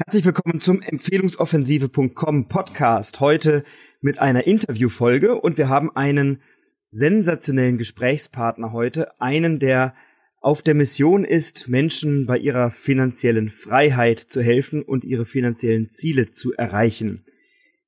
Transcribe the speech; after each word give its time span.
Herzlich 0.00 0.24
willkommen 0.24 0.60
zum 0.60 0.80
Empfehlungsoffensive.com 0.80 2.46
Podcast. 2.46 3.18
Heute 3.18 3.64
mit 4.00 4.20
einer 4.20 4.46
Interviewfolge 4.46 5.40
und 5.40 5.58
wir 5.58 5.68
haben 5.68 5.90
einen 5.96 6.40
sensationellen 6.88 7.78
Gesprächspartner 7.78 8.72
heute. 8.72 9.20
Einen, 9.20 9.58
der 9.58 9.96
auf 10.40 10.62
der 10.62 10.74
Mission 10.74 11.24
ist, 11.24 11.66
Menschen 11.66 12.26
bei 12.26 12.38
ihrer 12.38 12.70
finanziellen 12.70 13.48
Freiheit 13.48 14.20
zu 14.20 14.40
helfen 14.40 14.82
und 14.84 15.02
ihre 15.02 15.24
finanziellen 15.24 15.90
Ziele 15.90 16.30
zu 16.30 16.52
erreichen. 16.52 17.24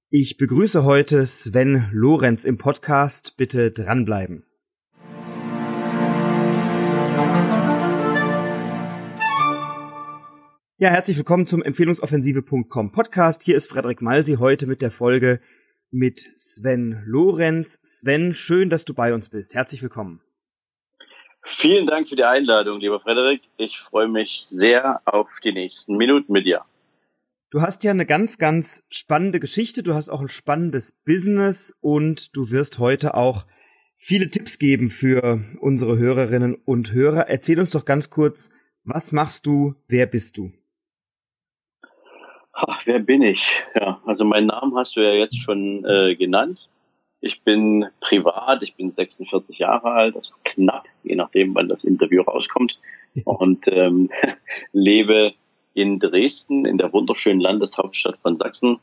Ich 0.08 0.36
begrüße 0.36 0.84
heute 0.84 1.24
Sven 1.28 1.90
Lorenz 1.92 2.44
im 2.44 2.58
Podcast. 2.58 3.36
Bitte 3.36 3.70
dranbleiben. 3.70 4.42
Ja, 10.82 10.88
herzlich 10.88 11.18
willkommen 11.18 11.46
zum 11.46 11.62
Empfehlungsoffensive.com 11.62 12.90
Podcast. 12.90 13.42
Hier 13.42 13.54
ist 13.54 13.70
Frederik 13.70 14.00
Malsi 14.00 14.36
heute 14.36 14.66
mit 14.66 14.80
der 14.80 14.90
Folge 14.90 15.42
mit 15.90 16.22
Sven 16.38 17.02
Lorenz. 17.04 17.78
Sven, 17.82 18.32
schön, 18.32 18.70
dass 18.70 18.86
du 18.86 18.94
bei 18.94 19.12
uns 19.12 19.28
bist. 19.28 19.54
Herzlich 19.54 19.82
willkommen. 19.82 20.22
Vielen 21.58 21.86
Dank 21.86 22.08
für 22.08 22.16
die 22.16 22.24
Einladung, 22.24 22.80
lieber 22.80 22.98
Frederik. 22.98 23.42
Ich 23.58 23.76
freue 23.90 24.08
mich 24.08 24.46
sehr 24.48 25.02
auf 25.04 25.28
die 25.44 25.52
nächsten 25.52 25.98
Minuten 25.98 26.32
mit 26.32 26.46
dir. 26.46 26.62
Du 27.50 27.60
hast 27.60 27.84
ja 27.84 27.90
eine 27.90 28.06
ganz, 28.06 28.38
ganz 28.38 28.86
spannende 28.88 29.38
Geschichte. 29.38 29.82
Du 29.82 29.92
hast 29.92 30.08
auch 30.08 30.22
ein 30.22 30.28
spannendes 30.28 30.92
Business 30.92 31.76
und 31.82 32.34
du 32.34 32.50
wirst 32.50 32.78
heute 32.78 33.12
auch 33.12 33.44
viele 33.98 34.30
Tipps 34.30 34.58
geben 34.58 34.88
für 34.88 35.44
unsere 35.60 35.98
Hörerinnen 35.98 36.54
und 36.54 36.94
Hörer. 36.94 37.28
Erzähl 37.28 37.60
uns 37.60 37.72
doch 37.72 37.84
ganz 37.84 38.08
kurz, 38.08 38.50
was 38.84 39.12
machst 39.12 39.44
du? 39.44 39.74
Wer 39.86 40.06
bist 40.06 40.38
du? 40.38 40.54
Ach, 42.66 42.82
wer 42.84 42.98
bin 42.98 43.22
ich? 43.22 43.62
Ja, 43.74 44.00
also 44.04 44.24
meinen 44.24 44.48
Namen 44.48 44.76
hast 44.76 44.94
du 44.94 45.00
ja 45.00 45.12
jetzt 45.12 45.38
schon 45.38 45.84
äh, 45.84 46.14
genannt. 46.14 46.68
Ich 47.22 47.42
bin 47.42 47.86
privat, 48.00 48.62
ich 48.62 48.74
bin 48.76 48.92
46 48.92 49.58
Jahre 49.58 49.92
alt, 49.92 50.16
also 50.16 50.30
knapp, 50.44 50.86
je 51.02 51.16
nachdem, 51.16 51.54
wann 51.54 51.68
das 51.68 51.84
Interview 51.84 52.22
rauskommt, 52.22 52.78
und 53.24 53.66
ähm, 53.68 54.10
lebe 54.72 55.32
in 55.72 55.98
Dresden, 55.98 56.66
in 56.66 56.76
der 56.76 56.92
wunderschönen 56.92 57.40
Landeshauptstadt 57.40 58.18
von 58.18 58.36
Sachsen, 58.36 58.78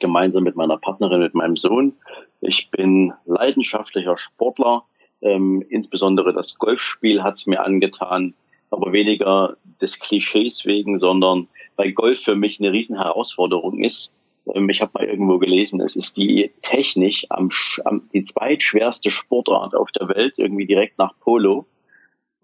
gemeinsam 0.00 0.42
mit 0.44 0.56
meiner 0.56 0.78
Partnerin, 0.78 1.20
mit 1.20 1.34
meinem 1.34 1.56
Sohn. 1.56 1.94
Ich 2.40 2.68
bin 2.70 3.12
leidenschaftlicher 3.26 4.16
Sportler, 4.18 4.84
ähm, 5.20 5.64
insbesondere 5.68 6.32
das 6.32 6.56
Golfspiel 6.58 7.22
hat's 7.22 7.46
mir 7.46 7.64
angetan, 7.64 8.34
aber 8.70 8.92
weniger 8.92 9.56
des 9.80 9.98
Klischees 9.98 10.64
wegen, 10.64 10.98
sondern 10.98 11.48
weil 11.76 11.92
Golf 11.92 12.20
für 12.20 12.34
mich 12.34 12.58
eine 12.58 12.72
riesen 12.72 12.96
Herausforderung 12.96 13.82
ist. 13.82 14.12
Ähm, 14.54 14.68
ich 14.68 14.80
habe 14.80 14.92
mal 14.94 15.04
irgendwo 15.04 15.38
gelesen, 15.38 15.80
es 15.80 15.96
ist 15.96 16.16
die 16.16 16.50
technisch 16.62 17.24
am, 17.30 17.50
am, 17.84 18.08
die 18.12 18.22
zweitschwerste 18.22 19.10
Sportart 19.10 19.74
auf 19.74 19.90
der 19.92 20.08
Welt, 20.08 20.38
irgendwie 20.38 20.66
direkt 20.66 20.98
nach 20.98 21.14
Polo, 21.20 21.66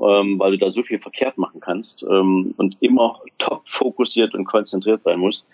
ähm, 0.00 0.38
weil 0.38 0.52
du 0.52 0.58
da 0.58 0.72
so 0.72 0.82
viel 0.82 0.98
verkehrt 0.98 1.38
machen 1.38 1.60
kannst 1.60 2.04
ähm, 2.08 2.54
und 2.56 2.76
immer 2.80 3.20
top 3.38 3.66
fokussiert 3.66 4.34
und 4.34 4.44
konzentriert 4.44 5.02
sein 5.02 5.18
musst. 5.18 5.46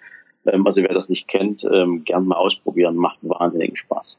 Ähm, 0.46 0.66
also 0.66 0.82
wer 0.82 0.94
das 0.94 1.08
nicht 1.08 1.28
kennt, 1.28 1.64
ähm, 1.64 2.04
gern 2.04 2.26
mal 2.26 2.36
ausprobieren, 2.36 2.96
macht 2.96 3.18
wahnsinnigen 3.22 3.76
Spaß. 3.76 4.18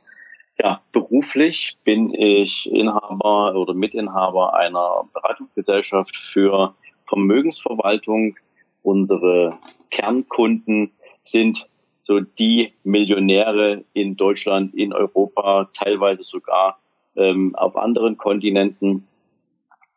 Ja, 0.60 0.82
beruflich 0.92 1.78
bin 1.84 2.14
ich 2.14 2.70
Inhaber 2.72 3.56
oder 3.56 3.74
Mitinhaber 3.74 4.54
einer 4.54 5.10
Beratungsgesellschaft 5.14 6.16
für 6.34 6.76
Vermögensverwaltung 7.08 8.36
unsere 8.84 9.50
Kernkunden 9.90 10.92
sind 11.24 11.68
so 12.04 12.20
die 12.20 12.74
Millionäre 12.84 13.84
in 13.94 14.18
Deutschland, 14.18 14.74
in 14.74 14.94
Europa, 14.94 15.70
teilweise 15.74 16.24
sogar 16.24 16.80
ähm, 17.16 17.56
auf 17.56 17.76
anderen 17.76 18.18
Kontinenten. 18.18 19.08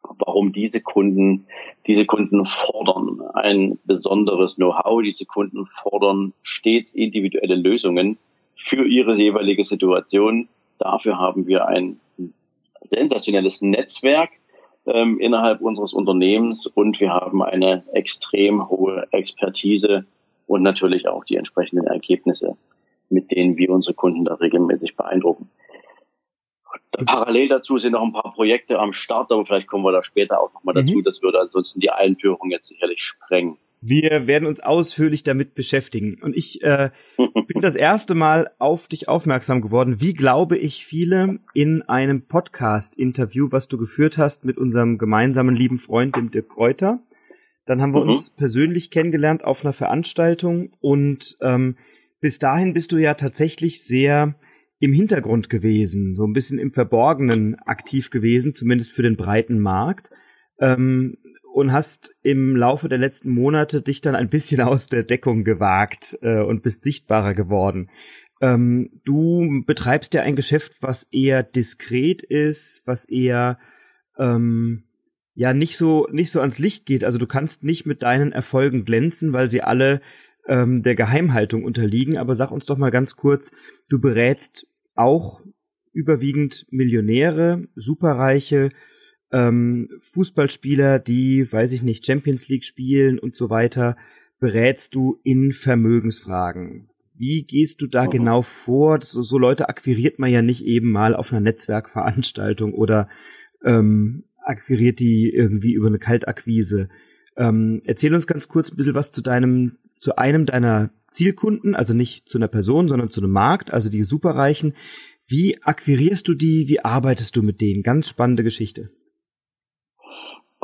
Warum 0.02 0.52
diese 0.52 0.82
Kunden, 0.82 1.46
diese 1.86 2.04
Kunden 2.04 2.44
fordern 2.46 3.22
ein 3.32 3.78
besonderes 3.84 4.56
Know-how, 4.56 5.02
diese 5.02 5.24
Kunden 5.24 5.66
fordern 5.82 6.34
stets 6.42 6.92
individuelle 6.92 7.54
Lösungen 7.54 8.18
für 8.64 8.84
ihre 8.86 9.14
jeweilige 9.16 9.64
Situation. 9.64 10.48
Dafür 10.78 11.18
haben 11.18 11.46
wir 11.46 11.66
ein 11.66 12.00
sensationelles 12.82 13.62
Netzwerk 13.62 14.30
ähm, 14.86 15.18
innerhalb 15.20 15.60
unseres 15.60 15.92
Unternehmens 15.92 16.66
und 16.66 16.98
wir 17.00 17.10
haben 17.10 17.42
eine 17.42 17.84
extrem 17.92 18.68
hohe 18.68 19.06
Expertise 19.12 20.04
und 20.46 20.62
natürlich 20.62 21.08
auch 21.08 21.24
die 21.24 21.36
entsprechenden 21.36 21.86
Ergebnisse, 21.86 22.56
mit 23.08 23.30
denen 23.30 23.56
wir 23.56 23.70
unsere 23.70 23.94
Kunden 23.94 24.24
da 24.24 24.34
regelmäßig 24.34 24.96
beeindrucken. 24.96 25.50
Parallel 27.06 27.48
dazu 27.48 27.78
sind 27.78 27.92
noch 27.92 28.02
ein 28.02 28.12
paar 28.12 28.32
Projekte 28.34 28.78
am 28.78 28.92
Start, 28.92 29.30
aber 29.32 29.44
vielleicht 29.46 29.66
kommen 29.66 29.84
wir 29.84 29.92
da 29.92 30.02
später 30.02 30.40
auch 30.40 30.52
nochmal 30.54 30.74
dazu. 30.74 30.96
Mhm. 30.96 31.04
Das 31.04 31.22
würde 31.22 31.40
ansonsten 31.40 31.80
die 31.80 31.90
Einführung 31.90 32.50
jetzt 32.50 32.68
sicherlich 32.68 33.02
sprengen. 33.02 33.58
Wir 33.86 34.26
werden 34.26 34.46
uns 34.46 34.60
ausführlich 34.60 35.24
damit 35.24 35.54
beschäftigen. 35.54 36.16
Und 36.22 36.34
ich 36.34 36.62
äh, 36.62 36.88
bin 37.18 37.60
das 37.60 37.74
erste 37.74 38.14
Mal 38.14 38.50
auf 38.58 38.88
dich 38.88 39.10
aufmerksam 39.10 39.60
geworden, 39.60 40.00
wie 40.00 40.14
glaube 40.14 40.56
ich 40.56 40.86
viele 40.86 41.40
in 41.52 41.82
einem 41.82 42.22
Podcast-Interview, 42.22 43.48
was 43.50 43.68
du 43.68 43.76
geführt 43.76 44.16
hast 44.16 44.46
mit 44.46 44.56
unserem 44.56 44.96
gemeinsamen 44.96 45.54
lieben 45.54 45.76
Freund, 45.76 46.16
dem 46.16 46.30
Dirk 46.30 46.48
Kräuter. 46.48 47.02
Dann 47.66 47.82
haben 47.82 47.92
wir 47.92 48.02
mhm. 48.02 48.10
uns 48.10 48.30
persönlich 48.30 48.90
kennengelernt 48.90 49.44
auf 49.44 49.62
einer 49.62 49.74
Veranstaltung 49.74 50.72
und 50.80 51.36
ähm, 51.42 51.76
bis 52.22 52.38
dahin 52.38 52.72
bist 52.72 52.90
du 52.92 52.96
ja 52.96 53.12
tatsächlich 53.12 53.82
sehr 53.82 54.34
im 54.78 54.94
Hintergrund 54.94 55.50
gewesen, 55.50 56.14
so 56.14 56.26
ein 56.26 56.32
bisschen 56.32 56.58
im 56.58 56.72
Verborgenen 56.72 57.56
aktiv 57.66 58.08
gewesen, 58.08 58.54
zumindest 58.54 58.92
für 58.92 59.02
den 59.02 59.16
breiten 59.16 59.58
Markt. 59.58 60.08
Ähm, 60.58 61.18
und 61.54 61.70
hast 61.72 62.16
im 62.22 62.56
Laufe 62.56 62.88
der 62.88 62.98
letzten 62.98 63.30
Monate 63.30 63.80
dich 63.80 64.00
dann 64.00 64.16
ein 64.16 64.28
bisschen 64.28 64.60
aus 64.62 64.88
der 64.88 65.04
Deckung 65.04 65.44
gewagt 65.44 66.18
äh, 66.20 66.40
und 66.42 66.62
bist 66.62 66.82
sichtbarer 66.82 67.32
geworden. 67.32 67.90
Ähm, 68.40 68.90
du 69.04 69.62
betreibst 69.64 70.14
ja 70.14 70.22
ein 70.22 70.34
Geschäft, 70.34 70.78
was 70.80 71.04
eher 71.04 71.44
diskret 71.44 72.24
ist, 72.24 72.82
was 72.86 73.08
eher 73.08 73.60
ähm, 74.18 74.82
ja 75.34 75.54
nicht 75.54 75.76
so 75.76 76.08
nicht 76.10 76.32
so 76.32 76.40
ans 76.40 76.58
Licht 76.58 76.86
geht. 76.86 77.04
Also 77.04 77.18
du 77.18 77.26
kannst 77.26 77.62
nicht 77.62 77.86
mit 77.86 78.02
deinen 78.02 78.32
Erfolgen 78.32 78.84
glänzen, 78.84 79.32
weil 79.32 79.48
sie 79.48 79.62
alle 79.62 80.00
ähm, 80.48 80.82
der 80.82 80.96
Geheimhaltung 80.96 81.62
unterliegen. 81.62 82.18
Aber 82.18 82.34
sag 82.34 82.50
uns 82.50 82.66
doch 82.66 82.78
mal 82.78 82.90
ganz 82.90 83.14
kurz, 83.14 83.52
du 83.88 84.00
berätst 84.00 84.66
auch 84.96 85.40
überwiegend 85.92 86.66
Millionäre, 86.70 87.68
Superreiche, 87.76 88.70
ähm, 89.32 89.88
Fußballspieler, 90.00 90.98
die, 90.98 91.50
weiß 91.50 91.72
ich 91.72 91.82
nicht, 91.82 92.06
Champions 92.06 92.48
League 92.48 92.64
spielen 92.64 93.18
und 93.18 93.36
so 93.36 93.50
weiter, 93.50 93.96
berätst 94.38 94.94
du 94.94 95.18
in 95.22 95.52
Vermögensfragen. 95.52 96.88
Wie 97.16 97.44
gehst 97.44 97.80
du 97.80 97.86
da 97.86 98.04
mhm. 98.04 98.10
genau 98.10 98.42
vor? 98.42 99.00
So, 99.02 99.22
so, 99.22 99.38
Leute 99.38 99.68
akquiriert 99.68 100.18
man 100.18 100.30
ja 100.30 100.42
nicht 100.42 100.64
eben 100.64 100.90
mal 100.90 101.14
auf 101.14 101.32
einer 101.32 101.40
Netzwerkveranstaltung 101.40 102.74
oder 102.74 103.08
ähm, 103.64 104.24
akquiriert 104.42 104.98
die 104.98 105.30
irgendwie 105.30 105.72
über 105.72 105.86
eine 105.86 105.98
Kaltakquise. 105.98 106.88
Ähm, 107.36 107.82
erzähl 107.84 108.14
uns 108.14 108.26
ganz 108.26 108.48
kurz 108.48 108.70
ein 108.70 108.76
bisschen 108.76 108.94
was 108.94 109.12
zu 109.12 109.22
deinem, 109.22 109.78
zu 110.00 110.16
einem 110.16 110.46
deiner 110.46 110.90
Zielkunden, 111.10 111.74
also 111.74 111.94
nicht 111.94 112.28
zu 112.28 112.38
einer 112.38 112.48
Person, 112.48 112.88
sondern 112.88 113.10
zu 113.10 113.20
einem 113.20 113.30
Markt, 113.30 113.72
also 113.72 113.88
die 113.88 114.04
Superreichen. 114.04 114.74
Wie 115.26 115.62
akquirierst 115.62 116.28
du 116.28 116.34
die? 116.34 116.68
Wie 116.68 116.84
arbeitest 116.84 117.36
du 117.36 117.42
mit 117.42 117.60
denen? 117.60 117.82
Ganz 117.82 118.08
spannende 118.08 118.42
Geschichte. 118.42 118.90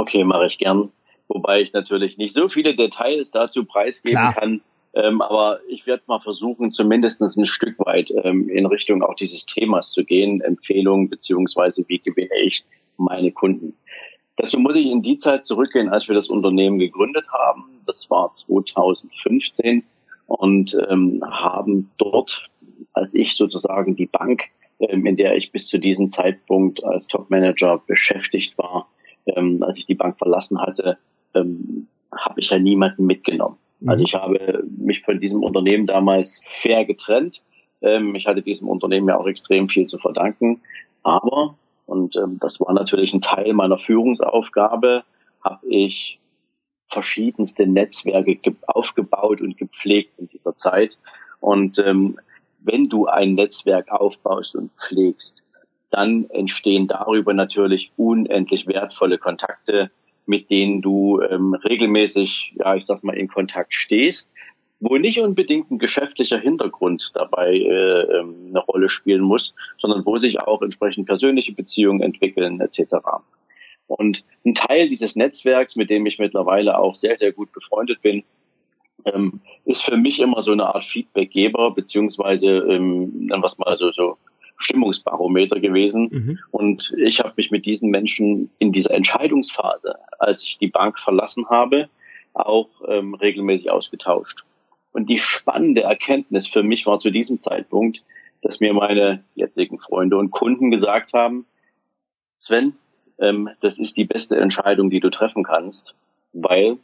Okay, 0.00 0.24
mache 0.24 0.46
ich 0.46 0.56
gern. 0.56 0.90
Wobei 1.28 1.60
ich 1.60 1.74
natürlich 1.74 2.16
nicht 2.16 2.32
so 2.32 2.48
viele 2.48 2.74
Details 2.74 3.30
dazu 3.32 3.66
preisgeben 3.66 4.18
Klar. 4.18 4.32
kann. 4.32 4.62
Ähm, 4.94 5.20
aber 5.20 5.60
ich 5.68 5.86
werde 5.86 6.02
mal 6.06 6.20
versuchen, 6.20 6.72
zumindest 6.72 7.20
ein 7.20 7.46
Stück 7.46 7.78
weit 7.80 8.10
ähm, 8.24 8.48
in 8.48 8.64
Richtung 8.64 9.02
auch 9.02 9.14
dieses 9.14 9.44
Themas 9.44 9.92
zu 9.92 10.02
gehen, 10.02 10.40
Empfehlungen 10.40 11.10
beziehungsweise 11.10 11.84
wie 11.88 11.98
gewinne 11.98 12.34
ich 12.42 12.64
meine 12.96 13.30
Kunden. 13.30 13.76
Dazu 14.36 14.58
muss 14.58 14.74
ich 14.74 14.86
in 14.86 15.02
die 15.02 15.18
Zeit 15.18 15.44
zurückgehen, 15.44 15.90
als 15.90 16.08
wir 16.08 16.14
das 16.14 16.30
Unternehmen 16.30 16.78
gegründet 16.78 17.26
haben. 17.30 17.82
Das 17.86 18.10
war 18.10 18.32
2015 18.32 19.84
und 20.28 20.78
ähm, 20.88 21.22
haben 21.30 21.90
dort, 21.98 22.48
als 22.94 23.12
ich 23.12 23.36
sozusagen 23.36 23.96
die 23.96 24.06
Bank, 24.06 24.44
ähm, 24.78 25.04
in 25.04 25.18
der 25.18 25.36
ich 25.36 25.52
bis 25.52 25.68
zu 25.68 25.78
diesem 25.78 26.08
Zeitpunkt 26.08 26.82
als 26.84 27.06
Topmanager 27.06 27.82
beschäftigt 27.86 28.56
war, 28.56 28.88
ähm, 29.36 29.62
als 29.62 29.76
ich 29.76 29.86
die 29.86 29.94
Bank 29.94 30.18
verlassen 30.18 30.60
hatte, 30.60 30.98
ähm, 31.34 31.86
habe 32.12 32.40
ich 32.40 32.50
ja 32.50 32.58
niemanden 32.58 33.06
mitgenommen. 33.06 33.56
Mhm. 33.80 33.88
Also 33.88 34.04
ich 34.04 34.14
habe 34.14 34.64
mich 34.78 35.02
von 35.02 35.20
diesem 35.20 35.42
Unternehmen 35.42 35.86
damals 35.86 36.42
fair 36.60 36.84
getrennt. 36.84 37.42
Ähm, 37.82 38.14
ich 38.14 38.26
hatte 38.26 38.42
diesem 38.42 38.68
Unternehmen 38.68 39.08
ja 39.08 39.18
auch 39.18 39.26
extrem 39.26 39.68
viel 39.68 39.86
zu 39.86 39.98
verdanken. 39.98 40.60
Aber, 41.02 41.56
und 41.86 42.16
ähm, 42.16 42.38
das 42.40 42.60
war 42.60 42.72
natürlich 42.72 43.14
ein 43.14 43.22
Teil 43.22 43.52
meiner 43.52 43.78
Führungsaufgabe, 43.78 45.02
habe 45.42 45.66
ich 45.66 46.18
verschiedenste 46.88 47.66
Netzwerke 47.66 48.38
aufgebaut 48.66 49.40
und 49.40 49.56
gepflegt 49.56 50.18
in 50.18 50.28
dieser 50.28 50.56
Zeit. 50.56 50.98
Und 51.38 51.78
ähm, 51.78 52.18
wenn 52.58 52.88
du 52.88 53.06
ein 53.06 53.34
Netzwerk 53.34 53.90
aufbaust 53.90 54.54
und 54.54 54.70
pflegst, 54.72 55.42
dann 55.90 56.28
entstehen 56.30 56.88
darüber 56.88 57.34
natürlich 57.34 57.90
unendlich 57.96 58.66
wertvolle 58.66 59.18
Kontakte, 59.18 59.90
mit 60.26 60.50
denen 60.50 60.80
du 60.82 61.20
ähm, 61.20 61.54
regelmäßig, 61.54 62.54
ja, 62.56 62.74
ich 62.76 62.86
sag 62.86 63.02
mal, 63.02 63.16
in 63.16 63.28
Kontakt 63.28 63.74
stehst, 63.74 64.30
wo 64.78 64.96
nicht 64.96 65.20
unbedingt 65.20 65.70
ein 65.70 65.78
geschäftlicher 65.78 66.38
Hintergrund 66.38 67.10
dabei 67.14 67.52
äh, 67.54 68.18
ähm, 68.18 68.46
eine 68.48 68.60
Rolle 68.60 68.88
spielen 68.88 69.22
muss, 69.22 69.54
sondern 69.78 70.06
wo 70.06 70.18
sich 70.18 70.40
auch 70.40 70.62
entsprechend 70.62 71.06
persönliche 71.06 71.52
Beziehungen 71.52 72.00
entwickeln 72.00 72.60
etc. 72.60 72.94
Und 73.86 74.24
ein 74.46 74.54
Teil 74.54 74.88
dieses 74.88 75.16
Netzwerks, 75.16 75.76
mit 75.76 75.90
dem 75.90 76.06
ich 76.06 76.18
mittlerweile 76.18 76.78
auch 76.78 76.94
sehr, 76.94 77.18
sehr 77.18 77.32
gut 77.32 77.52
befreundet 77.52 78.00
bin, 78.00 78.22
ähm, 79.04 79.40
ist 79.64 79.82
für 79.82 79.96
mich 79.96 80.20
immer 80.20 80.42
so 80.42 80.52
eine 80.52 80.66
Art 80.66 80.84
Feedbackgeber, 80.84 81.72
beziehungsweise, 81.72 82.48
ähm, 82.48 83.28
was 83.40 83.58
mal 83.58 83.76
so, 83.76 83.90
so 83.92 84.16
Stimmungsbarometer 84.60 85.58
gewesen. 85.58 86.08
Mhm. 86.10 86.38
Und 86.50 86.94
ich 86.98 87.20
habe 87.20 87.32
mich 87.36 87.50
mit 87.50 87.66
diesen 87.66 87.90
Menschen 87.90 88.50
in 88.58 88.72
dieser 88.72 88.92
Entscheidungsphase, 88.92 89.96
als 90.18 90.42
ich 90.42 90.58
die 90.58 90.68
Bank 90.68 90.98
verlassen 90.98 91.48
habe, 91.48 91.88
auch 92.34 92.68
ähm, 92.86 93.14
regelmäßig 93.14 93.70
ausgetauscht. 93.70 94.44
Und 94.92 95.08
die 95.08 95.18
spannende 95.18 95.82
Erkenntnis 95.82 96.46
für 96.46 96.62
mich 96.62 96.86
war 96.86 97.00
zu 97.00 97.10
diesem 97.10 97.40
Zeitpunkt, 97.40 98.02
dass 98.42 98.60
mir 98.60 98.72
meine 98.72 99.24
jetzigen 99.34 99.78
Freunde 99.78 100.16
und 100.16 100.30
Kunden 100.30 100.70
gesagt 100.70 101.12
haben, 101.12 101.46
Sven, 102.32 102.74
ähm, 103.18 103.50
das 103.60 103.78
ist 103.78 103.96
die 103.96 104.04
beste 104.04 104.36
Entscheidung, 104.36 104.90
die 104.90 105.00
du 105.00 105.10
treffen 105.10 105.42
kannst, 105.42 105.94
weil 106.32 106.78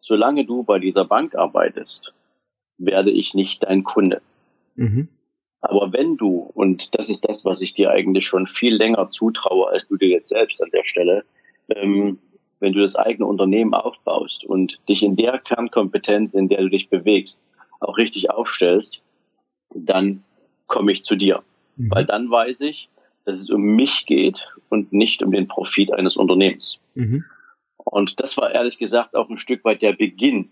solange 0.00 0.44
du 0.44 0.62
bei 0.62 0.78
dieser 0.78 1.04
Bank 1.04 1.34
arbeitest, 1.34 2.14
werde 2.78 3.10
ich 3.10 3.34
nicht 3.34 3.62
dein 3.62 3.84
Kunde. 3.84 4.22
Mhm. 4.74 5.08
Aber 5.62 5.92
wenn 5.92 6.16
du, 6.16 6.50
und 6.54 6.96
das 6.98 7.08
ist 7.08 7.28
das, 7.28 7.44
was 7.44 7.60
ich 7.60 7.74
dir 7.74 7.90
eigentlich 7.90 8.26
schon 8.26 8.46
viel 8.46 8.74
länger 8.74 9.08
zutraue, 9.08 9.68
als 9.68 9.86
du 9.88 9.96
dir 9.96 10.08
jetzt 10.08 10.28
selbst 10.28 10.62
an 10.62 10.70
der 10.72 10.84
Stelle, 10.84 11.24
ähm, 11.68 12.18
wenn 12.58 12.72
du 12.72 12.80
das 12.80 12.96
eigene 12.96 13.26
Unternehmen 13.26 13.74
aufbaust 13.74 14.44
und 14.44 14.78
dich 14.88 15.02
in 15.02 15.16
der 15.16 15.38
Kernkompetenz, 15.38 16.34
in 16.34 16.48
der 16.48 16.62
du 16.62 16.68
dich 16.68 16.88
bewegst, 16.88 17.42
auch 17.80 17.96
richtig 17.96 18.30
aufstellst, 18.30 19.02
dann 19.74 20.24
komme 20.66 20.92
ich 20.92 21.04
zu 21.04 21.16
dir. 21.16 21.42
Mhm. 21.76 21.90
Weil 21.90 22.06
dann 22.06 22.30
weiß 22.30 22.60
ich, 22.62 22.88
dass 23.24 23.40
es 23.40 23.50
um 23.50 23.62
mich 23.62 24.06
geht 24.06 24.46
und 24.68 24.92
nicht 24.92 25.22
um 25.22 25.30
den 25.30 25.46
Profit 25.46 25.92
eines 25.92 26.16
Unternehmens. 26.16 26.78
Mhm. 26.94 27.24
Und 27.76 28.20
das 28.20 28.36
war 28.36 28.50
ehrlich 28.52 28.78
gesagt 28.78 29.14
auch 29.14 29.28
ein 29.28 29.38
Stück 29.38 29.64
weit 29.64 29.82
der 29.82 29.92
Beginn 29.92 30.50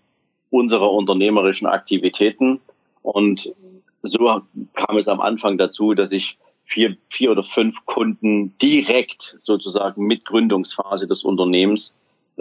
unserer 0.49 0.91
unternehmerischen 0.91 1.67
Aktivitäten. 1.67 2.61
Und 3.01 3.53
so 4.03 4.41
kam 4.73 4.97
es 4.97 5.07
am 5.07 5.21
Anfang 5.21 5.57
dazu, 5.57 5.93
dass 5.93 6.11
ich 6.11 6.37
vier, 6.65 6.97
vier 7.09 7.31
oder 7.31 7.43
fünf 7.43 7.75
Kunden 7.85 8.57
direkt 8.59 9.37
sozusagen 9.39 10.05
mit 10.05 10.25
Gründungsphase 10.25 11.07
des 11.07 11.23
Unternehmens 11.23 11.95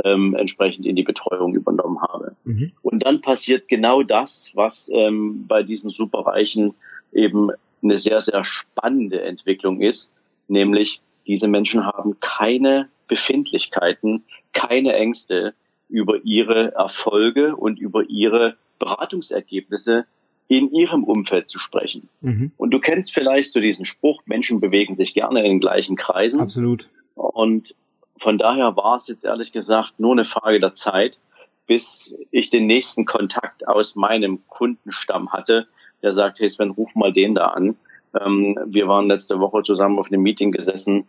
ähm, 0.05 0.35
entsprechend 0.35 0.87
in 0.87 0.97
die 0.97 1.03
Betreuung 1.03 1.55
übernommen 1.55 2.01
habe. 2.01 2.37
Mhm. 2.45 2.73
Und 2.83 3.05
dann 3.05 3.21
passiert 3.21 3.69
genau 3.69 4.03
das, 4.03 4.51
was 4.55 4.89
ähm, 4.93 5.47
bei 5.47 5.63
diesen 5.63 5.91
Superreichen 5.91 6.75
eben 7.13 7.51
eine 7.83 7.99
sehr, 7.99 8.23
sehr 8.23 8.45
spannende 8.45 9.23
Entwicklung 9.23 9.81
ist, 9.81 10.13
nämlich 10.49 11.01
diese 11.27 11.49
Menschen 11.49 11.87
haben 11.87 12.19
keine 12.21 12.89
Befindlichkeiten, 13.09 14.25
keine 14.53 14.95
Ängste 14.95 15.55
über 15.89 16.25
ihre 16.25 16.73
Erfolge 16.75 17.57
und 17.57 17.79
über 17.79 18.05
ihre 18.09 18.57
Beratungsergebnisse 18.79 20.07
in 20.51 20.73
ihrem 20.73 21.05
Umfeld 21.05 21.49
zu 21.49 21.61
sprechen. 21.61 22.09
Mhm. 22.23 22.51
Und 22.57 22.73
du 22.73 22.81
kennst 22.81 23.15
vielleicht 23.15 23.53
so 23.53 23.61
diesen 23.61 23.87
Spruch, 23.87 24.21
Menschen 24.27 24.59
bewegen 24.59 24.97
sich 24.97 25.15
gerne 25.15 25.39
in 25.39 25.45
den 25.45 25.61
gleichen 25.61 25.95
Kreisen. 25.95 26.41
Absolut. 26.41 26.89
Und 27.15 27.77
von 28.19 28.37
daher 28.37 28.77
war 28.77 28.97
es 28.97 29.07
jetzt 29.07 29.25
ehrlich 29.25 29.53
gesagt 29.53 30.01
nur 30.01 30.11
eine 30.11 30.25
Frage 30.25 30.59
der 30.59 30.75
Zeit, 30.75 31.21
bis 31.69 32.13
ich 32.33 32.51
den 32.51 32.67
nächsten 32.67 33.05
Kontakt 33.05 33.69
aus 33.69 33.95
meinem 33.95 34.41
Kundenstamm 34.49 35.33
hatte, 35.33 35.69
der 36.03 36.15
sagt, 36.15 36.41
hey 36.41 36.51
Sven, 36.51 36.71
ruf 36.71 36.93
mal 36.97 37.13
den 37.13 37.37
da 37.37 37.47
an. 37.47 37.77
Ähm, 38.21 38.59
wir 38.67 38.89
waren 38.89 39.07
letzte 39.07 39.39
Woche 39.39 39.63
zusammen 39.63 40.01
auf 40.01 40.09
einem 40.09 40.23
Meeting 40.23 40.51
gesessen. 40.51 41.07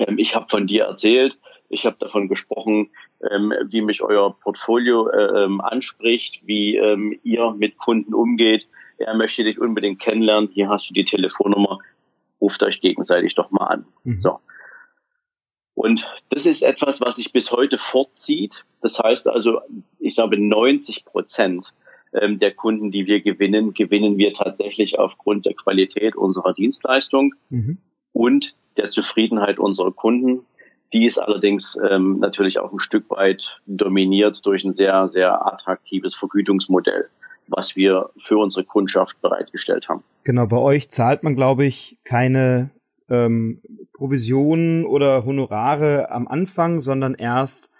Ähm, 0.00 0.18
ich 0.18 0.34
habe 0.34 0.48
von 0.50 0.66
dir 0.66 0.86
erzählt, 0.86 1.38
ich 1.68 1.84
habe 1.84 1.96
davon 2.00 2.28
gesprochen, 2.28 2.90
ähm, 3.30 3.52
wie 3.66 3.82
mich 3.82 4.02
euer 4.02 4.34
Portfolio 4.38 5.08
äh, 5.08 5.44
ähm, 5.44 5.60
anspricht, 5.60 6.40
wie 6.44 6.76
ähm, 6.76 7.18
ihr 7.22 7.52
mit 7.52 7.78
Kunden 7.78 8.14
umgeht. 8.14 8.68
Er 8.98 9.14
möchte 9.14 9.44
dich 9.44 9.60
unbedingt 9.60 10.00
kennenlernen. 10.00 10.50
Hier 10.52 10.68
hast 10.68 10.88
du 10.88 10.94
die 10.94 11.04
Telefonnummer. 11.04 11.78
Ruft 12.40 12.62
euch 12.62 12.80
gegenseitig 12.80 13.34
doch 13.34 13.50
mal 13.50 13.66
an. 13.66 13.86
Mhm. 14.04 14.16
So. 14.16 14.40
Und 15.74 16.08
das 16.30 16.46
ist 16.46 16.62
etwas, 16.62 17.00
was 17.00 17.16
sich 17.16 17.32
bis 17.32 17.52
heute 17.52 17.78
fortzieht. 17.78 18.64
Das 18.80 18.98
heißt 18.98 19.28
also, 19.28 19.60
ich 20.00 20.14
sage 20.14 20.36
90 20.36 21.04
Prozent 21.04 21.72
ähm, 22.12 22.38
der 22.38 22.52
Kunden, 22.52 22.90
die 22.90 23.06
wir 23.06 23.20
gewinnen, 23.20 23.74
gewinnen 23.74 24.16
wir 24.16 24.32
tatsächlich 24.32 24.98
aufgrund 24.98 25.46
der 25.46 25.54
Qualität 25.54 26.16
unserer 26.16 26.54
Dienstleistung 26.54 27.34
mhm. 27.50 27.78
und 28.12 28.56
der 28.76 28.88
Zufriedenheit 28.88 29.58
unserer 29.58 29.92
Kunden. 29.92 30.46
Die 30.92 31.06
ist 31.06 31.18
allerdings 31.18 31.78
ähm, 31.90 32.18
natürlich 32.18 32.58
auch 32.58 32.72
ein 32.72 32.80
Stück 32.80 33.10
weit 33.10 33.60
dominiert 33.66 34.40
durch 34.44 34.64
ein 34.64 34.74
sehr, 34.74 35.08
sehr 35.08 35.46
attraktives 35.46 36.14
Vergütungsmodell, 36.14 37.08
was 37.48 37.76
wir 37.76 38.10
für 38.26 38.38
unsere 38.38 38.64
Kundschaft 38.64 39.20
bereitgestellt 39.20 39.88
haben. 39.88 40.02
Genau, 40.24 40.46
bei 40.46 40.56
euch 40.56 40.90
zahlt 40.90 41.22
man, 41.22 41.34
glaube 41.34 41.66
ich, 41.66 41.98
keine 42.04 42.70
ähm, 43.10 43.60
Provisionen 43.92 44.86
oder 44.86 45.24
Honorare 45.24 46.10
am 46.10 46.26
Anfang, 46.26 46.80
sondern 46.80 47.14
erst 47.14 47.70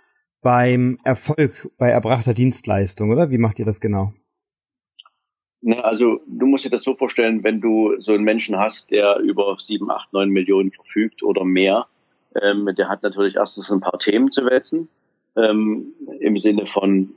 beim 0.43 0.99
Erfolg 1.05 1.71
bei 1.79 1.89
erbrachter 1.89 2.35
Dienstleistung, 2.35 3.11
oder? 3.11 3.31
Wie 3.31 3.39
macht 3.39 3.59
ihr 3.59 3.65
das 3.65 3.81
genau? 3.81 4.13
Ne, 5.61 5.83
also 5.83 6.21
du 6.27 6.47
musst 6.47 6.65
dir 6.65 6.71
das 6.71 6.85
so 6.85 6.95
vorstellen, 6.95 7.43
wenn 7.43 7.61
du 7.61 7.99
so 7.99 8.13
einen 8.13 8.23
Menschen 8.23 8.57
hast, 8.57 8.91
der 8.91 9.19
über 9.19 9.57
sieben, 9.59 9.91
acht, 9.91 10.13
neun 10.13 10.31
Millionen 10.31 10.71
verfügt 10.71 11.23
oder 11.23 11.45
mehr, 11.45 11.87
ähm, 12.41 12.69
der 12.77 12.89
hat 12.89 13.03
natürlich 13.03 13.37
erstens 13.37 13.71
ein 13.71 13.81
paar 13.81 13.99
Themen 13.99 14.31
zu 14.31 14.45
wälzen, 14.45 14.89
ähm, 15.37 15.93
im 16.21 16.39
Sinne 16.39 16.67
von, 16.67 17.11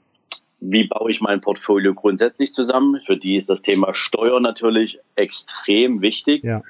wie 0.59 0.87
baue 0.87 1.11
ich 1.11 1.21
mein 1.21 1.41
Portfolio 1.41 1.93
grundsätzlich 1.93 2.53
zusammen? 2.53 3.01
Für 3.05 3.17
die 3.17 3.35
ist 3.35 3.49
das 3.49 3.61
Thema 3.61 3.93
Steuer 3.93 4.39
natürlich 4.39 4.99
extrem 5.15 6.01
wichtig. 6.01 6.43
Ja. 6.43 6.61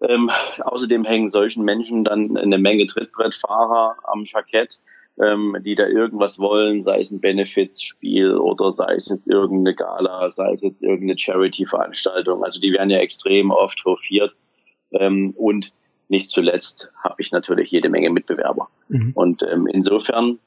Ähm, 0.00 0.30
außerdem 0.60 1.04
hängen 1.04 1.30
solchen 1.30 1.64
Menschen 1.64 2.04
dann 2.04 2.36
eine 2.36 2.58
Menge 2.58 2.86
Trittbrettfahrer 2.86 3.96
am 4.04 4.24
Jackett, 4.24 4.78
ähm, 5.18 5.56
die 5.64 5.76
da 5.76 5.86
irgendwas 5.86 6.38
wollen, 6.38 6.82
sei 6.82 7.00
es 7.00 7.10
ein 7.10 7.20
Benefits-Spiel 7.20 8.36
oder 8.36 8.70
sei 8.70 8.94
es 8.96 9.08
jetzt 9.08 9.26
irgendeine 9.26 9.74
Gala, 9.74 10.30
sei 10.30 10.52
es 10.52 10.62
jetzt 10.62 10.82
irgendeine 10.82 11.18
Charity-Veranstaltung. 11.18 12.44
Also 12.44 12.60
die 12.60 12.72
werden 12.72 12.90
ja 12.90 12.98
extrem 12.98 13.50
oft 13.50 13.82
hofiert. 13.84 14.34
Ähm, 14.92 15.32
und 15.36 15.72
nicht 16.08 16.30
zuletzt 16.30 16.90
habe 17.02 17.16
ich 17.18 17.32
natürlich 17.32 17.70
jede 17.70 17.88
Menge 17.88 18.10
Mitbewerber. 18.10 18.68
Mhm. 18.88 19.12
Und 19.14 19.42
ähm, 19.42 19.66
insofern 19.66 20.38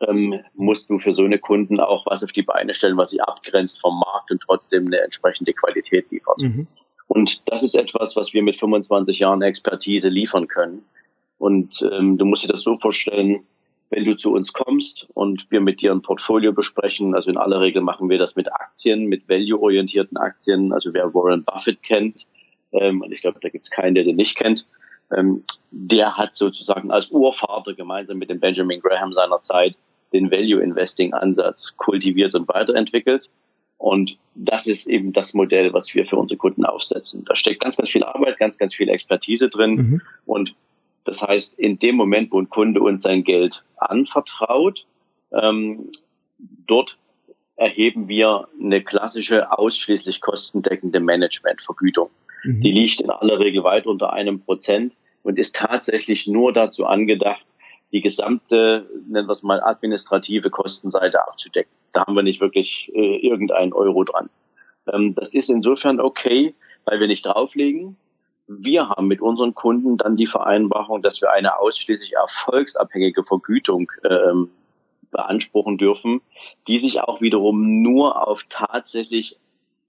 ähm, 0.00 0.40
musst 0.54 0.90
du 0.90 0.98
für 0.98 1.14
so 1.14 1.24
eine 1.24 1.38
Kunden 1.38 1.80
auch 1.80 2.06
was 2.06 2.24
auf 2.24 2.32
die 2.32 2.42
Beine 2.42 2.74
stellen, 2.74 2.96
was 2.96 3.10
sie 3.10 3.20
abgrenzt 3.20 3.80
vom 3.80 3.98
Markt 3.98 4.30
und 4.30 4.40
trotzdem 4.40 4.86
eine 4.86 5.00
entsprechende 5.00 5.52
Qualität 5.52 6.10
liefert. 6.10 6.38
Mhm. 6.38 6.66
Und 7.06 7.50
das 7.50 7.62
ist 7.62 7.74
etwas, 7.74 8.16
was 8.16 8.32
wir 8.32 8.42
mit 8.42 8.58
25 8.58 9.18
Jahren 9.18 9.42
Expertise 9.42 10.08
liefern 10.08 10.48
können. 10.48 10.84
Und 11.38 11.86
ähm, 11.92 12.18
du 12.18 12.24
musst 12.24 12.44
dir 12.44 12.48
das 12.48 12.62
so 12.62 12.78
vorstellen, 12.78 13.44
wenn 13.90 14.04
du 14.06 14.16
zu 14.16 14.32
uns 14.32 14.54
kommst 14.54 15.08
und 15.12 15.44
wir 15.50 15.60
mit 15.60 15.82
dir 15.82 15.92
ein 15.92 16.00
Portfolio 16.00 16.52
besprechen, 16.52 17.14
also 17.14 17.28
in 17.30 17.36
aller 17.36 17.60
Regel 17.60 17.82
machen 17.82 18.08
wir 18.08 18.18
das 18.18 18.36
mit 18.36 18.50
Aktien, 18.50 19.06
mit 19.06 19.28
value-orientierten 19.28 20.16
Aktien, 20.16 20.72
also 20.72 20.94
wer 20.94 21.12
Warren 21.12 21.44
Buffett 21.44 21.82
kennt, 21.82 22.26
ähm, 22.72 23.00
und 23.02 23.12
ich 23.12 23.20
glaube, 23.20 23.40
da 23.40 23.48
gibt 23.48 23.64
es 23.64 23.70
keinen, 23.70 23.94
der 23.94 24.04
den 24.04 24.16
nicht 24.16 24.36
kennt, 24.36 24.66
ähm, 25.16 25.44
der 25.70 26.16
hat 26.16 26.36
sozusagen 26.36 26.90
als 26.90 27.10
Urvater 27.10 27.74
gemeinsam 27.74 28.18
mit 28.18 28.30
dem 28.30 28.40
Benjamin 28.40 28.80
Graham 28.80 29.12
seiner 29.12 29.40
Zeit 29.40 29.76
den 30.12 30.30
Value-Investing-Ansatz 30.30 31.76
kultiviert 31.76 32.34
und 32.34 32.48
weiterentwickelt. 32.48 33.28
Und 33.78 34.18
das 34.34 34.66
ist 34.66 34.86
eben 34.86 35.12
das 35.12 35.34
Modell, 35.34 35.72
was 35.72 35.92
wir 35.94 36.06
für 36.06 36.16
unsere 36.16 36.38
Kunden 36.38 36.64
aufsetzen. 36.64 37.24
Da 37.24 37.34
steckt 37.34 37.60
ganz, 37.60 37.76
ganz 37.76 37.90
viel 37.90 38.04
Arbeit, 38.04 38.38
ganz, 38.38 38.56
ganz 38.56 38.74
viel 38.74 38.88
Expertise 38.88 39.48
drin. 39.48 39.74
Mhm. 39.74 40.02
Und 40.24 40.54
das 41.04 41.20
heißt, 41.20 41.58
in 41.58 41.78
dem 41.78 41.96
Moment, 41.96 42.30
wo 42.30 42.40
ein 42.40 42.48
Kunde 42.48 42.80
uns 42.80 43.02
sein 43.02 43.24
Geld 43.24 43.64
anvertraut, 43.76 44.86
ähm, 45.32 45.90
dort 46.66 46.96
erheben 47.56 48.08
wir 48.08 48.48
eine 48.60 48.82
klassische, 48.82 49.50
ausschließlich 49.56 50.20
kostendeckende 50.20 51.00
Managementvergütung. 51.00 52.10
Mhm. 52.44 52.60
Die 52.60 52.72
liegt 52.72 53.00
in 53.00 53.10
aller 53.10 53.38
Regel 53.38 53.64
weit 53.64 53.86
unter 53.86 54.12
einem 54.12 54.40
Prozent 54.40 54.94
und 55.22 55.38
ist 55.38 55.56
tatsächlich 55.56 56.26
nur 56.26 56.52
dazu 56.52 56.86
angedacht, 56.86 57.44
die 57.92 58.00
gesamte, 58.00 58.88
nennen 59.06 59.28
wir 59.28 59.32
es 59.32 59.42
mal, 59.42 59.62
administrative 59.62 60.50
Kostenseite 60.50 61.26
abzudecken. 61.26 61.72
Da 61.92 62.06
haben 62.06 62.16
wir 62.16 62.22
nicht 62.22 62.40
wirklich 62.40 62.90
äh, 62.94 63.16
irgendeinen 63.16 63.72
Euro 63.72 64.04
dran. 64.04 64.30
Ähm, 64.92 65.14
das 65.14 65.34
ist 65.34 65.50
insofern 65.50 66.00
okay, 66.00 66.54
weil 66.84 67.00
wir 67.00 67.06
nicht 67.06 67.26
drauflegen. 67.26 67.96
Wir 68.48 68.88
haben 68.88 69.06
mit 69.06 69.20
unseren 69.20 69.54
Kunden 69.54 69.98
dann 69.98 70.16
die 70.16 70.26
Vereinbarung, 70.26 71.02
dass 71.02 71.20
wir 71.20 71.32
eine 71.32 71.58
ausschließlich 71.58 72.14
erfolgsabhängige 72.14 73.24
Vergütung 73.24 73.90
ähm, 74.08 74.50
beanspruchen 75.10 75.78
dürfen, 75.78 76.22
die 76.66 76.78
sich 76.78 77.00
auch 77.00 77.20
wiederum 77.20 77.82
nur 77.82 78.26
auf 78.26 78.42
tatsächlich 78.48 79.36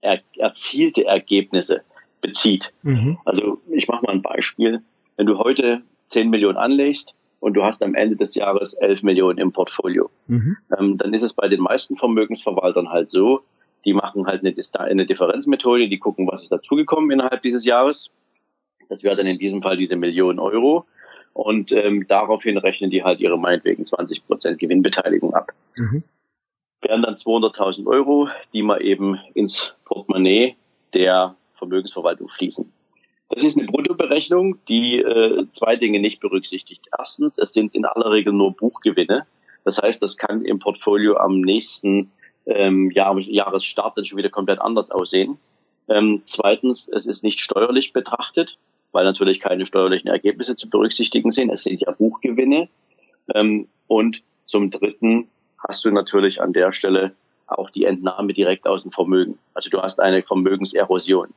er 0.02 0.20
erzielte 0.36 1.06
Ergebnisse 1.06 1.82
bezieht. 2.24 2.72
Mhm. 2.82 3.18
Also 3.24 3.60
ich 3.70 3.86
mache 3.86 4.04
mal 4.06 4.12
ein 4.12 4.22
Beispiel. 4.22 4.80
Wenn 5.16 5.26
du 5.26 5.38
heute 5.38 5.82
10 6.08 6.30
Millionen 6.30 6.56
anlegst 6.56 7.14
und 7.40 7.54
du 7.54 7.62
hast 7.62 7.82
am 7.82 7.94
Ende 7.94 8.16
des 8.16 8.34
Jahres 8.34 8.72
11 8.72 9.02
Millionen 9.02 9.38
im 9.38 9.52
Portfolio, 9.52 10.10
mhm. 10.26 10.56
ähm, 10.76 10.98
dann 10.98 11.12
ist 11.12 11.22
es 11.22 11.34
bei 11.34 11.48
den 11.48 11.60
meisten 11.60 11.96
Vermögensverwaltern 11.96 12.88
halt 12.88 13.10
so, 13.10 13.42
die 13.84 13.92
machen 13.92 14.26
halt 14.26 14.42
eine, 14.42 14.54
eine 14.78 15.06
Differenzmethode, 15.06 15.88
die 15.88 15.98
gucken, 15.98 16.26
was 16.26 16.42
ist 16.42 16.52
dazugekommen 16.52 17.10
innerhalb 17.10 17.42
dieses 17.42 17.66
Jahres. 17.66 18.10
Das 18.88 19.02
wäre 19.02 19.16
dann 19.16 19.26
in 19.26 19.38
diesem 19.38 19.60
Fall 19.60 19.76
diese 19.76 19.96
Millionen 19.96 20.38
Euro. 20.38 20.86
Und 21.34 21.72
ähm, 21.72 22.06
daraufhin 22.08 22.56
rechnen 22.56 22.90
die 22.90 23.02
halt 23.02 23.20
ihre 23.20 23.38
meinetwegen 23.38 23.84
20 23.84 24.26
Prozent 24.26 24.58
Gewinnbeteiligung 24.58 25.34
ab. 25.34 25.52
Mhm. 25.76 26.04
Wären 26.80 27.02
dann 27.02 27.16
200.000 27.16 27.86
Euro, 27.86 28.28
die 28.54 28.62
man 28.62 28.80
eben 28.80 29.18
ins 29.34 29.74
Portemonnaie 29.84 30.56
der 30.94 31.36
Vermögensverwaltung 31.64 32.28
fließen. 32.28 32.70
Das 33.30 33.42
ist 33.42 33.58
eine 33.58 33.66
Bruttoberechnung, 33.66 34.58
die 34.68 34.98
äh, 34.98 35.46
zwei 35.52 35.76
Dinge 35.76 35.98
nicht 35.98 36.20
berücksichtigt. 36.20 36.86
Erstens, 36.96 37.38
es 37.38 37.52
sind 37.52 37.74
in 37.74 37.84
aller 37.84 38.10
Regel 38.10 38.32
nur 38.32 38.52
Buchgewinne. 38.52 39.26
Das 39.64 39.78
heißt, 39.78 40.02
das 40.02 40.16
kann 40.16 40.44
im 40.44 40.58
Portfolio 40.58 41.16
am 41.16 41.40
nächsten 41.40 42.12
ähm, 42.46 42.90
Jahr, 42.90 43.18
Jahresstart 43.18 43.96
dann 43.96 44.04
schon 44.04 44.18
wieder 44.18 44.28
komplett 44.28 44.60
anders 44.60 44.90
aussehen. 44.90 45.38
Ähm, 45.88 46.22
zweitens, 46.26 46.88
es 46.88 47.06
ist 47.06 47.24
nicht 47.24 47.40
steuerlich 47.40 47.92
betrachtet, 47.92 48.58
weil 48.92 49.04
natürlich 49.04 49.40
keine 49.40 49.66
steuerlichen 49.66 50.08
Ergebnisse 50.08 50.54
zu 50.54 50.68
berücksichtigen 50.68 51.30
sind. 51.30 51.50
Es 51.50 51.62
sind 51.62 51.80
ja 51.80 51.90
Buchgewinne. 51.92 52.68
Ähm, 53.34 53.68
und 53.86 54.22
zum 54.44 54.70
Dritten 54.70 55.28
hast 55.66 55.84
du 55.84 55.90
natürlich 55.90 56.42
an 56.42 56.52
der 56.52 56.72
Stelle 56.72 57.14
auch 57.46 57.70
die 57.70 57.84
Entnahme 57.84 58.34
direkt 58.34 58.66
aus 58.66 58.82
dem 58.82 58.92
Vermögen. 58.92 59.38
Also 59.54 59.70
du 59.70 59.80
hast 59.80 59.98
eine 59.98 60.22
Vermögenserosion. 60.22 61.28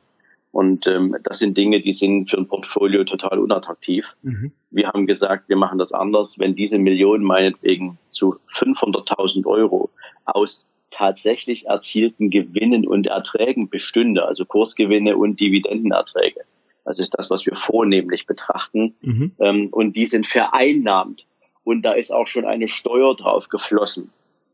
Und 0.50 0.86
ähm, 0.86 1.16
das 1.24 1.38
sind 1.38 1.58
Dinge, 1.58 1.80
die 1.80 1.92
sind 1.92 2.30
für 2.30 2.38
ein 2.38 2.48
Portfolio 2.48 3.04
total 3.04 3.38
unattraktiv. 3.38 4.16
Mhm. 4.22 4.52
Wir 4.70 4.88
haben 4.88 5.06
gesagt, 5.06 5.48
wir 5.48 5.56
machen 5.56 5.78
das 5.78 5.92
anders. 5.92 6.38
Wenn 6.38 6.54
diese 6.54 6.78
Million 6.78 7.22
meinetwegen 7.22 7.98
zu 8.10 8.36
500.000 8.56 9.46
Euro 9.46 9.90
aus 10.24 10.64
tatsächlich 10.90 11.66
erzielten 11.66 12.30
Gewinnen 12.30 12.86
und 12.86 13.06
Erträgen 13.06 13.68
bestünde, 13.68 14.26
also 14.26 14.44
Kursgewinne 14.44 15.16
und 15.16 15.38
Dividendenerträge. 15.38 16.40
Das 16.84 16.98
ist 16.98 17.14
das, 17.18 17.30
was 17.30 17.44
wir 17.44 17.54
vornehmlich 17.54 18.26
betrachten. 18.26 18.94
Mhm. 19.02 19.32
Ähm, 19.38 19.68
und 19.70 19.94
die 19.94 20.06
sind 20.06 20.26
vereinnahmt. 20.26 21.26
Und 21.62 21.82
da 21.82 21.92
ist 21.92 22.10
auch 22.10 22.26
schon 22.26 22.46
eine 22.46 22.68
Steuer 22.68 23.14
drauf 23.14 23.50
geflossen. 23.50 24.10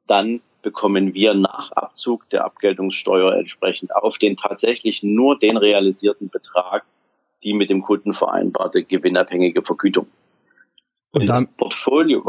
Dann 0.08 0.40
bekommen 0.64 1.14
wir 1.14 1.34
nach 1.34 1.70
Abzug 1.72 2.28
der 2.30 2.44
Abgeltungssteuer 2.44 3.34
entsprechend 3.34 3.94
auf 3.94 4.18
den 4.18 4.36
tatsächlich 4.36 5.04
nur 5.04 5.38
den 5.38 5.56
realisierten 5.56 6.28
Betrag 6.28 6.84
die 7.44 7.52
mit 7.52 7.70
dem 7.70 7.82
Kunden 7.82 8.14
vereinbarte 8.14 8.82
gewinnabhängige 8.82 9.62
Vergütung. 9.62 10.06
Und 11.12 11.20
Wenn 11.20 11.26
dann, 11.26 11.44
das 11.44 11.54
Portfolio, 11.56 12.24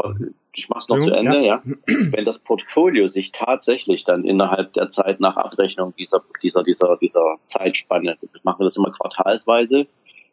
ich 0.54 0.68
mache 0.68 0.80
es 0.80 0.88
noch 0.88 1.00
zu 1.00 1.10
Ende, 1.10 1.38
ja. 1.38 1.62
ja. 1.66 1.74
Wenn 2.12 2.24
das 2.24 2.38
Portfolio 2.38 3.08
sich 3.08 3.32
tatsächlich 3.32 4.04
dann 4.04 4.24
innerhalb 4.24 4.74
der 4.74 4.90
Zeit 4.90 5.18
nach 5.18 5.36
Abrechnung 5.36 5.94
dieser, 5.98 6.22
dieser, 6.42 6.62
dieser, 6.62 6.96
dieser 6.98 7.36
Zeitspanne, 7.46 8.16
machen 8.44 8.60
wir 8.60 8.64
das 8.64 8.76
immer 8.76 8.92
quartalsweise, 8.92 9.86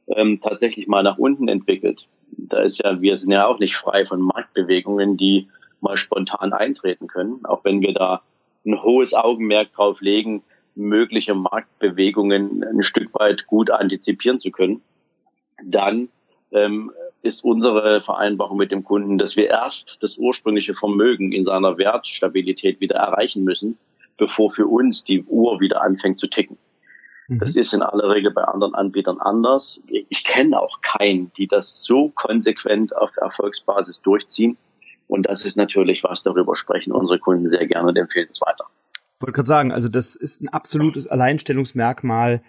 ähm, 0.07 0.39
tatsächlich 0.41 0.87
mal 0.87 1.01
nach 1.01 1.17
unten 1.17 1.47
entwickelt. 1.47 2.05
Da 2.37 2.59
ist 2.61 2.79
ja, 2.83 3.01
wir 3.01 3.17
sind 3.17 3.31
ja 3.31 3.47
auch 3.47 3.59
nicht 3.59 3.75
frei 3.75 4.05
von 4.05 4.21
Marktbewegungen, 4.21 5.17
die 5.17 5.47
mal 5.83 5.97
spontan 5.97 6.53
eintreten 6.53 7.07
können, 7.07 7.45
auch 7.45 7.63
wenn 7.63 7.81
wir 7.81 7.93
da 7.93 8.21
ein 8.65 8.81
hohes 8.81 9.13
Augenmerk 9.13 9.73
drauf 9.73 10.01
legen, 10.01 10.43
mögliche 10.75 11.35
Marktbewegungen 11.35 12.63
ein 12.63 12.81
Stück 12.81 13.13
weit 13.13 13.45
gut 13.45 13.69
antizipieren 13.69 14.39
zu 14.39 14.49
können, 14.49 14.81
dann 15.63 16.09
ähm, 16.51 16.91
ist 17.21 17.43
unsere 17.43 18.01
Vereinbarung 18.01 18.57
mit 18.57 18.71
dem 18.71 18.83
Kunden, 18.83 19.17
dass 19.17 19.35
wir 19.35 19.47
erst 19.47 19.97
das 20.01 20.17
ursprüngliche 20.17 20.73
Vermögen 20.73 21.31
in 21.31 21.45
seiner 21.45 21.77
Wertstabilität 21.77 22.79
wieder 22.79 22.95
erreichen 22.95 23.43
müssen, 23.43 23.77
bevor 24.17 24.51
für 24.51 24.67
uns 24.67 25.03
die 25.03 25.23
Uhr 25.23 25.59
wieder 25.59 25.81
anfängt 25.81 26.19
zu 26.19 26.27
ticken. 26.27 26.57
Mhm. 27.27 27.39
Das 27.39 27.55
ist 27.55 27.73
in 27.73 27.81
aller 27.81 28.09
Regel 28.09 28.31
bei 28.31 28.43
anderen 28.43 28.75
Anbietern 28.75 29.19
anders. 29.19 29.79
Ich 29.87 30.23
kenne 30.23 30.59
auch 30.59 30.81
keinen, 30.81 31.31
die 31.37 31.47
das 31.47 31.83
so 31.83 32.09
konsequent 32.09 32.95
auf 32.95 33.15
Erfolgsbasis 33.17 34.01
durchziehen. 34.01 34.57
Und 35.13 35.27
das 35.27 35.45
ist 35.45 35.55
natürlich 35.55 36.03
was, 36.03 36.23
darüber 36.23 36.55
sprechen 36.55 36.91
unsere 36.91 37.19
Kunden 37.19 37.47
sehr 37.47 37.67
gerne 37.67 37.89
und 37.89 37.95
empfehlen 37.95 38.29
es 38.31 38.41
weiter. 38.41 38.65
Ich 38.95 39.21
wollte 39.21 39.33
gerade 39.33 39.47
sagen, 39.47 39.71
also 39.71 39.87
das 39.87 40.15
ist 40.15 40.41
ein 40.41 40.47
absolutes 40.47 41.05
Alleinstellungsmerkmal 41.05 42.41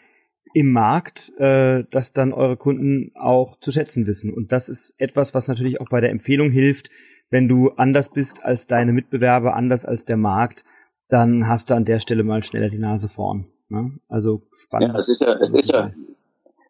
im 0.55 0.73
Markt, 0.73 1.31
äh, 1.37 1.85
das 1.91 2.15
dann 2.15 2.33
eure 2.33 2.57
Kunden 2.57 3.13
auch 3.17 3.59
zu 3.61 3.71
schätzen 3.71 4.07
wissen. 4.07 4.33
Und 4.33 4.51
das 4.51 4.71
ist 4.71 4.95
etwas, 4.99 5.35
was 5.35 5.47
natürlich 5.47 5.79
auch 5.83 5.91
bei 5.91 6.01
der 6.01 6.09
Empfehlung 6.09 6.51
hilft. 6.51 6.89
Wenn 7.29 7.49
du 7.49 7.69
anders 7.77 8.11
bist 8.11 8.43
als 8.43 8.67
deine 8.67 8.95
Mitbewerber, 8.95 9.55
anders 9.55 9.85
als 9.85 10.07
der 10.07 10.17
Markt, 10.17 10.65
dann 11.11 11.47
hast 11.47 11.69
du 11.69 11.75
an 11.75 11.85
der 11.85 12.01
Stelle 12.01 12.25
mal 12.25 12.43
schneller 12.43 12.71
die 12.71 12.79
Nase 12.79 13.11
vorn. 13.11 13.45
Ne? 13.69 13.99
Also 14.09 14.41
spannend. 14.63 14.95
Ja, 14.95 14.99
es 14.99 15.11
ist 15.11 15.21
ja, 15.21 15.35
es 15.35 15.53
ist 15.53 15.71
ja, 15.71 15.93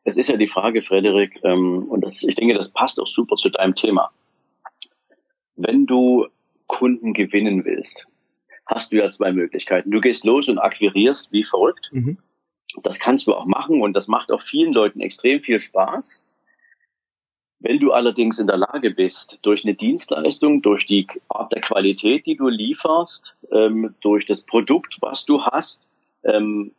es 0.02 0.16
ist 0.16 0.28
ja 0.28 0.36
die 0.36 0.48
Frage, 0.48 0.82
Frederik, 0.82 1.38
ähm, 1.44 1.84
und 1.88 2.04
das, 2.04 2.20
ich 2.24 2.34
denke, 2.34 2.54
das 2.54 2.72
passt 2.72 2.98
auch 2.98 3.06
super 3.06 3.36
zu 3.36 3.48
deinem 3.48 3.76
Thema. 3.76 4.10
Wenn 5.56 5.86
du 5.86 6.26
Kunden 6.66 7.12
gewinnen 7.12 7.64
willst, 7.64 8.06
hast 8.66 8.92
du 8.92 8.96
ja 8.96 9.10
zwei 9.10 9.32
Möglichkeiten. 9.32 9.90
Du 9.90 10.00
gehst 10.00 10.24
los 10.24 10.48
und 10.48 10.58
akquirierst 10.58 11.32
wie 11.32 11.44
verrückt. 11.44 11.90
Mhm. 11.92 12.18
Das 12.82 12.98
kannst 12.98 13.26
du 13.26 13.34
auch 13.34 13.46
machen 13.46 13.80
und 13.82 13.92
das 13.92 14.08
macht 14.08 14.32
auch 14.32 14.42
vielen 14.42 14.72
Leuten 14.72 15.00
extrem 15.00 15.40
viel 15.40 15.60
Spaß. 15.60 16.22
Wenn 17.60 17.78
du 17.78 17.92
allerdings 17.92 18.38
in 18.38 18.46
der 18.46 18.58
Lage 18.58 18.90
bist, 18.90 19.38
durch 19.42 19.64
eine 19.64 19.74
Dienstleistung, 19.74 20.60
durch 20.60 20.86
die 20.86 21.06
Art 21.28 21.52
der 21.52 21.62
Qualität, 21.62 22.26
die 22.26 22.36
du 22.36 22.48
lieferst, 22.48 23.36
ähm, 23.52 23.94
durch 24.00 24.26
das 24.26 24.42
Produkt, 24.42 24.98
was 25.00 25.24
du 25.24 25.42
hast, 25.42 25.86
ähm, 26.24 26.72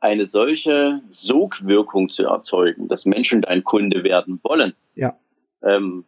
eine 0.00 0.26
solche 0.26 1.00
Sogwirkung 1.08 2.08
zu 2.08 2.24
erzeugen, 2.24 2.88
dass 2.88 3.04
Menschen 3.04 3.42
dein 3.42 3.64
Kunde 3.64 4.04
werden 4.04 4.38
wollen. 4.44 4.74
Ja. 4.94 5.18
Ähm, 5.62 6.04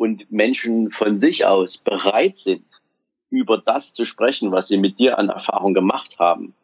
und 0.00 0.32
Menschen 0.32 0.90
von 0.92 1.18
sich 1.18 1.44
aus 1.44 1.76
bereit 1.76 2.38
sind, 2.38 2.64
über 3.28 3.58
das 3.58 3.92
zu 3.92 4.06
sprechen, 4.06 4.50
was 4.50 4.68
sie 4.68 4.78
mit 4.78 4.98
dir 4.98 5.18
an 5.18 5.28
Erfahrung 5.28 5.74
gemacht 5.74 6.18
haben, 6.18 6.54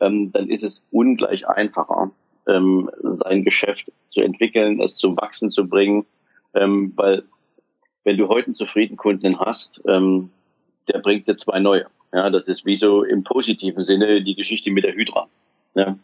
ähm, 0.00 0.32
dann 0.32 0.48
ist 0.48 0.62
es 0.62 0.82
ungleich 0.90 1.46
einfacher, 1.46 2.10
ähm, 2.48 2.90
sein 3.02 3.44
Geschäft 3.44 3.92
zu 4.08 4.22
entwickeln, 4.22 4.80
es 4.80 4.96
zum 4.96 5.14
Wachsen 5.18 5.50
zu 5.50 5.68
bringen, 5.68 6.06
ähm, 6.54 6.94
weil 6.96 7.24
wenn 8.04 8.16
du 8.16 8.28
heute 8.28 8.46
einen 8.46 8.54
zufriedenen 8.54 8.96
Kunden 8.96 9.40
hast, 9.40 9.82
ähm, 9.86 10.30
der 10.88 11.00
bringt 11.00 11.28
dir 11.28 11.36
zwei 11.36 11.58
neue. 11.58 11.88
Ja, 12.14 12.30
das 12.30 12.48
ist 12.48 12.64
wie 12.64 12.76
so 12.76 13.04
im 13.04 13.24
positiven 13.24 13.84
Sinne 13.84 14.24
die 14.24 14.36
Geschichte 14.36 14.70
mit 14.70 14.84
der 14.84 14.94
Hydra. 14.94 15.28
Ja. 15.74 15.98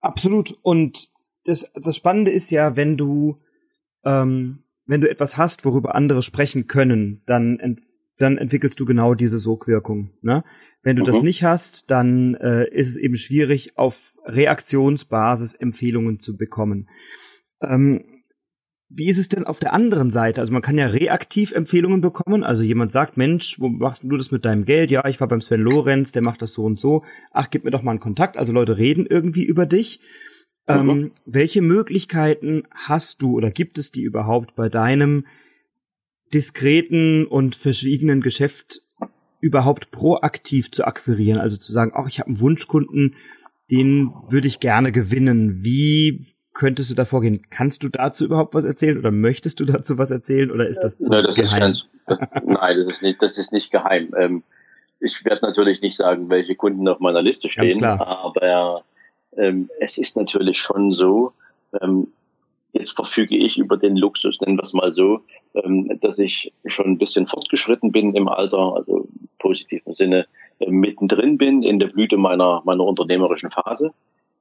Absolut. 0.00 0.54
Und 0.62 1.10
das, 1.44 1.70
das 1.74 1.94
Spannende 1.94 2.30
ist 2.30 2.50
ja, 2.50 2.74
wenn 2.74 2.96
du 2.96 3.36
ähm, 4.04 4.64
wenn 4.86 5.00
du 5.00 5.10
etwas 5.10 5.36
hast, 5.36 5.64
worüber 5.64 5.94
andere 5.94 6.22
sprechen 6.22 6.66
können, 6.66 7.22
dann 7.26 7.58
ent 7.58 7.80
dann 8.20 8.36
entwickelst 8.36 8.78
du 8.78 8.84
genau 8.84 9.14
diese 9.14 9.38
Sogwirkung. 9.38 10.10
Ne? 10.20 10.44
Wenn 10.82 10.96
du 10.96 11.02
mhm. 11.02 11.06
das 11.06 11.22
nicht 11.22 11.42
hast, 11.42 11.90
dann 11.90 12.34
äh, 12.34 12.68
ist 12.68 12.90
es 12.90 12.96
eben 12.96 13.16
schwierig, 13.16 13.78
auf 13.78 14.12
Reaktionsbasis 14.26 15.54
Empfehlungen 15.54 16.20
zu 16.20 16.36
bekommen. 16.36 16.90
Ähm, 17.62 18.04
wie 18.92 19.08
ist 19.08 19.18
es 19.18 19.28
denn 19.28 19.44
auf 19.44 19.60
der 19.60 19.72
anderen 19.72 20.10
Seite? 20.10 20.40
Also 20.40 20.52
man 20.52 20.62
kann 20.62 20.76
ja 20.76 20.88
reaktiv 20.88 21.52
Empfehlungen 21.52 22.00
bekommen. 22.00 22.42
Also 22.42 22.64
jemand 22.64 22.90
sagt, 22.90 23.16
Mensch, 23.16 23.60
wo 23.60 23.68
machst 23.68 24.04
du 24.04 24.16
das 24.16 24.32
mit 24.32 24.44
deinem 24.44 24.64
Geld? 24.64 24.90
Ja, 24.90 25.06
ich 25.06 25.20
war 25.20 25.28
beim 25.28 25.40
Sven 25.40 25.60
Lorenz, 25.60 26.10
der 26.12 26.22
macht 26.22 26.42
das 26.42 26.52
so 26.52 26.64
und 26.64 26.80
so. 26.80 27.04
Ach, 27.30 27.48
gib 27.50 27.64
mir 27.64 27.70
doch 27.70 27.82
mal 27.82 27.92
einen 27.92 28.00
Kontakt. 28.00 28.36
Also 28.36 28.52
Leute 28.52 28.78
reden 28.78 29.06
irgendwie 29.06 29.44
über 29.44 29.64
dich. 29.64 30.00
Ähm, 30.78 30.86
mhm. 30.86 31.10
welche 31.26 31.62
Möglichkeiten 31.62 32.64
hast 32.70 33.22
du 33.22 33.36
oder 33.36 33.50
gibt 33.50 33.78
es 33.78 33.92
die 33.92 34.02
überhaupt 34.02 34.54
bei 34.54 34.68
deinem 34.68 35.26
diskreten 36.32 37.26
und 37.26 37.56
verschwiegenen 37.56 38.20
Geschäft 38.20 38.82
überhaupt 39.40 39.90
proaktiv 39.90 40.70
zu 40.70 40.84
akquirieren? 40.84 41.40
Also 41.40 41.56
zu 41.56 41.72
sagen, 41.72 41.92
ach, 41.94 42.08
ich 42.08 42.20
habe 42.20 42.28
einen 42.28 42.40
Wunschkunden, 42.40 43.16
den 43.70 44.12
würde 44.28 44.48
ich 44.48 44.60
gerne 44.60 44.92
gewinnen. 44.92 45.62
Wie 45.62 46.26
könntest 46.52 46.90
du 46.90 46.94
da 46.94 47.04
vorgehen? 47.04 47.46
Kannst 47.50 47.82
du 47.82 47.88
dazu 47.88 48.24
überhaupt 48.24 48.54
was 48.54 48.64
erzählen 48.64 48.98
oder 48.98 49.10
möchtest 49.10 49.60
du 49.60 49.64
dazu 49.64 49.98
was 49.98 50.10
erzählen 50.10 50.50
oder 50.50 50.68
ist 50.68 50.80
das 50.80 50.98
zu 50.98 51.10
Nein, 51.10 51.24
das 51.24 51.36
geheim? 51.36 51.70
Ist 51.70 51.86
ganz, 51.86 51.86
das, 52.06 52.18
nein, 52.44 52.76
das 52.76 52.94
ist 52.94 53.02
nicht, 53.02 53.22
das 53.22 53.38
ist 53.38 53.52
nicht 53.52 53.70
geheim. 53.70 54.12
Ähm, 54.18 54.42
ich 55.00 55.24
werde 55.24 55.46
natürlich 55.46 55.80
nicht 55.80 55.96
sagen, 55.96 56.28
welche 56.28 56.54
Kunden 56.54 56.86
auf 56.86 57.00
meiner 57.00 57.22
Liste 57.22 57.50
stehen, 57.50 57.82
aber 57.82 58.84
ähm, 59.40 59.70
es 59.80 59.98
ist 59.98 60.16
natürlich 60.16 60.58
schon 60.58 60.92
so, 60.92 61.32
ähm, 61.80 62.08
jetzt 62.72 62.92
verfüge 62.92 63.36
ich 63.36 63.58
über 63.58 63.76
den 63.76 63.96
Luxus, 63.96 64.40
nennen 64.40 64.58
wir 64.58 64.62
es 64.62 64.72
mal 64.72 64.92
so, 64.92 65.20
ähm, 65.54 65.98
dass 66.00 66.18
ich 66.18 66.52
schon 66.66 66.86
ein 66.86 66.98
bisschen 66.98 67.26
fortgeschritten 67.26 67.90
bin 67.90 68.14
im 68.14 68.28
Alter, 68.28 68.74
also 68.76 68.98
im 68.98 69.28
positiven 69.38 69.94
Sinne 69.94 70.26
äh, 70.60 70.70
mittendrin 70.70 71.38
bin 71.38 71.62
in 71.62 71.78
der 71.78 71.88
Blüte 71.88 72.16
meiner, 72.16 72.62
meiner 72.64 72.84
unternehmerischen 72.84 73.50
Phase, 73.50 73.92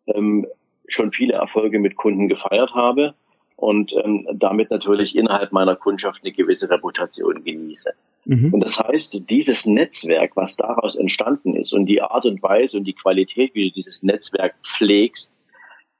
ähm, 0.08 0.46
schon 0.88 1.12
viele 1.12 1.34
Erfolge 1.34 1.80
mit 1.80 1.96
Kunden 1.96 2.28
gefeiert 2.28 2.74
habe 2.76 3.14
und 3.60 3.94
ähm, 3.94 4.26
damit 4.34 4.72
natürlich 4.72 5.16
innerhalb 5.16 5.52
meiner 5.52 5.76
Kundschaft 5.76 6.22
eine 6.24 6.32
gewisse 6.32 6.70
Reputation 6.70 7.44
genieße. 7.44 7.92
Mhm. 8.26 8.54
Und 8.54 8.62
das 8.62 8.80
heißt, 8.80 9.30
dieses 9.30 9.66
Netzwerk, 9.66 10.36
was 10.36 10.56
daraus 10.56 10.96
entstanden 10.96 11.56
ist 11.56 11.74
und 11.74 11.86
die 11.86 12.02
Art 12.02 12.26
und 12.26 12.42
Weise 12.42 12.78
und 12.78 12.86
die 12.86 12.94
Qualität, 12.94 13.54
wie 13.56 13.70
du 13.70 13.76
dieses 13.76 14.02
Netzwerk 14.02 14.56
pflegst, 14.64 15.38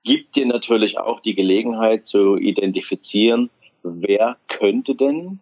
gibt 0.04 0.38
dir 0.38 0.46
natürlich 0.46 0.98
auch 0.98 1.20
die 1.20 1.36
Gelegenheit 1.36 2.06
zu 2.06 2.38
identifizieren, 2.38 3.50
wer 3.84 4.38
könnte 4.48 4.96
denn 4.96 5.40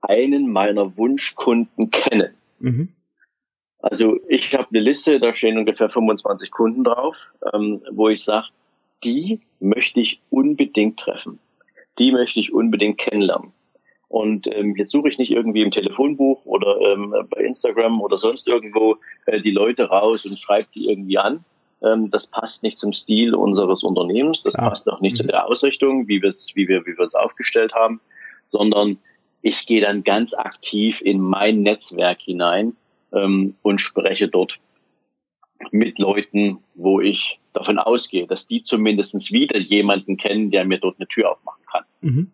einen 0.00 0.50
meiner 0.52 0.96
Wunschkunden 0.96 1.90
kennen. 1.90 2.34
Mhm. 2.60 2.90
Also 3.80 4.20
ich 4.28 4.54
habe 4.54 4.68
eine 4.70 4.80
Liste, 4.80 5.18
da 5.18 5.34
stehen 5.34 5.58
ungefähr 5.58 5.90
25 5.90 6.50
Kunden 6.52 6.84
drauf, 6.84 7.16
ähm, 7.52 7.82
wo 7.90 8.08
ich 8.08 8.22
sage, 8.22 8.46
die 9.02 9.40
möchte 9.58 10.00
ich 10.00 10.20
unbedingt 10.30 10.98
treffen. 10.98 11.40
Die 11.98 12.12
möchte 12.12 12.40
ich 12.40 12.52
unbedingt 12.52 12.98
kennenlernen. 12.98 13.52
Und 14.08 14.46
ähm, 14.46 14.76
jetzt 14.76 14.92
suche 14.92 15.08
ich 15.08 15.18
nicht 15.18 15.32
irgendwie 15.32 15.62
im 15.62 15.70
Telefonbuch 15.70 16.44
oder 16.44 16.80
ähm, 16.80 17.14
bei 17.28 17.40
Instagram 17.40 18.00
oder 18.00 18.18
sonst 18.18 18.46
irgendwo 18.46 18.96
äh, 19.26 19.40
die 19.40 19.50
Leute 19.50 19.84
raus 19.84 20.24
und 20.24 20.38
schreibe 20.38 20.68
die 20.74 20.88
irgendwie 20.88 21.18
an. 21.18 21.44
Ähm, 21.82 22.10
das 22.10 22.28
passt 22.28 22.62
nicht 22.62 22.78
zum 22.78 22.92
Stil 22.92 23.34
unseres 23.34 23.82
Unternehmens, 23.82 24.42
das 24.42 24.54
ah. 24.56 24.70
passt 24.70 24.88
auch 24.88 25.00
nicht 25.00 25.14
mhm. 25.14 25.16
zu 25.16 25.26
der 25.26 25.46
Ausrichtung, 25.46 26.06
wie 26.08 26.22
wir 26.22 26.30
es 26.30 26.54
wie 26.54 26.68
wir, 26.68 26.86
wie 26.86 26.96
wir 26.96 27.04
es 27.04 27.14
aufgestellt 27.14 27.74
haben, 27.74 28.00
sondern 28.48 28.98
ich 29.42 29.66
gehe 29.66 29.80
dann 29.80 30.04
ganz 30.04 30.34
aktiv 30.34 31.00
in 31.00 31.20
mein 31.20 31.62
Netzwerk 31.62 32.20
hinein 32.20 32.76
ähm, 33.12 33.54
und 33.62 33.80
spreche 33.80 34.28
dort 34.28 34.58
mit 35.72 35.98
Leuten, 35.98 36.58
wo 36.74 37.00
ich 37.00 37.40
davon 37.52 37.78
ausgehe, 37.78 38.26
dass 38.26 38.46
die 38.46 38.62
zumindest 38.62 39.32
wieder 39.32 39.58
jemanden 39.58 40.16
kennen, 40.16 40.50
der 40.50 40.64
mir 40.64 40.78
dort 40.78 40.96
eine 40.98 41.08
Tür 41.08 41.32
aufmachen 41.32 41.64
kann. 41.76 41.84
Mhm. 42.00 42.32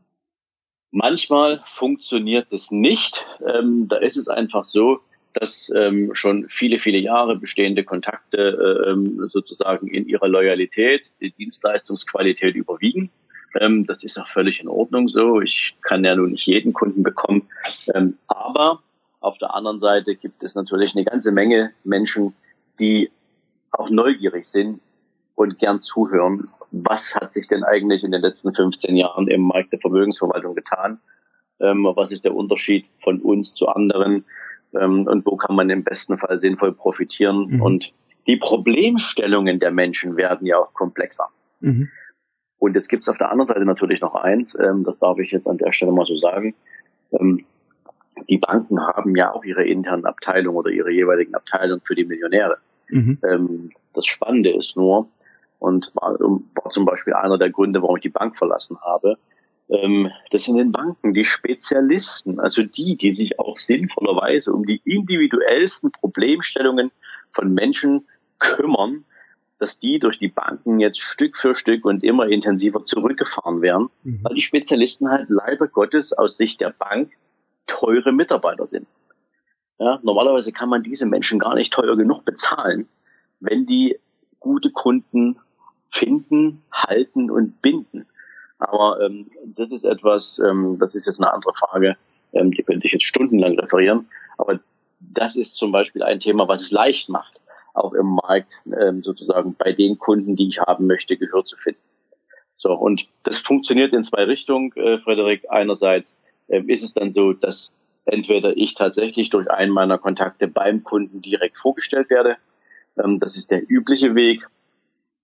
Manchmal 0.91 1.63
funktioniert 1.77 2.53
es 2.53 2.71
nicht. 2.71 3.27
Ähm, 3.47 3.89
da 3.89 3.97
ist 3.97 4.17
es 4.17 4.29
einfach 4.29 4.65
so, 4.65 5.01
dass 5.33 5.73
ähm, 5.75 6.11
schon 6.15 6.47
viele, 6.51 6.79
viele 6.79 6.99
Jahre 6.99 7.37
bestehende 7.37 7.85
Kontakte 7.85 8.37
äh, 8.87 8.91
ähm, 8.91 9.29
sozusagen 9.31 9.89
in 9.89 10.07
ihrer 10.07 10.29
Loyalität, 10.29 11.11
die 11.21 11.31
Dienstleistungsqualität 11.31 12.55
überwiegen. 12.55 13.11
Ähm, 13.59 13.87
das 13.87 14.05
ist 14.05 14.19
auch 14.19 14.29
völlig 14.29 14.61
in 14.61 14.69
Ordnung 14.69 15.09
so. 15.09 15.41
Ich 15.41 15.75
kann 15.81 16.05
ja 16.05 16.15
nun 16.15 16.33
nicht 16.33 16.47
jeden 16.47 16.75
Kunden 16.75 17.03
bekommen. 17.03 17.49
Ähm, 17.95 18.19
aber 18.27 18.83
auf 19.21 19.39
der 19.39 19.55
anderen 19.55 19.81
Seite 19.81 20.17
gibt 20.17 20.43
es 20.43 20.55
natürlich 20.55 20.95
eine 20.95 21.05
ganze 21.05 21.33
Menge 21.33 21.73
Menschen, 21.85 22.35
die 22.79 23.11
auch 23.71 23.89
neugierig 23.89 24.47
sind 24.47 24.81
und 25.35 25.59
gern 25.59 25.83
zuhören. 25.83 26.49
Was 26.71 27.15
hat 27.15 27.33
sich 27.33 27.49
denn 27.49 27.65
eigentlich 27.65 28.05
in 28.05 28.13
den 28.13 28.23
letzten 28.23 28.55
15 28.55 28.97
Jahren 28.97 29.29
im 29.29 29.43
Markt 29.43 29.73
der 29.73 29.81
Vermögensverwaltung 29.81 30.55
getan? 30.55 30.99
Ähm, 31.61 31.85
was 31.95 32.11
ist 32.11 32.25
der 32.25 32.35
Unterschied 32.35 32.87
von 33.03 33.21
uns 33.21 33.55
zu 33.55 33.69
anderen? 33.69 34.25
Ähm, 34.75 35.07
und 35.07 35.27
wo 35.27 35.37
kann 35.37 35.57
man 35.57 35.71
im 35.71 35.85
besten 35.85 36.19
Fall 36.19 36.39
sinnvoll 36.39 36.73
profitieren? 36.73 37.49
Mhm. 37.49 37.63
Und 37.63 37.93
die 38.27 38.37
Problemstellungen 38.37 39.61
der 39.61 39.71
Menschen 39.71 40.17
werden 40.17 40.47
ja 40.47 40.59
auch 40.59 40.73
komplexer. 40.75 41.29
Mhm. 41.61 41.89
Und 42.59 42.75
jetzt 42.75 42.89
gibt 42.89 43.03
es 43.03 43.09
auf 43.09 43.19
der 43.19 43.31
anderen 43.31 43.49
Seite 43.49 43.65
natürlich 43.65 44.01
noch 44.01 44.15
eins, 44.15 44.57
ähm, 44.59 44.85
das 44.85 44.99
darf 44.99 45.19
ich 45.19 45.33
jetzt 45.33 45.49
an 45.49 45.59
der 45.59 45.73
Stelle 45.73 45.93
mal 45.93 46.07
so 46.07 46.17
sagen. 46.17 46.55
Ähm, 47.13 47.45
die 48.29 48.39
Banken 48.39 48.81
haben 48.81 49.17
ja 49.17 49.33
auch 49.33 49.45
ihre 49.45 49.65
internen 49.65 50.05
Abteilungen 50.05 50.57
oder 50.57 50.71
ihre 50.71 50.93
jeweiligen 50.93 51.35
Abteilungen 51.35 51.83
für 51.85 51.95
die 51.95 52.05
Millionäre. 52.05 52.59
Mhm. 52.89 53.19
Ähm, 53.29 53.71
das 53.95 54.07
Spannende 54.07 54.51
ist 54.51 54.77
nur, 54.77 55.09
und 55.63 55.93
war, 55.95 56.19
war, 56.19 56.71
zum 56.71 56.85
Beispiel 56.85 57.15
einer 57.15 57.39
der 57.39 57.51
Gründe, 57.51 57.83
warum 57.83 57.97
ich 57.97 58.03
die 58.03 58.09
Bank 58.09 58.37
verlassen 58.37 58.79
habe, 58.81 59.17
ähm, 59.69 60.11
das 60.31 60.43
sind 60.45 60.57
den 60.57 60.73
Banken 60.73 61.15
die 61.15 61.25
Spezialisten, 61.25 62.41
also 62.41 62.63
die, 62.63 62.97
die 62.97 63.13
sich 63.13 63.39
auch 63.39 63.57
sinnvollerweise 63.57 64.53
um 64.53 64.67
die 64.67 64.83
individuellsten 64.85 65.93
Problemstellungen 65.93 66.91
von 67.33 67.55
Menschen 67.55 68.09
kümmern, 68.41 69.05
dass 69.61 69.79
die 69.79 70.01
durch 70.01 70.19
die 70.19 70.29
Banken 70.29 70.81
jetzt 70.81 71.01
Stück 71.01 71.37
für 71.37 71.55
Stück 71.55 71.85
und 71.85 72.03
immer 72.03 72.27
intensiver 72.27 72.85
zurückgefahren 72.85 73.63
werden, 73.63 73.89
mhm. 74.03 74.19
weil 74.25 74.35
die 74.35 74.43
Spezialisten 74.43 75.11
halt 75.11 75.29
leider 75.29 75.69
Gottes 75.69 76.13
aus 76.13 76.37
Sicht 76.37 76.61
der 76.61 76.71
Bank 76.71 77.13
teure 77.69 78.11
Mitarbeiter 78.11 78.67
sind. 78.67 78.89
Ja, 79.79 80.01
normalerweise 80.03 80.51
kann 80.51 80.69
man 80.69 80.83
diese 80.83 81.07
Menschen 81.07 81.39
gar 81.39 81.55
nicht 81.55 81.73
teuer 81.73 81.97
genug 81.97 82.25
bezahlen, 82.25 82.89
wenn 83.39 83.67
die 83.67 83.99
gute 84.41 84.71
Kunden 84.71 85.39
finden, 85.93 86.63
halten 86.73 87.31
und 87.31 87.63
binden. 87.63 88.07
Aber 88.59 89.01
ähm, 89.01 89.31
das 89.45 89.71
ist 89.71 89.85
etwas, 89.85 90.41
ähm, 90.45 90.79
das 90.79 90.95
ist 90.95 91.07
jetzt 91.07 91.21
eine 91.21 91.33
andere 91.33 91.53
Frage, 91.55 91.97
ähm, 92.33 92.53
die 92.53 92.63
könnte 92.63 92.87
ich 92.87 92.93
jetzt 92.93 93.05
stundenlang 93.05 93.59
referieren. 93.59 94.09
Aber 94.39 94.61
das 95.01 95.37
ist 95.37 95.57
zum 95.57 95.73
Beispiel 95.73 96.03
ein 96.03 96.21
Thema, 96.21 96.49
was 96.49 96.63
es 96.63 96.71
leicht 96.71 97.09
macht, 97.09 97.41
auch 97.75 97.93
im 97.93 98.07
Markt 98.07 98.53
ähm, 98.67 99.03
sozusagen 99.03 99.55
bei 99.55 99.73
den 99.73 99.99
Kunden, 99.99 100.37
die 100.37 100.49
ich 100.49 100.61
haben 100.61 100.87
möchte, 100.87 101.17
Gehör 101.17 101.45
zu 101.45 101.57
finden. 101.57 101.81
So, 102.57 102.73
und 102.73 103.09
das 103.25 103.39
funktioniert 103.39 103.93
in 103.93 104.05
zwei 104.05 104.25
Richtungen, 104.25 104.73
äh, 104.77 104.99
Frederik. 104.99 105.51
Einerseits 105.51 106.17
äh, 106.47 106.63
ist 106.69 106.85
es 106.85 106.95
dann 106.95 107.13
so, 107.13 107.33
dass 107.33 107.73
entweder 108.05 108.57
ich 108.57 108.75
tatsächlich 108.75 109.31
durch 109.31 109.51
einen 109.51 109.73
meiner 109.73 109.99
Kontakte 109.99 110.47
beim 110.47 110.85
Kunden 110.85 111.23
direkt 111.23 111.59
vorgestellt 111.59 112.11
werde. 112.11 112.37
Ähm, 112.97 113.19
das 113.19 113.37
ist 113.37 113.51
der 113.51 113.69
übliche 113.69 114.15
Weg. 114.15 114.47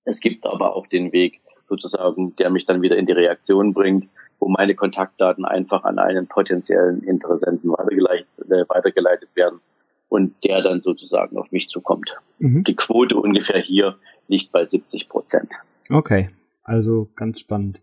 Es 0.09 0.21
gibt 0.21 0.47
aber 0.47 0.75
auch 0.75 0.87
den 0.87 1.13
Weg 1.13 1.41
sozusagen, 1.69 2.35
der 2.37 2.49
mich 2.49 2.65
dann 2.65 2.81
wieder 2.81 2.97
in 2.97 3.05
die 3.05 3.13
Reaktion 3.13 3.75
bringt, 3.75 4.09
wo 4.39 4.49
meine 4.49 4.75
Kontaktdaten 4.75 5.45
einfach 5.45 5.85
an 5.85 5.99
einen 5.99 6.27
potenziellen 6.27 7.03
Interessenten 7.03 7.71
weitergeleitet, 7.71 8.27
äh, 8.47 8.65
weitergeleitet 8.69 9.29
werden 9.35 9.61
und 10.09 10.43
der 10.45 10.63
dann 10.63 10.81
sozusagen 10.81 11.37
auf 11.37 11.53
mich 11.53 11.69
zukommt. 11.69 12.17
Mhm. 12.39 12.65
Die 12.65 12.75
Quote 12.75 13.17
ungefähr 13.17 13.61
hier 13.61 13.99
liegt 14.29 14.51
bei 14.51 14.65
70 14.65 15.11
Prozent. 15.11 15.53
Okay, 15.91 16.31
also 16.63 17.09
ganz 17.15 17.41
spannend. 17.41 17.83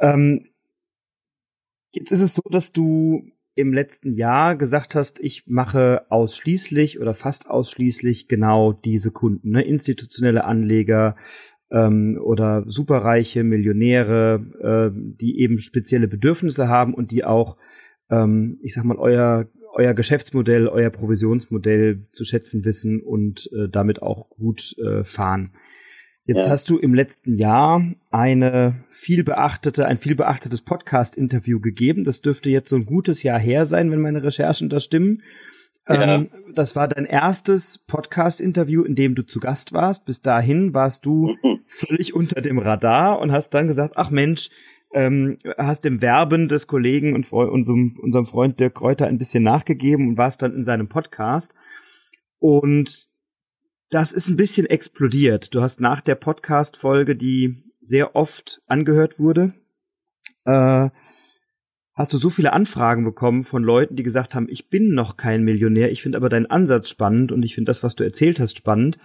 Ähm, 0.00 0.44
jetzt 1.92 2.10
ist 2.10 2.22
es 2.22 2.34
so, 2.34 2.42
dass 2.50 2.72
du 2.72 3.30
im 3.56 3.72
letzten 3.72 4.12
Jahr 4.12 4.54
gesagt 4.54 4.94
hast, 4.94 5.18
ich 5.18 5.44
mache 5.46 6.02
ausschließlich 6.10 7.00
oder 7.00 7.14
fast 7.14 7.50
ausschließlich 7.50 8.28
genau 8.28 8.72
diese 8.72 9.10
Kunden, 9.10 9.50
ne? 9.50 9.62
institutionelle 9.62 10.44
Anleger 10.44 11.16
ähm, 11.70 12.20
oder 12.22 12.64
superreiche 12.66 13.44
Millionäre, 13.44 14.92
äh, 14.92 14.94
die 14.94 15.40
eben 15.40 15.58
spezielle 15.58 16.06
Bedürfnisse 16.06 16.68
haben 16.68 16.92
und 16.92 17.10
die 17.10 17.24
auch, 17.24 17.56
ähm, 18.10 18.58
ich 18.62 18.74
sag 18.74 18.84
mal, 18.84 18.98
euer 18.98 19.48
euer 19.76 19.92
Geschäftsmodell, 19.92 20.68
euer 20.68 20.88
Provisionsmodell 20.88 22.08
zu 22.12 22.24
schätzen 22.24 22.64
wissen 22.64 23.02
und 23.02 23.50
äh, 23.52 23.68
damit 23.68 24.00
auch 24.00 24.30
gut 24.30 24.74
äh, 24.78 25.04
fahren. 25.04 25.50
Jetzt 26.26 26.46
ja. 26.46 26.50
hast 26.50 26.68
du 26.70 26.76
im 26.76 26.92
letzten 26.92 27.34
Jahr 27.34 27.84
eine 28.10 28.84
viel 28.90 29.22
beachtete, 29.22 29.86
ein 29.86 29.96
viel 29.96 30.16
beachtetes 30.16 30.60
Podcast-Interview 30.60 31.60
gegeben. 31.60 32.02
Das 32.02 32.20
dürfte 32.20 32.50
jetzt 32.50 32.68
so 32.68 32.74
ein 32.74 32.84
gutes 32.84 33.22
Jahr 33.22 33.38
her 33.38 33.64
sein, 33.64 33.92
wenn 33.92 34.00
meine 34.00 34.24
Recherchen 34.24 34.68
da 34.68 34.80
stimmen. 34.80 35.22
Ja. 35.88 36.16
Ähm, 36.16 36.30
das 36.52 36.74
war 36.74 36.88
dein 36.88 37.04
erstes 37.04 37.78
Podcast-Interview, 37.78 38.82
in 38.82 38.96
dem 38.96 39.14
du 39.14 39.22
zu 39.22 39.38
Gast 39.38 39.72
warst. 39.72 40.04
Bis 40.04 40.20
dahin 40.20 40.74
warst 40.74 41.06
du 41.06 41.28
mhm. 41.28 41.60
völlig 41.68 42.12
unter 42.12 42.40
dem 42.40 42.58
Radar 42.58 43.20
und 43.20 43.30
hast 43.30 43.50
dann 43.50 43.68
gesagt, 43.68 43.94
ach 43.96 44.10
Mensch, 44.10 44.50
ähm, 44.94 45.38
hast 45.58 45.84
dem 45.84 46.02
Werben 46.02 46.48
des 46.48 46.66
Kollegen 46.66 47.14
und 47.14 47.32
unserem, 47.32 47.96
unserem 48.02 48.26
Freund 48.26 48.58
Dirk 48.58 48.74
Kräuter 48.74 49.06
ein 49.06 49.18
bisschen 49.18 49.44
nachgegeben 49.44 50.08
und 50.08 50.18
warst 50.18 50.42
dann 50.42 50.56
in 50.56 50.64
seinem 50.64 50.88
Podcast. 50.88 51.54
Und 52.40 53.10
das 53.90 54.12
ist 54.12 54.28
ein 54.28 54.36
bisschen 54.36 54.66
explodiert. 54.66 55.54
Du 55.54 55.62
hast 55.62 55.80
nach 55.80 56.00
der 56.00 56.16
Podcast-Folge, 56.16 57.16
die 57.16 57.62
sehr 57.80 58.16
oft 58.16 58.62
angehört 58.66 59.18
wurde, 59.18 59.54
äh, 60.44 60.90
hast 61.94 62.12
du 62.12 62.18
so 62.18 62.30
viele 62.30 62.52
Anfragen 62.52 63.04
bekommen 63.04 63.44
von 63.44 63.62
Leuten, 63.62 63.96
die 63.96 64.02
gesagt 64.02 64.34
haben, 64.34 64.48
ich 64.48 64.68
bin 64.68 64.92
noch 64.92 65.16
kein 65.16 65.42
Millionär, 65.42 65.90
ich 65.90 66.02
finde 66.02 66.18
aber 66.18 66.28
deinen 66.28 66.46
Ansatz 66.46 66.90
spannend 66.90 67.32
und 67.32 67.42
ich 67.42 67.54
finde 67.54 67.70
das, 67.70 67.82
was 67.82 67.94
du 67.94 68.04
erzählt 68.04 68.38
hast, 68.40 68.58
spannend. 68.58 68.98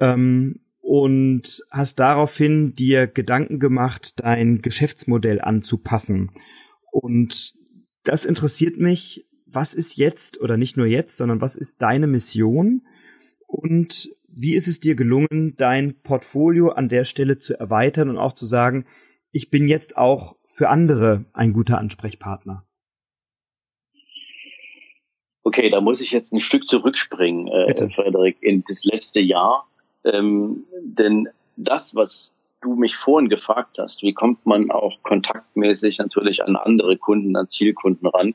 Ähm, 0.00 0.60
und 0.80 1.64
hast 1.70 1.98
daraufhin 1.98 2.74
dir 2.74 3.06
Gedanken 3.06 3.58
gemacht, 3.58 4.14
dein 4.16 4.60
Geschäftsmodell 4.60 5.40
anzupassen. 5.40 6.30
Und 6.92 7.54
das 8.02 8.26
interessiert 8.26 8.78
mich. 8.78 9.26
Was 9.46 9.74
ist 9.74 9.96
jetzt 9.96 10.40
oder 10.40 10.56
nicht 10.56 10.76
nur 10.76 10.86
jetzt, 10.86 11.16
sondern 11.16 11.40
was 11.40 11.56
ist 11.56 11.80
deine 11.80 12.06
Mission? 12.06 12.82
Und 13.54 14.10
wie 14.26 14.56
ist 14.56 14.66
es 14.66 14.80
dir 14.80 14.96
gelungen, 14.96 15.54
dein 15.56 15.94
Portfolio 16.02 16.70
an 16.70 16.88
der 16.88 17.04
Stelle 17.04 17.38
zu 17.38 17.56
erweitern 17.56 18.10
und 18.10 18.18
auch 18.18 18.32
zu 18.32 18.46
sagen, 18.46 18.84
ich 19.30 19.48
bin 19.48 19.68
jetzt 19.68 19.96
auch 19.96 20.34
für 20.44 20.70
andere 20.70 21.26
ein 21.32 21.52
guter 21.52 21.78
Ansprechpartner? 21.78 22.66
Okay, 25.44 25.70
da 25.70 25.80
muss 25.80 26.00
ich 26.00 26.10
jetzt 26.10 26.32
ein 26.32 26.40
Stück 26.40 26.66
zurückspringen, 26.66 27.46
äh, 27.46 27.90
Frederik, 27.90 28.38
in 28.40 28.64
das 28.66 28.84
letzte 28.84 29.20
Jahr. 29.20 29.68
Ähm, 30.02 30.64
denn 30.82 31.28
das, 31.56 31.94
was 31.94 32.34
du 32.60 32.74
mich 32.74 32.96
vorhin 32.96 33.28
gefragt 33.28 33.78
hast, 33.78 34.02
wie 34.02 34.14
kommt 34.14 34.46
man 34.46 34.72
auch 34.72 35.00
kontaktmäßig 35.04 35.98
natürlich 35.98 36.42
an 36.42 36.56
andere 36.56 36.96
Kunden, 36.96 37.36
an 37.36 37.48
Zielkunden 37.48 38.08
ran? 38.08 38.34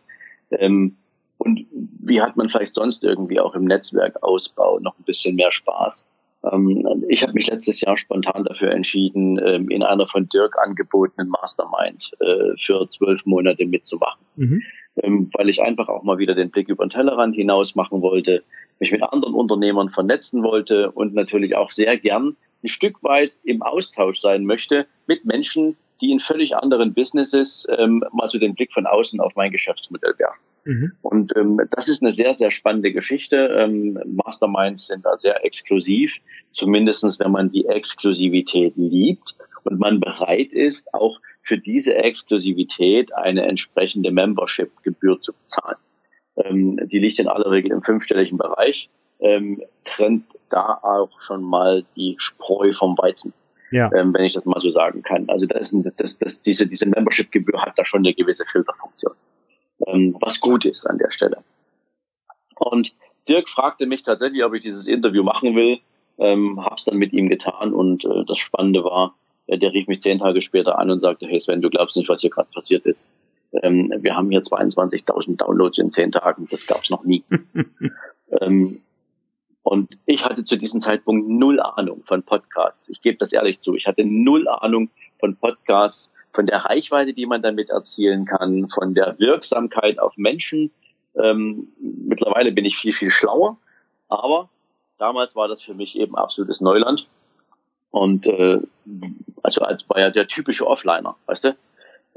Ähm, 0.52 0.96
und 1.40 1.66
wie 1.72 2.22
hat 2.22 2.36
man 2.36 2.50
vielleicht 2.50 2.74
sonst 2.74 3.04
irgendwie 3.04 3.40
auch 3.40 3.56
im 3.56 3.64
Netzwerkausbau 3.64 4.80
noch 4.80 5.00
ein 5.00 5.06
bisschen 5.06 5.36
mehr 5.36 5.54
Spaß? 5.54 6.06
Ähm, 6.52 7.06
ich 7.08 7.24
habe 7.24 7.34
mich 7.34 7.48
letztes 7.48 7.80
Jahr 7.80 7.98
spontan 7.98 8.44
dafür 8.44 8.72
entschieden, 8.72 9.40
ähm, 9.46 9.70
in 9.70 9.82
einer 9.82 10.06
von 10.08 10.28
Dirk 10.28 10.58
angebotenen 10.62 11.30
Mastermind 11.30 12.12
äh, 12.20 12.58
für 12.58 12.88
zwölf 12.90 13.26
Monate 13.26 13.66
mitzumachen. 13.66 14.22
Mhm. 14.36 14.62
Ähm, 15.02 15.30
weil 15.34 15.48
ich 15.48 15.62
einfach 15.62 15.88
auch 15.88 16.04
mal 16.04 16.18
wieder 16.18 16.36
den 16.36 16.52
Blick 16.52 16.68
über 16.68 16.86
den 16.86 16.90
Tellerrand 16.90 17.36
hinaus 17.36 17.74
machen 17.74 18.02
wollte, 18.02 18.44
mich 18.80 18.92
mit 18.92 19.02
anderen 19.02 19.34
Unternehmern 19.34 19.90
vernetzen 19.90 20.44
wollte 20.44 20.92
und 20.92 21.14
natürlich 21.14 21.56
auch 21.56 21.72
sehr 21.72 21.98
gern 21.98 22.36
ein 22.64 22.68
Stück 22.68 23.02
weit 23.02 23.32
im 23.46 23.62
Austausch 23.62 24.20
sein 24.20 24.44
möchte 24.44 24.88
mit 25.08 25.24
Menschen, 25.24 25.78
die 26.02 26.12
in 26.12 26.20
völlig 26.20 26.56
anderen 26.58 26.94
Businesses 26.94 27.66
mal 28.12 28.28
so 28.28 28.38
den 28.38 28.56
Blick 28.56 28.74
von 28.74 28.86
außen 28.86 29.20
auf 29.22 29.36
mein 29.36 29.52
Geschäftsmodell 29.52 30.14
werfen. 30.18 30.40
Mhm. 30.66 30.92
Und 31.02 31.36
ähm, 31.36 31.62
das 31.72 31.88
ist 31.88 32.02
eine 32.02 32.12
sehr, 32.12 32.36
sehr 32.36 32.52
spannende 32.52 32.92
Geschichte. 32.92 33.38
Ähm, 33.58 34.00
Masterminds 34.06 34.88
sind 34.88 35.06
da 35.06 35.18
sehr 35.18 35.46
exklusiv, 35.46 36.14
zumindestens 36.52 37.20
wenn 37.20 37.32
man 37.32 37.52
die 37.52 37.66
Exklusivität 37.66 38.74
liebt 38.76 39.36
und 39.64 39.80
man 39.80 40.00
bereit 40.00 40.52
ist, 40.52 40.94
auch 40.94 41.20
für 41.42 41.58
diese 41.58 41.96
Exklusivität 41.96 43.14
eine 43.14 43.44
entsprechende 43.44 44.12
Membership-Gebühr 44.12 45.20
zu 45.22 45.34
bezahlen. 45.34 45.78
Ähm, 46.38 46.80
die 46.88 47.00
liegt 47.00 47.20
in 47.20 47.28
aller 47.28 47.50
Regel 47.50 47.72
im 47.72 47.82
fünfstelligen 47.82 48.38
Bereich, 48.38 48.90
ähm, 49.20 49.62
trennt 49.84 50.26
da 50.50 50.80
auch 50.82 51.20
schon 51.22 51.44
mal 51.44 51.84
die 51.96 52.16
Spreu 52.20 52.74
vom 52.74 52.98
Weizen. 52.98 53.34
Ja. 53.72 53.92
Ähm, 53.94 54.14
wenn 54.14 54.26
ich 54.26 54.34
das 54.34 54.46
mal 54.46 54.60
so 54.60 54.72
sagen 54.72 55.04
kann. 55.04 55.30
Also 55.30 55.46
das, 55.46 55.72
das, 55.98 56.18
das, 56.18 56.42
diese, 56.42 56.66
diese 56.66 56.88
Membership-Gebühr 56.88 57.62
hat 57.62 57.78
da 57.78 57.86
schon 57.86 58.00
eine 58.00 58.16
gewisse 58.16 58.44
Filterfunktion 58.46 59.14
ähm, 59.88 60.16
was 60.20 60.40
gut 60.40 60.66
ist 60.66 60.86
an 60.86 60.98
der 60.98 61.12
Stelle. 61.12 61.44
Und 62.56 62.94
Dirk 63.28 63.48
fragte 63.50 63.86
mich 63.86 64.04
tatsächlich, 64.04 64.44
ob 64.44 64.54
ich 64.54 64.62
dieses 64.62 64.88
Interview 64.88 65.24
machen 65.24 65.56
will, 65.56 65.80
ähm, 66.18 66.64
hab's 66.64 66.86
dann 66.86 66.98
mit 66.98 67.14
ihm 67.14 67.30
getan 67.30 67.74
und 67.74 68.04
äh, 68.06 68.26
das 68.26 68.38
Spannende 68.40 68.84
war, 68.84 69.16
äh, 69.48 69.58
der 69.58 69.74
rief 69.74 69.88
mich 69.88 70.02
zehn 70.02 70.20
Tage 70.20 70.42
später 70.42 70.78
an 70.78 70.92
und 70.92 71.00
sagte, 71.00 71.28
hey 71.28 71.40
Sven, 71.40 71.62
du 71.62 71.70
glaubst 71.70 71.96
nicht, 71.96 72.10
was 72.10 72.22
hier 72.22 72.30
gerade 72.30 72.50
passiert 72.54 72.86
ist. 72.86 73.14
Ähm, 73.64 73.94
wir 74.00 74.16
haben 74.16 74.30
hier 74.30 74.42
22.000 74.42 75.38
Downloads 75.38 75.78
in 75.78 75.92
zehn 75.92 76.12
Tagen, 76.12 76.48
das 76.52 76.68
gab's 76.68 76.90
noch 76.90 77.04
nie. 77.04 77.24
ähm, 78.42 78.82
und 79.64 79.98
ich 80.06 80.26
hatte 80.26 80.44
zu 80.44 80.58
diesem 80.58 80.82
Zeitpunkt 80.82 81.30
null 81.30 81.60
Ahnung 81.60 82.04
von 82.06 82.24
Podcasts. 82.24 82.90
Ich 82.90 83.02
gebe 83.02 83.18
das 83.18 83.32
ehrlich 83.34 83.60
zu. 83.60 83.76
Ich 83.76 83.88
hatte 83.88 84.04
null 84.04 84.48
Ahnung 84.48 84.90
von 85.20 85.36
Podcasts 85.36 86.12
von 86.34 86.46
der 86.46 86.58
Reichweite, 86.58 87.14
die 87.14 87.26
man 87.26 87.42
damit 87.42 87.70
erzielen 87.70 88.26
kann, 88.26 88.70
von 88.70 88.94
der 88.94 89.18
Wirksamkeit 89.20 90.00
auf 90.00 90.16
Menschen. 90.18 90.72
Ähm, 91.16 91.70
mittlerweile 91.80 92.52
bin 92.52 92.66
ich 92.66 92.78
viel, 92.78 92.94
viel 92.94 93.10
schlauer, 93.10 93.58
aber 94.08 94.50
damals 94.98 95.36
war 95.36 95.48
das 95.48 95.62
für 95.62 95.74
mich 95.74 95.98
eben 95.98 96.16
absolutes 96.16 96.62
Neuland. 96.62 97.08
Und 97.92 98.28
äh, 98.28 98.60
also 99.42 99.62
als 99.62 99.90
war 99.90 100.00
ja 100.00 100.12
der 100.12 100.28
typische 100.28 100.68
Offliner, 100.68 101.16
weißt 101.26 101.46
du, 101.46 101.56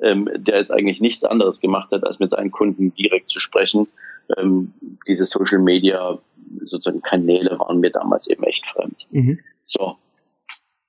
ähm, 0.02 0.28
der 0.34 0.58
jetzt 0.58 0.70
eigentlich 0.70 1.00
nichts 1.00 1.24
anderes 1.24 1.60
gemacht 1.60 1.90
hat, 1.92 2.04
als 2.04 2.18
mit 2.18 2.30
seinen 2.30 2.50
Kunden 2.50 2.94
direkt 2.94 3.30
zu 3.30 3.40
sprechen. 3.40 3.88
Ähm, 4.36 4.74
diese 5.06 5.24
Social 5.24 5.58
Media 5.58 6.18
sozusagen 6.64 7.00
Kanäle 7.00 7.58
waren 7.58 7.80
mir 7.80 7.90
damals 7.90 8.26
eben 8.26 8.42
echt 8.44 8.66
fremd. 8.66 9.06
Mhm. 9.10 9.38
So, 9.64 9.96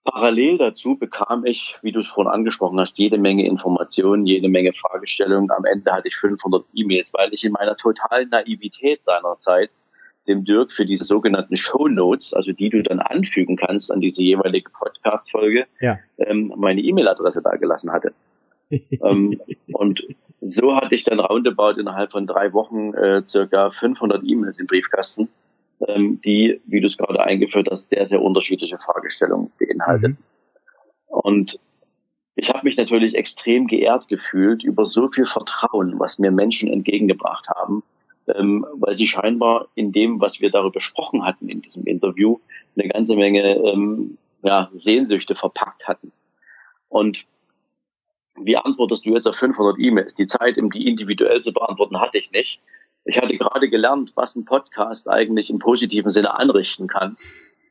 Parallel 0.04 0.58
dazu 0.58 0.98
bekam 0.98 1.46
ich, 1.46 1.76
wie 1.82 1.94
du 1.94 2.02
es 2.02 2.08
vorhin 2.08 2.32
angesprochen 2.32 2.80
hast, 2.80 2.98
jede 2.98 3.18
Menge 3.18 3.48
Informationen, 3.48 4.26
jede 4.26 4.50
Menge 4.50 4.74
Fragestellungen. 4.74 5.50
Am 5.52 5.64
Ende 5.64 5.92
hatte 5.94 6.10
ich 6.10 6.16
500 6.18 6.66
E-Mails, 6.74 7.14
weil 7.14 7.34
ich 7.34 7.44
in 7.46 7.54
meiner 7.54 7.78
totalen 7.78 8.30
Naivität 8.30 9.04
seinerzeit 9.06 9.70
dem 10.28 10.44
Dirk 10.44 10.72
für 10.72 10.86
diese 10.86 11.06
sogenannten 11.06 11.56
Show 11.56 11.88
Notes, 11.88 12.34
also 12.34 12.52
die 12.52 12.70
du 12.70 12.84
dann 12.84 13.00
anfügen 13.00 13.56
kannst 13.56 13.92
an 13.92 14.02
diese 14.02 14.22
jeweilige 14.22 14.70
Podcast-Folge, 14.72 15.68
ja. 15.80 16.00
ähm, 16.18 16.54
meine 16.58 16.82
E-Mail-Adresse 16.82 17.42
da 17.42 17.56
gelassen 17.56 17.92
hatte. 17.92 18.14
ähm, 18.70 19.40
und 19.72 20.04
so 20.42 20.76
hatte 20.76 20.96
ich 20.96 21.04
dann 21.06 21.20
roundabout 21.20 21.80
innerhalb 21.80 22.12
von 22.12 22.28
drei 22.28 22.52
Wochen 22.54 22.94
äh, 22.94 23.26
circa 23.26 23.72
500 23.72 24.24
E-Mails 24.24 24.60
im 24.60 24.68
Briefkasten 24.68 25.30
die, 25.88 26.62
wie 26.66 26.82
du 26.82 26.88
es 26.88 26.98
gerade 26.98 27.22
eingeführt 27.24 27.68
hast, 27.72 27.90
sehr, 27.90 28.08
sehr 28.08 28.22
unterschiedliche 28.22 28.78
Fragestellungen 28.78 29.52
beinhaltet. 29.58 30.12
Mhm. 30.12 30.18
Und 31.08 31.60
ich 32.36 32.50
habe 32.50 32.62
mich 32.64 32.78
natürlich 32.78 33.16
extrem 33.16 33.68
geehrt 33.68 34.08
gefühlt 34.08 34.64
über 34.64 34.86
so 34.86 35.10
viel 35.10 35.26
Vertrauen, 35.26 36.00
was 36.00 36.18
mir 36.20 36.32
Menschen 36.32 36.70
entgegengebracht 36.72 37.48
haben, 37.50 37.84
ähm, 38.28 38.66
weil 38.76 38.96
sie 38.96 39.08
scheinbar 39.08 39.68
in 39.76 39.92
dem, 39.92 40.20
was 40.20 40.42
wir 40.42 40.50
darüber 40.50 40.72
besprochen 40.72 41.26
hatten 41.26 41.50
in 41.50 41.62
diesem 41.62 41.86
Interview, 41.86 42.40
eine 42.76 42.90
ganze 42.90 43.16
Menge 43.16 43.56
ähm, 43.58 44.18
ja, 44.42 44.70
Sehnsüchte 44.74 45.36
verpackt 45.36 45.88
hatten. 45.88 46.12
Und 46.90 47.26
wie 48.36 48.58
antwortest 48.58 49.06
du 49.06 49.14
jetzt 49.14 49.28
auf 49.28 49.36
500 49.36 49.78
E-Mails? 49.80 50.16
Die 50.16 50.28
Zeit, 50.28 50.58
um 50.58 50.72
die 50.72 50.88
individuell 50.88 51.42
zu 51.42 51.54
beantworten, 51.54 52.00
hatte 52.00 52.18
ich 52.18 52.32
nicht. 52.32 52.60
Ich 53.06 53.18
hatte 53.18 53.38
gerade 53.38 53.70
gelernt, 53.70 54.14
was 54.16 54.36
ein 54.36 54.46
Podcast 54.46 55.10
eigentlich 55.10 55.50
im 55.50 55.60
positiven 55.60 56.12
Sinne 56.12 56.38
anrichten 56.38 56.88
kann. 56.88 57.18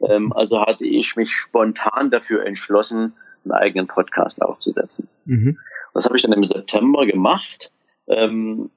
Ähm, 0.01 0.33
also 0.33 0.61
hatte 0.61 0.85
ich 0.85 1.16
mich 1.16 1.33
spontan 1.33 2.11
dafür 2.11 2.45
entschlossen, 2.45 3.14
einen 3.45 3.53
eigenen 3.53 3.87
Podcast 3.87 4.42
aufzusetzen. 4.42 5.09
Mhm. 5.25 5.59
Das 5.95 6.05
habe 6.07 6.16
ich 6.16 6.23
dann 6.23 6.33
im 6.33 6.45
September 6.45 7.07
gemacht. 7.07 7.71
Ähm, 8.09 8.71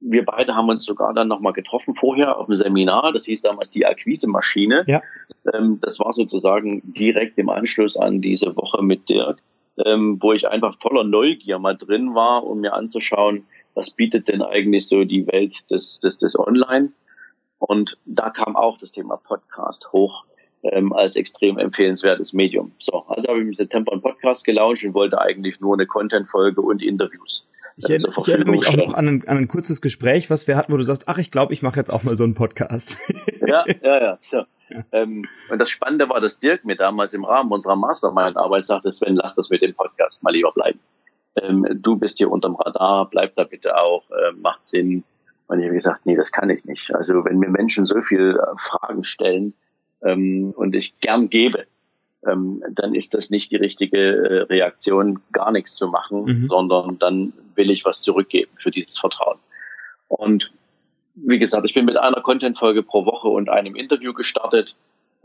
wir 0.00 0.24
beide 0.24 0.54
haben 0.54 0.68
uns 0.68 0.84
sogar 0.84 1.14
dann 1.14 1.28
nochmal 1.28 1.52
getroffen 1.52 1.94
vorher 1.94 2.36
auf 2.36 2.48
einem 2.48 2.56
Seminar, 2.56 3.12
das 3.12 3.24
hieß 3.24 3.42
damals 3.42 3.70
die 3.70 3.86
Akquise-Maschine. 3.86 4.84
Ja. 4.86 5.02
Ähm, 5.52 5.78
das 5.80 5.98
war 5.98 6.12
sozusagen 6.12 6.82
direkt 6.92 7.38
im 7.38 7.48
Anschluss 7.48 7.96
an 7.96 8.20
diese 8.20 8.54
Woche 8.56 8.82
mit 8.82 9.08
Dirk, 9.08 9.38
ähm, 9.84 10.18
wo 10.20 10.32
ich 10.32 10.48
einfach 10.48 10.78
voller 10.80 11.04
Neugier 11.04 11.58
mal 11.58 11.76
drin 11.76 12.14
war, 12.14 12.44
um 12.44 12.60
mir 12.60 12.74
anzuschauen, 12.74 13.46
was 13.76 13.90
bietet 13.90 14.28
denn 14.28 14.42
eigentlich 14.42 14.88
so 14.88 15.04
die 15.04 15.26
Welt 15.28 15.54
des, 15.70 16.00
des, 16.00 16.18
des 16.18 16.36
Online? 16.36 16.92
Und 17.58 17.98
da 18.06 18.30
kam 18.30 18.56
auch 18.56 18.78
das 18.78 18.90
Thema 18.90 19.16
Podcast 19.16 19.92
hoch 19.92 20.24
ähm, 20.62 20.92
als 20.92 21.14
extrem 21.14 21.58
empfehlenswertes 21.58 22.32
Medium. 22.32 22.72
So, 22.78 23.04
also 23.06 23.28
habe 23.28 23.40
ich 23.40 23.46
im 23.46 23.54
September 23.54 23.92
einen 23.92 24.02
Podcast 24.02 24.44
gelauncht 24.44 24.82
und 24.84 24.94
wollte 24.94 25.20
eigentlich 25.20 25.60
nur 25.60 25.74
eine 25.74 25.86
Content-Folge 25.86 26.60
und 26.60 26.82
Interviews. 26.82 27.46
Ich, 27.76 27.88
äh, 27.90 27.96
ich 27.96 28.28
erinnere 28.28 28.50
mich 28.50 28.66
auch 28.66 28.76
noch 28.76 28.94
an 28.94 29.08
ein, 29.08 29.28
an 29.28 29.36
ein 29.36 29.48
kurzes 29.48 29.82
Gespräch, 29.82 30.30
was 30.30 30.48
wir 30.48 30.56
hatten, 30.56 30.72
wo 30.72 30.78
du 30.78 30.82
sagst, 30.82 31.04
ach, 31.06 31.18
ich 31.18 31.30
glaube, 31.30 31.52
ich 31.52 31.62
mache 31.62 31.78
jetzt 31.78 31.90
auch 31.92 32.02
mal 32.02 32.16
so 32.16 32.24
einen 32.24 32.34
Podcast. 32.34 32.98
ja, 33.46 33.64
ja, 33.82 34.02
ja. 34.02 34.18
So. 34.22 34.38
Ja. 34.70 34.84
Ähm, 34.92 35.26
und 35.50 35.58
das 35.58 35.70
Spannende 35.70 36.08
war, 36.08 36.20
dass 36.20 36.40
Dirk 36.40 36.64
mir 36.64 36.76
damals 36.76 37.12
im 37.12 37.24
Rahmen 37.24 37.52
unserer 37.52 37.76
Mastermind-Arbeit 37.76 38.64
sagte, 38.64 38.90
Sven, 38.90 39.16
lass 39.16 39.34
das 39.34 39.50
mit 39.50 39.62
dem 39.62 39.74
Podcast 39.74 40.22
mal 40.22 40.32
lieber 40.32 40.52
bleiben 40.52 40.80
ähm, 41.42 41.66
du 41.74 41.96
bist 41.96 42.18
hier 42.18 42.30
unterm 42.30 42.56
Radar, 42.56 43.08
bleib 43.10 43.36
da 43.36 43.44
bitte 43.44 43.76
auch, 43.78 44.04
äh, 44.10 44.32
macht 44.36 44.64
Sinn. 44.66 45.04
Und 45.48 45.60
ich 45.60 45.66
habe 45.66 45.74
gesagt, 45.74 46.06
nee, 46.06 46.16
das 46.16 46.32
kann 46.32 46.50
ich 46.50 46.64
nicht. 46.64 46.94
Also 46.94 47.24
wenn 47.24 47.38
mir 47.38 47.48
Menschen 47.48 47.86
so 47.86 48.00
viel 48.02 48.38
äh, 48.38 48.58
Fragen 48.58 49.04
stellen 49.04 49.54
ähm, 50.02 50.52
und 50.56 50.74
ich 50.74 50.98
gern 51.00 51.30
gebe, 51.30 51.66
ähm, 52.26 52.62
dann 52.72 52.94
ist 52.94 53.14
das 53.14 53.30
nicht 53.30 53.50
die 53.52 53.56
richtige 53.56 53.98
äh, 53.98 54.42
Reaktion, 54.42 55.20
gar 55.32 55.52
nichts 55.52 55.74
zu 55.74 55.88
machen, 55.88 56.24
mhm. 56.24 56.46
sondern 56.48 56.98
dann 56.98 57.32
will 57.54 57.70
ich 57.70 57.84
was 57.84 58.02
zurückgeben 58.02 58.50
für 58.58 58.70
dieses 58.70 58.98
Vertrauen. 58.98 59.38
Und 60.08 60.52
wie 61.14 61.38
gesagt, 61.38 61.64
ich 61.64 61.74
bin 61.74 61.84
mit 61.84 61.96
einer 61.96 62.20
Content-Folge 62.20 62.82
pro 62.82 63.06
Woche 63.06 63.28
und 63.28 63.48
einem 63.48 63.76
Interview 63.76 64.12
gestartet. 64.12 64.74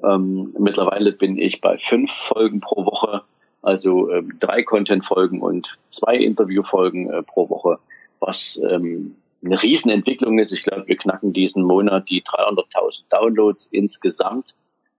Ähm, 0.04 0.54
mittlerweile 0.58 1.12
bin 1.12 1.38
ich 1.38 1.62
bei 1.62 1.78
fünf 1.78 2.12
Folgen 2.28 2.62
pro 2.62 2.86
Woche 2.86 3.24
also 3.62 4.12
ähm, 4.12 4.34
drei 4.40 4.64
Content-Folgen 4.64 5.42
und 5.42 5.78
zwei 5.90 6.16
Interview-Folgen 6.16 7.12
äh, 7.12 7.24
pro 7.24 7.50
Woche, 7.50 7.80
was 8.20 8.60
ähm, 8.70 9.16
eine 9.44 9.62
Riesenentwicklung 9.62 10.40
ist. 10.40 10.52
Ich 10.52 10.64
glaube, 10.64 10.88
wir 10.88 10.98
knacken 10.98 11.34
diesen 11.34 11.64
Monat 11.64 12.10
die 12.10 12.24
300.000 12.24 13.04
Downloads 13.10 13.68
insgesamt. 13.72 14.56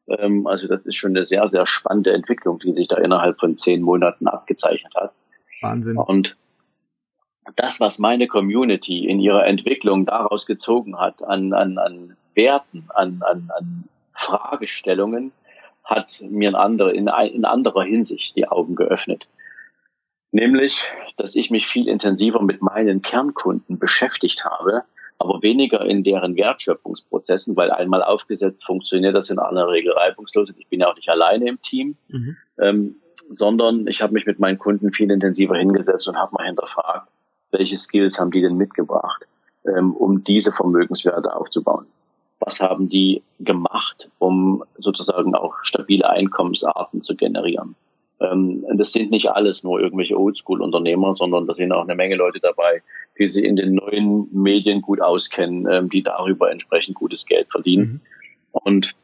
Ähm, 0.09 0.47
also 0.47 0.69
das 0.69 0.85
ist 0.85 0.97
schon 0.97 1.17
eine 1.17 1.27
sehr, 1.27 1.49
sehr 1.49 1.67
spannende 1.67 2.13
Entwicklung, 2.13 2.59
die 2.59 2.73
sich 2.73 2.89
da 2.89 2.97
innerhalb 2.97 3.39
von 3.39 3.57
zehn 3.57 3.83
Monaten 3.83 4.27
abgezeichnet 4.27 4.95
hat. 4.95 5.13
Wahnsinn. 5.61 5.97
Und 5.97 6.37
das, 7.57 7.81
was 7.81 7.99
meine 7.99 8.29
Community 8.29 9.07
in 9.07 9.21
ihrer 9.21 9.47
Entwicklung 9.47 10.07
daraus 10.07 10.47
gezogen 10.47 10.99
hat, 10.99 11.23
an, 11.23 11.53
an, 11.53 11.79
an 11.79 12.17
Werten, 12.35 12.89
an, 12.95 13.23
an, 13.23 13.51
an 13.57 13.85
Fragestellungen, 14.15 15.33
hat 15.85 16.21
mir 16.21 16.49
in, 16.49 16.55
andere, 16.55 16.93
in, 16.93 17.09
in 17.33 17.45
anderer 17.45 17.85
Hinsicht 17.85 18.37
die 18.37 18.49
Augen 18.49 18.75
geöffnet. 18.75 19.29
Nämlich, 20.31 20.91
dass 21.17 21.35
ich 21.35 21.51
mich 21.51 21.67
viel 21.67 21.89
intensiver 21.89 22.43
mit 22.43 22.63
meinen 22.63 23.03
Kernkunden 23.03 23.79
beschäftigt 23.79 24.45
habe, 24.45 24.85
aber 25.19 25.43
weniger 25.43 25.85
in 25.85 26.03
deren 26.03 26.37
Wertschöpfungsprozessen, 26.37 27.55
weil 27.55 27.71
einmal 27.71 28.03
aufgesetzt 28.03 28.65
funktioniert 28.65 29.15
das 29.15 29.31
in 29.31 29.39
aller 29.39 29.69
Regel 29.69 29.93
reibungslos. 29.93 30.49
Ich 30.57 30.69
bin 30.69 30.81
ja 30.81 30.91
auch 30.91 30.97
nicht 30.97 31.09
alleine 31.09 31.49
im 31.49 31.61
Team, 31.61 31.97
mhm. 32.09 32.37
ähm, 32.59 32.97
sondern 33.31 33.87
ich 33.87 34.03
habe 34.03 34.15
mich 34.15 34.27
mit 34.27 34.39
meinen 34.39 34.59
Kunden 34.59 34.93
viel 34.93 35.11
intensiver 35.11 35.57
hingesetzt 35.57 36.09
und 36.09 36.17
habe 36.17 36.35
mal 36.35 36.47
hinterfragt, 36.47 37.09
welche 37.51 37.79
Skills 37.79 38.19
haben 38.19 38.31
die 38.31 38.41
denn 38.41 38.57
mitgebracht, 38.57 39.27
ähm, 39.67 39.95
um 39.95 40.25
diese 40.25 40.53
Vermögenswerte 40.53 41.37
aufzubauen? 41.37 41.87
Was 42.45 42.61
haben 42.61 42.89
die 42.89 43.23
gemacht, 43.39 44.11
um 44.19 44.65
sozusagen 44.77 45.35
auch 45.35 45.55
stabile 45.63 46.11
Einkommensarten 46.11 47.03
zu 47.03 47.15
generieren? 47.15 47.77
Ähm, 48.21 48.65
das 48.75 48.93
sind 48.93 49.11
nicht 49.11 49.31
alles 49.31 49.63
nur 49.63 49.81
irgendwelche 49.81 50.19
Oldschool-Unternehmer, 50.19 51.15
sondern 51.15 51.47
da 51.47 51.55
sind 51.55 51.73
auch 51.73 51.83
eine 51.83 51.95
Menge 51.95 52.17
Leute 52.17 52.41
dabei, 52.41 52.83
die 53.19 53.29
sich 53.29 53.45
in 53.45 53.57
den 53.57 53.75
neuen 53.77 54.29
Medien 54.33 54.83
gut 54.83 55.01
auskennen, 55.01 55.69
ähm, 55.71 55.89
die 55.89 56.03
darüber 56.03 56.51
entsprechend 56.51 56.97
gutes 56.97 57.27
Geld 57.27 57.49
verdienen. 57.51 57.85
Mhm. 57.85 58.01
Und 58.53 58.95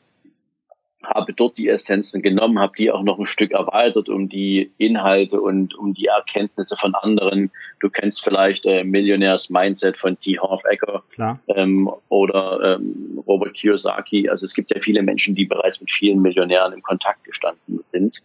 habe 1.08 1.32
dort 1.32 1.56
die 1.58 1.68
Essenzen 1.68 2.22
genommen, 2.22 2.58
habe 2.58 2.74
die 2.76 2.90
auch 2.90 3.02
noch 3.02 3.18
ein 3.18 3.26
Stück 3.26 3.52
erweitert 3.52 4.08
um 4.08 4.28
die 4.28 4.70
Inhalte 4.78 5.40
und 5.40 5.74
um 5.74 5.94
die 5.94 6.06
Erkenntnisse 6.06 6.76
von 6.76 6.94
anderen. 6.94 7.50
Du 7.80 7.88
kennst 7.88 8.22
vielleicht 8.22 8.66
äh, 8.66 8.84
Millionärs 8.84 9.50
Mindset 9.50 9.96
von 9.96 10.18
T. 10.18 10.38
Harv 10.38 10.62
Ecker 10.64 11.02
ähm, 11.48 11.90
oder 12.08 12.76
ähm, 12.76 13.22
Robert 13.26 13.54
Kiyosaki. 13.54 14.28
Also 14.28 14.46
es 14.46 14.54
gibt 14.54 14.70
ja 14.74 14.80
viele 14.80 15.02
Menschen, 15.02 15.34
die 15.34 15.46
bereits 15.46 15.80
mit 15.80 15.90
vielen 15.90 16.20
Millionären 16.20 16.72
in 16.72 16.82
Kontakt 16.82 17.24
gestanden 17.24 17.80
sind. 17.84 18.22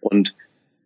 Und 0.00 0.34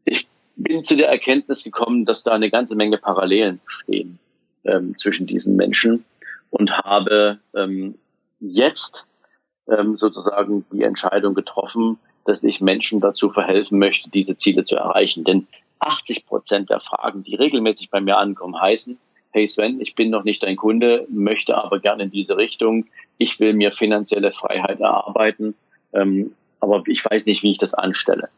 ich 0.05 0.27
bin 0.57 0.85
zu 0.85 0.97
der 0.97 1.09
Erkenntnis 1.09 1.65
gekommen, 1.65 2.05
dass 2.05 2.23
da 2.23 2.33
eine 2.33 2.51
ganze 2.51 2.77
Menge 2.77 2.99
Parallelen 2.99 3.61
bestehen 3.65 4.19
ähm, 4.65 4.97
zwischen 4.99 5.27
diesen 5.27 5.57
Menschen 5.57 6.05
und 6.51 6.73
habe 6.79 7.39
ähm, 7.55 7.95
jetzt 8.41 9.07
ähm, 9.71 9.97
sozusagen 9.97 10.65
die 10.73 10.83
Entscheidung 10.83 11.35
getroffen, 11.35 11.99
dass 12.25 12.43
ich 12.43 12.61
Menschen 12.61 13.01
dazu 13.01 13.31
verhelfen 13.31 13.79
möchte, 13.79 14.11
diese 14.11 14.37
Ziele 14.37 14.65
zu 14.65 14.77
erreichen. 14.77 15.25
Denn 15.25 15.47
80 15.81 16.27
Prozent 16.27 16.71
der 16.71 16.81
Fragen, 16.81 17.23
die 17.23 17.35
regelmäßig 17.35 17.91
bei 17.91 18.01
mir 18.01 18.19
ankommen, 18.19 18.61
heißen, 18.61 18.99
hey 19.31 19.49
Sven, 19.49 19.81
ich 19.81 19.95
bin 19.95 20.11
noch 20.11 20.25
nicht 20.25 20.43
dein 20.43 20.57
Kunde, 20.57 21.07
möchte 21.11 21.57
aber 21.57 21.79
gerne 21.81 22.05
in 22.05 22.11
diese 22.11 22.37
Richtung. 22.37 22.87
Ich 23.19 23.41
will 23.41 23.55
mir 23.55 23.73
finanzielle 23.73 24.33
Freiheit 24.33 24.81
erarbeiten, 24.81 25.55
ähm, 25.93 26.35
aber 26.61 26.83
ich 26.87 27.05
weiß 27.05 27.27
nicht, 27.27 27.43
wie 27.43 27.53
ich 27.53 27.59
das 27.59 27.75
anstelle. 27.75 28.29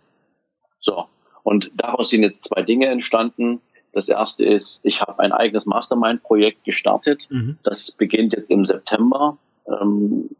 So. 0.80 1.06
Und 1.42 1.70
daraus 1.74 2.10
sind 2.10 2.22
jetzt 2.22 2.44
zwei 2.44 2.62
Dinge 2.62 2.86
entstanden. 2.86 3.60
Das 3.92 4.08
erste 4.08 4.44
ist, 4.44 4.80
ich 4.84 5.00
habe 5.00 5.20
ein 5.20 5.32
eigenes 5.32 5.66
Mastermind-Projekt 5.66 6.64
gestartet. 6.64 7.26
Mhm. 7.30 7.58
Das 7.62 7.90
beginnt 7.92 8.34
jetzt 8.34 8.50
im 8.50 8.66
September. 8.66 9.36
Ähm, 9.66 10.30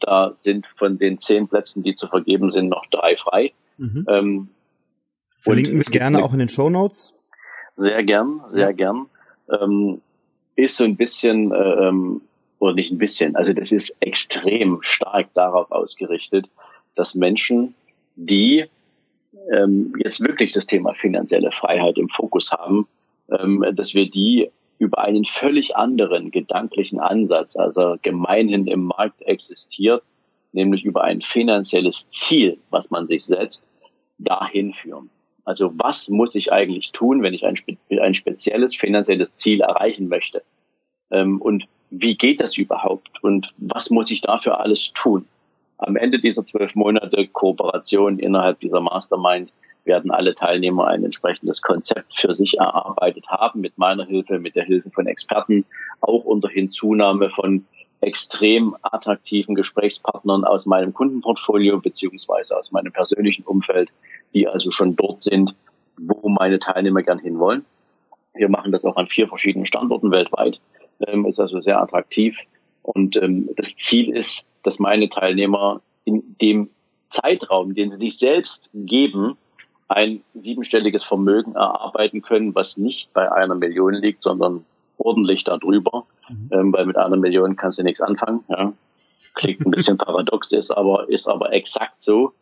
da 0.00 0.34
sind 0.38 0.66
von 0.76 0.98
den 0.98 1.20
zehn 1.20 1.48
Plätzen, 1.48 1.82
die 1.82 1.96
zu 1.96 2.06
vergeben 2.08 2.50
sind, 2.50 2.68
noch 2.68 2.86
drei 2.90 3.16
frei. 3.16 3.52
Mhm. 3.78 4.06
Ähm, 4.08 4.48
Verlinken 5.36 5.76
wir 5.76 5.84
gerne 5.84 6.24
auch 6.24 6.32
in 6.32 6.38
den 6.38 6.48
Show 6.48 6.70
Notes. 6.70 7.14
Sehr 7.74 8.02
gern, 8.04 8.40
sehr 8.46 8.72
gern. 8.72 9.06
Ähm, 9.50 10.00
ist 10.56 10.78
so 10.78 10.84
ein 10.84 10.96
bisschen, 10.96 11.52
äh, 11.52 11.88
ähm, 11.88 12.22
oder 12.58 12.74
nicht 12.74 12.90
ein 12.90 12.98
bisschen, 12.98 13.36
also 13.36 13.52
das 13.52 13.70
ist 13.70 13.94
extrem 14.00 14.78
stark 14.80 15.32
darauf 15.34 15.70
ausgerichtet, 15.70 16.48
dass 16.94 17.14
Menschen, 17.14 17.74
die 18.16 18.64
ähm, 19.52 19.92
jetzt 20.02 20.22
wirklich 20.22 20.52
das 20.52 20.66
Thema 20.66 20.94
finanzielle 20.94 21.52
Freiheit 21.52 21.98
im 21.98 22.08
Fokus 22.08 22.50
haben, 22.52 22.88
ähm, 23.30 23.64
dass 23.74 23.92
wir 23.92 24.10
die 24.10 24.50
über 24.78 24.98
einen 24.98 25.24
völlig 25.24 25.76
anderen 25.76 26.30
gedanklichen 26.30 27.00
Ansatz, 27.00 27.56
also 27.56 27.96
gemeinhin 28.02 28.66
im 28.66 28.84
Markt 28.84 29.22
existiert, 29.22 30.02
nämlich 30.52 30.84
über 30.84 31.04
ein 31.04 31.22
finanzielles 31.22 32.06
Ziel, 32.10 32.58
was 32.70 32.90
man 32.90 33.06
sich 33.06 33.24
setzt, 33.24 33.66
dahin 34.18 34.72
führen. 34.74 35.10
Also 35.44 35.72
was 35.76 36.08
muss 36.08 36.34
ich 36.34 36.52
eigentlich 36.52 36.90
tun, 36.92 37.22
wenn 37.22 37.34
ich 37.34 37.46
ein, 37.46 37.56
ein 38.00 38.14
spezielles 38.14 38.74
finanzielles 38.74 39.32
Ziel 39.34 39.60
erreichen 39.60 40.08
möchte? 40.08 40.42
Ähm, 41.10 41.40
und 41.40 41.66
wie 41.90 42.16
geht 42.16 42.40
das 42.40 42.56
überhaupt? 42.56 43.22
Und 43.22 43.54
was 43.56 43.90
muss 43.90 44.10
ich 44.10 44.20
dafür 44.22 44.60
alles 44.60 44.92
tun? 44.92 45.26
Am 45.78 45.96
Ende 45.96 46.18
dieser 46.18 46.44
zwölf 46.44 46.74
Monate 46.74 47.28
Kooperation 47.28 48.18
innerhalb 48.18 48.60
dieser 48.60 48.80
Mastermind 48.80 49.52
werden 49.86 50.10
alle 50.10 50.34
Teilnehmer 50.34 50.86
ein 50.88 51.04
entsprechendes 51.04 51.62
Konzept 51.62 52.18
für 52.20 52.34
sich 52.34 52.58
erarbeitet 52.58 53.28
haben, 53.28 53.60
mit 53.60 53.78
meiner 53.78 54.04
Hilfe, 54.04 54.38
mit 54.38 54.56
der 54.56 54.64
Hilfe 54.64 54.90
von 54.90 55.06
Experten, 55.06 55.64
auch 56.00 56.24
unter 56.24 56.48
Hinzunahme 56.48 57.30
von 57.30 57.64
extrem 58.00 58.76
attraktiven 58.82 59.54
Gesprächspartnern 59.54 60.44
aus 60.44 60.66
meinem 60.66 60.92
Kundenportfolio 60.92 61.80
beziehungsweise 61.80 62.56
aus 62.56 62.72
meinem 62.72 62.92
persönlichen 62.92 63.44
Umfeld, 63.44 63.90
die 64.34 64.46
also 64.46 64.70
schon 64.70 64.96
dort 64.96 65.22
sind, 65.22 65.54
wo 65.98 66.28
meine 66.28 66.58
Teilnehmer 66.58 67.02
gern 67.02 67.18
hinwollen. 67.18 67.64
Wir 68.34 68.50
machen 68.50 68.72
das 68.72 68.84
auch 68.84 68.96
an 68.96 69.06
vier 69.06 69.28
verschiedenen 69.28 69.66
Standorten 69.66 70.10
weltweit, 70.10 70.60
ähm, 71.06 71.24
ist 71.24 71.40
also 71.40 71.60
sehr 71.60 71.80
attraktiv. 71.80 72.36
Und 72.82 73.16
ähm, 73.16 73.48
das 73.56 73.76
Ziel 73.76 74.14
ist, 74.14 74.44
dass 74.62 74.78
meine 74.78 75.08
Teilnehmer 75.08 75.80
in 76.04 76.36
dem 76.40 76.70
Zeitraum, 77.08 77.74
den 77.74 77.90
sie 77.90 77.96
sich 77.96 78.18
selbst 78.18 78.70
geben, 78.74 79.36
ein 79.88 80.22
siebenstelliges 80.34 81.04
Vermögen 81.04 81.54
erarbeiten 81.54 82.22
können, 82.22 82.54
was 82.54 82.76
nicht 82.76 83.12
bei 83.12 83.30
einer 83.30 83.54
Million 83.54 83.94
liegt, 83.94 84.22
sondern 84.22 84.64
ordentlich 84.98 85.44
darüber, 85.44 86.06
mhm. 86.28 86.50
ähm, 86.52 86.72
weil 86.72 86.86
mit 86.86 86.96
einer 86.96 87.16
Million 87.16 87.56
kannst 87.56 87.78
du 87.78 87.82
nichts 87.82 88.00
anfangen. 88.00 88.44
Ja. 88.48 88.72
Klingt 89.34 89.64
ein 89.64 89.70
bisschen 89.70 89.98
paradox, 89.98 90.50
ist 90.52 90.70
aber, 90.70 91.08
ist 91.08 91.28
aber 91.28 91.52
exakt 91.52 92.02
so. 92.02 92.32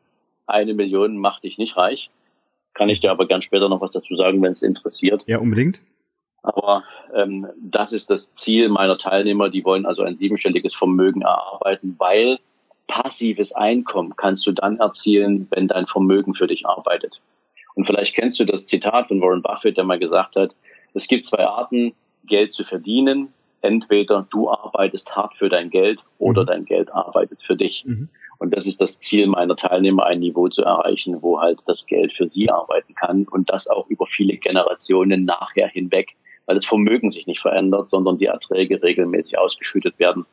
Eine 0.46 0.74
Million 0.74 1.18
macht 1.18 1.44
dich 1.44 1.58
nicht 1.58 1.76
reich. 1.76 2.10
Kann 2.74 2.88
ich 2.88 3.00
dir 3.00 3.10
aber 3.10 3.26
gern 3.26 3.42
später 3.42 3.68
noch 3.68 3.80
was 3.80 3.92
dazu 3.92 4.16
sagen, 4.16 4.42
wenn 4.42 4.52
es 4.52 4.62
interessiert. 4.62 5.22
Ja, 5.26 5.38
unbedingt. 5.38 5.80
Aber 6.42 6.84
ähm, 7.14 7.46
das 7.56 7.92
ist 7.92 8.10
das 8.10 8.34
Ziel 8.34 8.68
meiner 8.68 8.98
Teilnehmer. 8.98 9.48
Die 9.48 9.64
wollen 9.64 9.86
also 9.86 10.02
ein 10.02 10.16
siebenstelliges 10.16 10.74
Vermögen 10.74 11.22
erarbeiten, 11.22 11.94
weil 11.98 12.38
passives 12.86 13.52
Einkommen 13.52 14.14
kannst 14.16 14.46
du 14.46 14.52
dann 14.52 14.78
erzielen, 14.78 15.46
wenn 15.50 15.68
dein 15.68 15.86
Vermögen 15.86 16.34
für 16.34 16.46
dich 16.46 16.66
arbeitet. 16.66 17.20
Und 17.74 17.86
vielleicht 17.86 18.14
kennst 18.14 18.38
du 18.38 18.44
das 18.44 18.66
Zitat 18.66 19.08
von 19.08 19.20
Warren 19.20 19.42
Buffett, 19.42 19.76
der 19.76 19.84
mal 19.84 19.98
gesagt 19.98 20.36
hat, 20.36 20.54
es 20.94 21.08
gibt 21.08 21.26
zwei 21.26 21.44
Arten, 21.44 21.94
Geld 22.26 22.54
zu 22.54 22.64
verdienen. 22.64 23.32
Entweder 23.60 24.26
du 24.30 24.50
arbeitest 24.50 25.14
hart 25.16 25.34
für 25.36 25.48
dein 25.48 25.70
Geld 25.70 26.04
oder 26.18 26.42
mhm. 26.42 26.46
dein 26.46 26.64
Geld 26.64 26.92
arbeitet 26.92 27.42
für 27.42 27.56
dich. 27.56 27.84
Mhm. 27.84 28.08
Und 28.38 28.54
das 28.54 28.66
ist 28.66 28.80
das 28.80 29.00
Ziel 29.00 29.26
meiner 29.26 29.56
Teilnehmer, 29.56 30.06
ein 30.06 30.20
Niveau 30.20 30.48
zu 30.48 30.62
erreichen, 30.62 31.22
wo 31.22 31.40
halt 31.40 31.60
das 31.66 31.86
Geld 31.86 32.12
für 32.12 32.28
sie 32.28 32.50
arbeiten 32.50 32.94
kann 32.94 33.26
und 33.26 33.50
das 33.50 33.68
auch 33.68 33.88
über 33.88 34.06
viele 34.06 34.36
Generationen 34.36 35.24
nachher 35.24 35.68
hinweg, 35.68 36.14
weil 36.46 36.56
das 36.56 36.66
Vermögen 36.66 37.10
sich 37.10 37.26
nicht 37.26 37.40
verändert, 37.40 37.88
sondern 37.88 38.18
die 38.18 38.26
Erträge 38.26 38.82
regelmäßig 38.82 39.38
ausgeschüttet 39.38 39.98
werden 39.98 40.26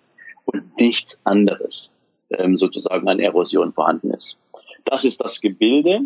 und 0.45 0.77
nichts 0.77 1.19
anderes 1.23 1.95
ähm, 2.32 2.58
sozusagen 2.58 3.08
an 3.08 3.19
Erosion 3.19 3.71
vorhanden 3.71 4.12
ist. 4.12 4.38
Das 4.86 5.06
ist 5.06 5.21
das 5.21 5.39
Gebilde, 5.41 6.01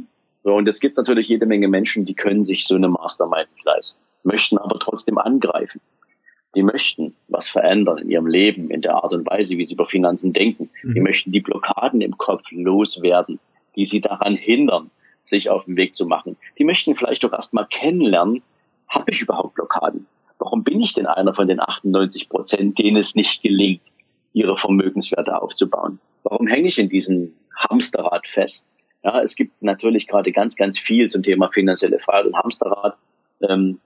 so, 0.45 0.53
und 0.53 0.67
jetzt 0.67 0.79
gibt 0.79 0.91
es 0.91 0.97
natürlich 0.97 1.27
jede 1.27 1.47
Menge 1.47 1.67
Menschen, 1.67 2.05
die 2.05 2.13
können 2.13 2.45
sich 2.45 2.67
so 2.67 2.75
eine 2.75 2.87
Mastermind 2.87 3.47
nicht 3.55 3.65
leisten, 3.65 4.03
möchten 4.21 4.59
aber 4.59 4.77
trotzdem 4.77 5.17
angreifen. 5.17 5.81
Die 6.53 6.61
möchten 6.61 7.15
was 7.29 7.49
verändern 7.49 7.97
in 7.97 8.11
ihrem 8.11 8.27
Leben, 8.27 8.69
in 8.69 8.83
der 8.83 8.93
Art 8.93 9.11
und 9.11 9.25
Weise, 9.25 9.57
wie 9.57 9.65
sie 9.65 9.73
über 9.73 9.87
Finanzen 9.87 10.33
denken. 10.33 10.69
Mhm. 10.83 10.93
Die 10.93 10.99
möchten 10.99 11.31
die 11.31 11.39
Blockaden 11.41 11.99
im 11.99 12.15
Kopf 12.19 12.43
loswerden, 12.51 13.39
die 13.75 13.85
sie 13.85 14.01
daran 14.01 14.35
hindern, 14.35 14.91
sich 15.25 15.49
auf 15.49 15.65
den 15.65 15.77
Weg 15.77 15.95
zu 15.95 16.05
machen. 16.05 16.37
Die 16.59 16.63
möchten 16.63 16.95
vielleicht 16.95 17.25
auch 17.25 17.33
erstmal 17.33 17.65
kennenlernen, 17.65 18.43
habe 18.87 19.09
ich 19.09 19.21
überhaupt 19.21 19.55
Blockaden? 19.55 20.05
Warum 20.37 20.63
bin 20.63 20.79
ich 20.79 20.93
denn 20.93 21.07
einer 21.07 21.33
von 21.33 21.47
den 21.47 21.59
98 21.59 22.29
Prozent, 22.29 22.77
denen 22.77 22.97
es 22.97 23.15
nicht 23.15 23.41
gelingt, 23.41 23.81
ihre 24.33 24.59
Vermögenswerte 24.59 25.41
aufzubauen? 25.41 25.99
Warum 26.21 26.45
hänge 26.45 26.67
ich 26.67 26.77
in 26.77 26.89
diesem 26.89 27.33
Hamsterrad 27.55 28.27
fest? 28.27 28.67
Ja, 29.05 29.21
es 29.21 29.35
gibt 29.35 29.61
natürlich 29.61 30.07
gerade 30.07 30.31
ganz, 30.31 30.55
ganz 30.55 30.79
viel 30.79 31.09
zum 31.11 31.21
Thema 31.21 31.49
finanzielle 31.49 31.99
Freiheit 31.99 32.25
und 32.25 32.35
Hamsterrad. 32.35 32.97
Ähm, 33.47 33.79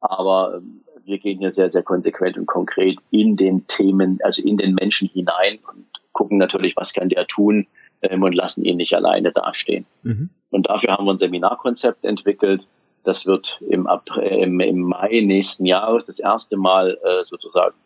aber 0.00 0.54
ähm, 0.56 0.80
wir 1.04 1.18
gehen 1.18 1.40
hier 1.40 1.52
sehr, 1.52 1.68
sehr 1.68 1.82
konsequent 1.82 2.38
und 2.38 2.46
konkret 2.46 2.96
in 3.10 3.36
den 3.36 3.66
Themen, 3.66 4.18
also 4.22 4.40
in 4.40 4.56
den 4.56 4.74
Menschen 4.74 5.08
hinein 5.08 5.58
und 5.70 5.84
gucken 6.12 6.38
natürlich, 6.38 6.74
was 6.74 6.94
kann 6.94 7.10
der 7.10 7.26
tun, 7.26 7.66
ähm, 8.00 8.22
und 8.22 8.32
lassen 8.32 8.64
ihn 8.64 8.78
nicht 8.78 8.94
alleine 8.94 9.30
dastehen. 9.30 9.84
Mhm. 10.02 10.30
Und 10.48 10.70
dafür 10.70 10.94
haben 10.94 11.04
wir 11.04 11.12
ein 11.12 11.18
Seminarkonzept 11.18 12.02
entwickelt. 12.06 12.66
Das 13.04 13.26
wird 13.26 13.60
im, 13.68 13.86
April, 13.86 14.24
im, 14.24 14.60
im 14.60 14.80
Mai 14.80 15.20
nächsten 15.22 15.66
Jahres 15.66 16.06
das 16.06 16.18
erste 16.18 16.56
Mal 16.56 16.98
äh, 17.04 17.24
sozusagen 17.26 17.76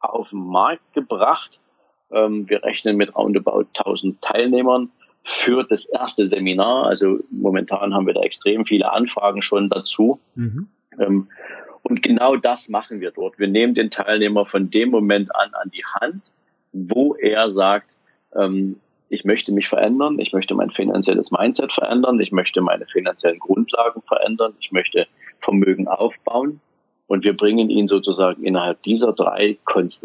auf 0.00 0.30
den 0.30 0.44
Markt 0.44 0.92
gebracht. 0.92 1.60
Ähm, 2.10 2.48
wir 2.48 2.64
rechnen 2.64 2.96
mit 2.96 3.14
roundabout 3.14 3.66
1000 3.76 4.20
Teilnehmern 4.20 4.90
für 5.28 5.62
das 5.62 5.84
erste 5.84 6.28
Seminar. 6.28 6.86
Also 6.86 7.18
momentan 7.30 7.92
haben 7.94 8.06
wir 8.06 8.14
da 8.14 8.22
extrem 8.22 8.64
viele 8.64 8.90
Anfragen 8.90 9.42
schon 9.42 9.68
dazu. 9.68 10.18
Mhm. 10.34 10.68
Ähm, 10.98 11.28
und 11.82 12.02
genau 12.02 12.36
das 12.36 12.68
machen 12.68 13.00
wir 13.00 13.10
dort. 13.10 13.38
Wir 13.38 13.48
nehmen 13.48 13.74
den 13.74 13.90
Teilnehmer 13.90 14.46
von 14.46 14.70
dem 14.70 14.90
Moment 14.90 15.34
an 15.34 15.50
an 15.52 15.70
die 15.70 15.84
Hand, 16.00 16.22
wo 16.72 17.14
er 17.14 17.50
sagt, 17.50 17.94
ähm, 18.34 18.76
ich 19.10 19.24
möchte 19.24 19.52
mich 19.52 19.68
verändern, 19.68 20.18
ich 20.18 20.32
möchte 20.32 20.54
mein 20.54 20.70
finanzielles 20.70 21.30
Mindset 21.30 21.72
verändern, 21.72 22.20
ich 22.20 22.32
möchte 22.32 22.60
meine 22.62 22.86
finanziellen 22.86 23.38
Grundlagen 23.38 24.02
verändern, 24.02 24.54
ich 24.60 24.72
möchte 24.72 25.06
Vermögen 25.40 25.88
aufbauen. 25.88 26.60
Und 27.06 27.24
wir 27.24 27.34
bringen 27.34 27.70
ihn 27.70 27.88
sozusagen 27.88 28.44
innerhalb 28.44 28.82
dieser 28.82 29.12
drei, 29.12 29.58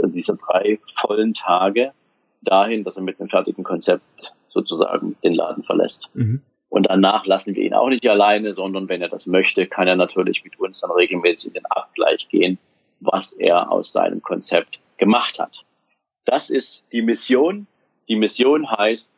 dieser 0.04 0.36
drei 0.36 0.80
vollen 0.96 1.34
Tage 1.34 1.92
dahin, 2.42 2.84
dass 2.84 2.96
er 2.96 3.04
mit 3.04 3.20
einem 3.20 3.30
fertigen 3.30 3.64
Konzept 3.64 4.04
sozusagen 4.54 5.16
den 5.24 5.34
Laden 5.34 5.64
verlässt. 5.64 6.10
Mhm. 6.14 6.42
Und 6.70 6.88
danach 6.90 7.26
lassen 7.26 7.56
wir 7.56 7.64
ihn 7.64 7.74
auch 7.74 7.90
nicht 7.90 8.08
alleine, 8.08 8.54
sondern 8.54 8.90
wenn 8.90 9.02
er 9.02 9.10
das 9.10 9.28
möchte, 9.28 9.68
kann 9.68 9.88
er 9.88 9.96
natürlich 9.96 10.44
mit 10.44 10.60
uns 10.60 10.80
dann 10.80 10.92
regelmäßig 10.92 11.50
in 11.50 11.54
den 11.54 11.66
Abgleich 11.68 12.28
gehen, 12.30 12.58
was 13.00 13.34
er 13.34 13.72
aus 13.72 13.92
seinem 13.92 14.22
Konzept 14.22 14.80
gemacht 14.98 15.40
hat. 15.40 15.64
Das 16.26 16.50
ist 16.50 16.84
die 16.92 17.02
Mission. 17.02 17.68
Die 18.08 18.16
Mission 18.16 18.70
heißt, 18.70 19.10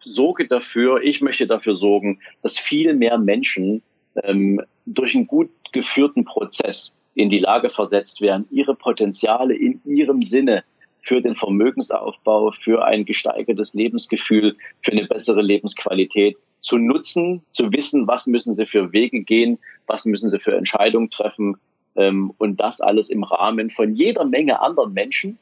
sorge 0.00 0.48
dafür, 0.48 1.02
ich 1.02 1.20
möchte 1.20 1.46
dafür 1.46 1.76
sorgen, 1.76 2.20
dass 2.42 2.58
viel 2.58 2.94
mehr 2.94 3.18
Menschen 3.18 3.82
ähm, 4.22 4.60
durch 4.86 5.14
einen 5.14 5.26
gut 5.26 5.50
geführten 5.72 6.24
Prozess 6.24 6.94
in 7.14 7.30
die 7.30 7.38
Lage 7.38 7.70
versetzt 7.70 8.20
werden, 8.20 8.46
ihre 8.50 8.74
Potenziale 8.74 9.54
in 9.54 9.80
ihrem 9.84 10.22
Sinne 10.22 10.64
für 11.02 11.20
den 11.20 11.36
Vermögensaufbau, 11.36 12.52
für 12.62 12.84
ein 12.84 13.04
gesteigertes 13.04 13.74
Lebensgefühl, 13.74 14.56
für 14.82 14.92
eine 14.92 15.06
bessere 15.06 15.42
Lebensqualität 15.42 16.36
zu 16.60 16.78
nutzen, 16.78 17.42
zu 17.50 17.72
wissen, 17.72 18.06
was 18.06 18.26
müssen 18.26 18.54
sie 18.54 18.66
für 18.66 18.92
Wege 18.92 19.22
gehen, 19.22 19.58
was 19.86 20.04
müssen 20.04 20.30
sie 20.30 20.38
für 20.38 20.56
Entscheidungen 20.56 21.10
treffen 21.10 21.56
ähm, 21.96 22.32
und 22.38 22.60
das 22.60 22.80
alles 22.80 23.10
im 23.10 23.24
Rahmen 23.24 23.70
von 23.70 23.94
jeder 23.94 24.24
Menge 24.24 24.60
anderen 24.60 24.92
Menschen, 24.92 25.38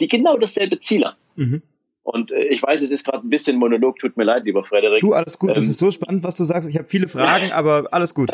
die 0.00 0.08
genau 0.08 0.38
dasselbe 0.38 0.80
Ziel 0.80 1.04
haben. 1.04 1.16
Mhm. 1.36 1.62
Und 2.02 2.30
äh, 2.32 2.44
ich 2.44 2.62
weiß, 2.62 2.82
es 2.82 2.90
ist 2.90 3.04
gerade 3.04 3.26
ein 3.26 3.30
bisschen 3.30 3.56
Monolog, 3.56 3.96
tut 3.96 4.16
mir 4.16 4.24
leid, 4.24 4.44
lieber 4.44 4.64
Frederik. 4.64 5.00
Du, 5.00 5.14
alles 5.14 5.38
gut, 5.38 5.50
ähm, 5.50 5.54
das 5.56 5.66
ist 5.66 5.78
so 5.78 5.90
spannend, 5.90 6.22
was 6.22 6.34
du 6.34 6.44
sagst. 6.44 6.68
Ich 6.68 6.76
habe 6.76 6.86
viele 6.86 7.08
Fragen, 7.08 7.52
aber 7.52 7.86
alles 7.92 8.14
gut. 8.14 8.30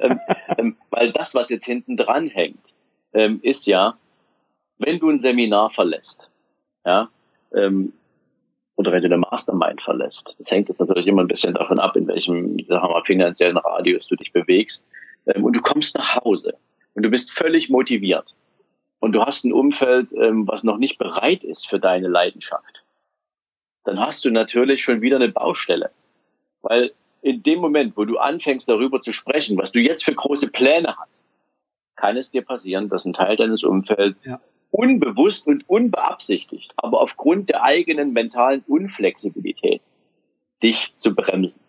ähm, 0.00 0.18
ähm, 0.58 0.76
weil 0.90 1.12
das, 1.12 1.34
was 1.34 1.48
jetzt 1.48 1.64
hinten 1.64 1.96
dran 1.96 2.28
hängt, 2.28 2.72
ähm, 3.12 3.40
ist 3.42 3.66
ja, 3.66 3.96
wenn 4.78 4.98
du 4.98 5.10
ein 5.10 5.20
Seminar 5.20 5.70
verlässt, 5.70 6.30
ja, 6.84 7.08
ähm, 7.54 7.92
oder 8.76 8.92
wenn 8.92 9.02
du 9.02 9.06
eine 9.06 9.18
Mastermind 9.18 9.82
verlässt, 9.82 10.34
das 10.38 10.50
hängt 10.50 10.68
jetzt 10.68 10.80
natürlich 10.80 11.06
immer 11.06 11.22
ein 11.22 11.28
bisschen 11.28 11.54
davon 11.54 11.78
ab, 11.78 11.96
in 11.96 12.08
welchem, 12.08 12.58
sagen 12.64 12.82
wir 12.82 12.90
mal, 12.90 13.04
finanziellen 13.04 13.58
Radius 13.58 14.06
du 14.08 14.16
dich 14.16 14.32
bewegst, 14.32 14.84
ähm, 15.26 15.44
und 15.44 15.54
du 15.54 15.60
kommst 15.60 15.96
nach 15.96 16.16
Hause 16.16 16.54
und 16.94 17.02
du 17.04 17.10
bist 17.10 17.30
völlig 17.30 17.68
motiviert 17.68 18.34
und 19.00 19.12
du 19.12 19.24
hast 19.24 19.44
ein 19.44 19.52
Umfeld, 19.52 20.12
ähm, 20.12 20.48
was 20.48 20.64
noch 20.64 20.78
nicht 20.78 20.98
bereit 20.98 21.44
ist 21.44 21.68
für 21.68 21.78
deine 21.78 22.08
Leidenschaft, 22.08 22.84
dann 23.84 24.00
hast 24.00 24.24
du 24.24 24.30
natürlich 24.30 24.82
schon 24.82 25.00
wieder 25.00 25.16
eine 25.16 25.28
Baustelle. 25.28 25.90
Weil 26.62 26.92
in 27.20 27.42
dem 27.42 27.60
Moment, 27.60 27.96
wo 27.96 28.04
du 28.04 28.18
anfängst 28.18 28.68
darüber 28.68 29.00
zu 29.00 29.12
sprechen, 29.12 29.58
was 29.58 29.72
du 29.72 29.80
jetzt 29.80 30.04
für 30.04 30.14
große 30.14 30.48
Pläne 30.48 30.96
hast, 30.96 31.24
kann 31.96 32.16
es 32.16 32.30
dir 32.30 32.42
passieren, 32.42 32.88
dass 32.88 33.04
ein 33.04 33.12
Teil 33.12 33.36
deines 33.36 33.62
Umfelds 33.62 34.18
ja 34.24 34.40
unbewusst 34.72 35.46
und 35.46 35.68
unbeabsichtigt, 35.68 36.72
aber 36.76 37.00
aufgrund 37.00 37.50
der 37.50 37.62
eigenen 37.62 38.12
mentalen 38.12 38.64
Unflexibilität 38.66 39.82
dich 40.62 40.92
zu 40.98 41.14
bremsen. 41.14 41.60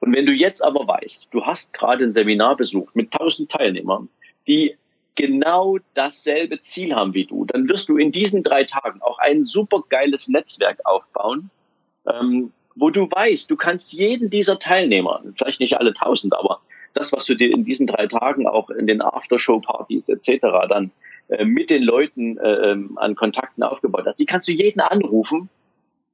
Und 0.00 0.14
wenn 0.14 0.26
du 0.26 0.32
jetzt 0.32 0.62
aber 0.62 0.86
weißt, 0.86 1.28
du 1.30 1.46
hast 1.46 1.72
gerade 1.72 2.04
ein 2.04 2.10
Seminar 2.10 2.56
besucht 2.56 2.94
mit 2.94 3.12
tausend 3.12 3.50
Teilnehmern, 3.50 4.08
die 4.46 4.76
genau 5.14 5.78
dasselbe 5.94 6.60
Ziel 6.62 6.94
haben 6.94 7.14
wie 7.14 7.24
du, 7.24 7.44
dann 7.44 7.68
wirst 7.68 7.88
du 7.88 7.96
in 7.96 8.10
diesen 8.10 8.42
drei 8.42 8.64
Tagen 8.64 9.00
auch 9.00 9.18
ein 9.18 9.44
super 9.44 9.84
geiles 9.88 10.28
Netzwerk 10.28 10.80
aufbauen, 10.84 11.50
ähm, 12.12 12.52
wo 12.74 12.90
du 12.90 13.08
weißt, 13.08 13.48
du 13.48 13.56
kannst 13.56 13.92
jeden 13.92 14.28
dieser 14.28 14.58
Teilnehmer, 14.58 15.22
vielleicht 15.36 15.60
nicht 15.60 15.78
alle 15.78 15.94
tausend, 15.94 16.36
aber 16.36 16.60
das, 16.94 17.12
was 17.12 17.26
du 17.26 17.36
dir 17.36 17.52
in 17.52 17.64
diesen 17.64 17.86
drei 17.86 18.08
Tagen 18.08 18.48
auch 18.48 18.70
in 18.70 18.88
den 18.88 19.00
Aftershow-Partys 19.00 20.08
etc. 20.08 20.40
dann 20.68 20.90
äh, 21.28 21.44
mit 21.44 21.70
den 21.70 21.82
Leuten 21.82 22.38
äh, 22.38 22.72
ähm, 22.72 22.98
an 22.98 23.14
Kontakten 23.14 23.62
aufgebaut 23.62 24.04
hast, 24.06 24.18
die 24.18 24.26
kannst 24.26 24.48
du 24.48 24.52
jeden 24.52 24.80
anrufen 24.80 25.48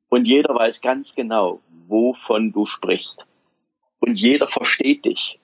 und 0.09 0.27
jeder 0.27 0.55
weiß 0.55 0.81
ganz 0.81 1.14
genau, 1.14 1.61
wovon 1.87 2.53
du 2.53 2.66
sprichst. 2.66 3.27
Und 4.01 4.20
jeder 4.20 4.49
versteht 4.49 5.05
dich. 5.05 5.38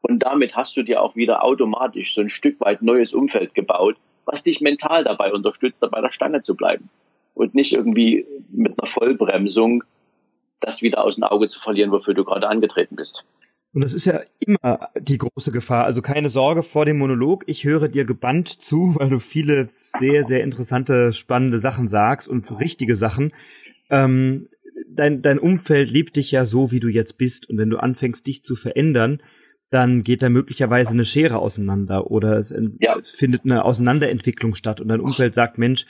Und 0.00 0.20
damit 0.20 0.56
hast 0.56 0.76
du 0.76 0.82
dir 0.82 1.02
auch 1.02 1.16
wieder 1.16 1.44
automatisch 1.44 2.14
so 2.14 2.20
ein 2.20 2.30
Stück 2.30 2.60
weit 2.60 2.82
neues 2.82 3.12
Umfeld 3.12 3.54
gebaut, 3.54 3.96
was 4.24 4.42
dich 4.42 4.60
mental 4.60 5.04
dabei 5.04 5.32
unterstützt, 5.32 5.82
dabei 5.82 6.00
der 6.00 6.12
Stange 6.12 6.40
zu 6.42 6.54
bleiben. 6.54 6.88
Und 7.34 7.54
nicht 7.54 7.72
irgendwie 7.72 8.26
mit 8.50 8.78
einer 8.78 8.88
Vollbremsung 8.88 9.84
das 10.60 10.82
wieder 10.82 11.02
aus 11.02 11.16
dem 11.16 11.24
Auge 11.24 11.48
zu 11.48 11.58
verlieren, 11.60 11.90
wofür 11.90 12.14
du 12.14 12.24
gerade 12.24 12.48
angetreten 12.48 12.96
bist. 12.96 13.24
Und 13.72 13.82
das 13.82 13.94
ist 13.94 14.04
ja 14.06 14.20
immer 14.44 14.88
die 14.98 15.18
große 15.18 15.52
Gefahr. 15.52 15.84
Also 15.84 16.02
keine 16.02 16.28
Sorge 16.28 16.62
vor 16.62 16.84
dem 16.84 16.98
Monolog. 16.98 17.44
Ich 17.46 17.64
höre 17.64 17.88
dir 17.88 18.04
gebannt 18.04 18.48
zu, 18.48 18.94
weil 18.98 19.10
du 19.10 19.18
viele 19.18 19.68
sehr, 19.76 20.24
sehr 20.24 20.42
interessante, 20.42 21.12
spannende 21.12 21.58
Sachen 21.58 21.88
sagst 21.88 22.28
und 22.28 22.58
richtige 22.58 22.96
Sachen. 22.96 23.32
Ähm, 23.90 24.48
dein, 24.88 25.22
dein 25.22 25.38
Umfeld 25.38 25.90
liebt 25.90 26.16
dich 26.16 26.30
ja 26.32 26.44
so, 26.44 26.72
wie 26.72 26.80
du 26.80 26.88
jetzt 26.88 27.18
bist. 27.18 27.48
Und 27.48 27.58
wenn 27.58 27.70
du 27.70 27.78
anfängst, 27.78 28.26
dich 28.26 28.44
zu 28.44 28.56
verändern, 28.56 29.22
dann 29.70 30.02
geht 30.02 30.22
da 30.22 30.28
möglicherweise 30.28 30.92
eine 30.92 31.04
Schere 31.04 31.38
auseinander 31.38 32.10
oder 32.10 32.38
es 32.38 32.52
ja. 32.80 32.96
findet 33.04 33.44
eine 33.44 33.64
Auseinanderentwicklung 33.64 34.56
statt 34.56 34.80
und 34.80 34.88
dein 34.88 35.00
Umfeld 35.00 35.36
sagt, 35.36 35.58
Mensch, 35.58 35.86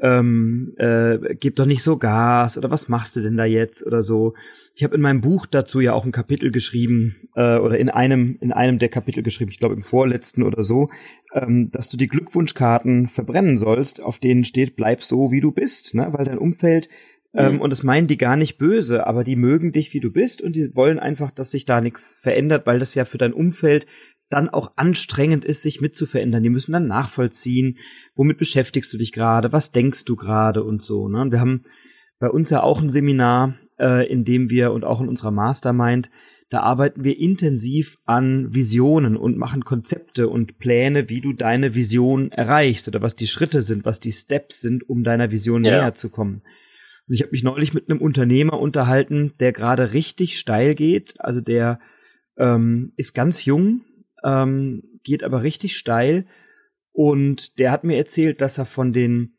ähm, 0.00 0.74
äh, 0.76 1.34
gib 1.40 1.56
doch 1.56 1.66
nicht 1.66 1.82
so 1.82 1.96
Gas 1.96 2.58
oder 2.58 2.70
was 2.70 2.88
machst 2.88 3.16
du 3.16 3.20
denn 3.20 3.36
da 3.36 3.44
jetzt 3.44 3.86
oder 3.86 4.02
so. 4.02 4.34
Ich 4.74 4.84
habe 4.84 4.94
in 4.94 5.00
meinem 5.00 5.22
Buch 5.22 5.46
dazu 5.46 5.80
ja 5.80 5.94
auch 5.94 6.04
ein 6.04 6.12
Kapitel 6.12 6.50
geschrieben 6.50 7.16
äh, 7.34 7.56
oder 7.56 7.78
in 7.78 7.88
einem 7.88 8.36
in 8.40 8.52
einem 8.52 8.78
der 8.78 8.90
Kapitel 8.90 9.22
geschrieben, 9.22 9.50
ich 9.50 9.58
glaube 9.58 9.74
im 9.74 9.82
vorletzten 9.82 10.42
oder 10.42 10.62
so, 10.64 10.90
ähm, 11.32 11.70
dass 11.70 11.88
du 11.88 11.96
die 11.96 12.08
Glückwunschkarten 12.08 13.06
verbrennen 13.06 13.56
sollst, 13.56 14.02
auf 14.02 14.18
denen 14.18 14.44
steht, 14.44 14.76
bleib 14.76 15.02
so 15.02 15.30
wie 15.30 15.40
du 15.40 15.52
bist, 15.52 15.94
ne? 15.94 16.08
weil 16.10 16.26
dein 16.26 16.38
Umfeld 16.38 16.90
ähm, 17.34 17.54
mhm. 17.54 17.60
und 17.60 17.70
das 17.70 17.82
meinen 17.82 18.06
die 18.06 18.18
gar 18.18 18.36
nicht 18.36 18.58
böse, 18.58 19.06
aber 19.06 19.24
die 19.24 19.36
mögen 19.36 19.72
dich 19.72 19.94
wie 19.94 20.00
du 20.00 20.10
bist 20.10 20.42
und 20.42 20.56
die 20.56 20.74
wollen 20.74 20.98
einfach, 20.98 21.30
dass 21.30 21.50
sich 21.50 21.64
da 21.64 21.80
nichts 21.80 22.18
verändert, 22.20 22.66
weil 22.66 22.78
das 22.78 22.94
ja 22.94 23.04
für 23.04 23.18
dein 23.18 23.32
Umfeld 23.32 23.86
dann 24.28 24.48
auch 24.48 24.72
anstrengend 24.76 25.44
ist, 25.44 25.62
sich 25.62 25.80
mitzuverändern. 25.80 26.42
Die 26.42 26.50
müssen 26.50 26.72
dann 26.72 26.86
nachvollziehen, 26.86 27.78
womit 28.14 28.38
beschäftigst 28.38 28.92
du 28.92 28.98
dich 28.98 29.12
gerade, 29.12 29.52
was 29.52 29.72
denkst 29.72 30.04
du 30.04 30.16
gerade 30.16 30.64
und 30.64 30.82
so. 30.82 31.08
Ne? 31.08 31.20
Und 31.20 31.32
wir 31.32 31.40
haben 31.40 31.62
bei 32.18 32.28
uns 32.28 32.50
ja 32.50 32.62
auch 32.62 32.82
ein 32.82 32.90
Seminar, 32.90 33.54
äh, 33.78 34.10
in 34.10 34.24
dem 34.24 34.50
wir 34.50 34.72
und 34.72 34.84
auch 34.84 35.00
in 35.00 35.08
unserer 35.08 35.30
Mastermind, 35.30 36.10
da 36.48 36.60
arbeiten 36.60 37.02
wir 37.02 37.18
intensiv 37.18 37.98
an 38.04 38.54
Visionen 38.54 39.16
und 39.16 39.36
machen 39.36 39.64
Konzepte 39.64 40.28
und 40.28 40.58
Pläne, 40.58 41.08
wie 41.08 41.20
du 41.20 41.32
deine 41.32 41.74
Vision 41.74 42.30
erreichst 42.30 42.86
oder 42.86 43.02
was 43.02 43.16
die 43.16 43.26
Schritte 43.26 43.62
sind, 43.62 43.84
was 43.84 43.98
die 43.98 44.12
Steps 44.12 44.60
sind, 44.60 44.88
um 44.88 45.02
deiner 45.02 45.32
Vision 45.32 45.64
ja. 45.64 45.72
näher 45.72 45.94
zu 45.94 46.08
kommen. 46.08 46.42
Und 47.08 47.14
ich 47.14 47.22
habe 47.22 47.32
mich 47.32 47.42
neulich 47.42 47.74
mit 47.74 47.90
einem 47.90 48.00
Unternehmer 48.00 48.60
unterhalten, 48.60 49.32
der 49.40 49.52
gerade 49.52 49.92
richtig 49.92 50.38
steil 50.38 50.74
geht. 50.74 51.14
Also 51.18 51.40
der 51.40 51.80
ähm, 52.38 52.92
ist 52.96 53.14
ganz 53.14 53.44
jung, 53.44 53.82
ähm, 54.26 54.82
geht 55.04 55.22
aber 55.22 55.42
richtig 55.42 55.76
steil. 55.76 56.26
Und 56.92 57.58
der 57.58 57.70
hat 57.70 57.84
mir 57.84 57.96
erzählt, 57.96 58.40
dass 58.40 58.58
er 58.58 58.66
von 58.66 58.92
den 58.92 59.34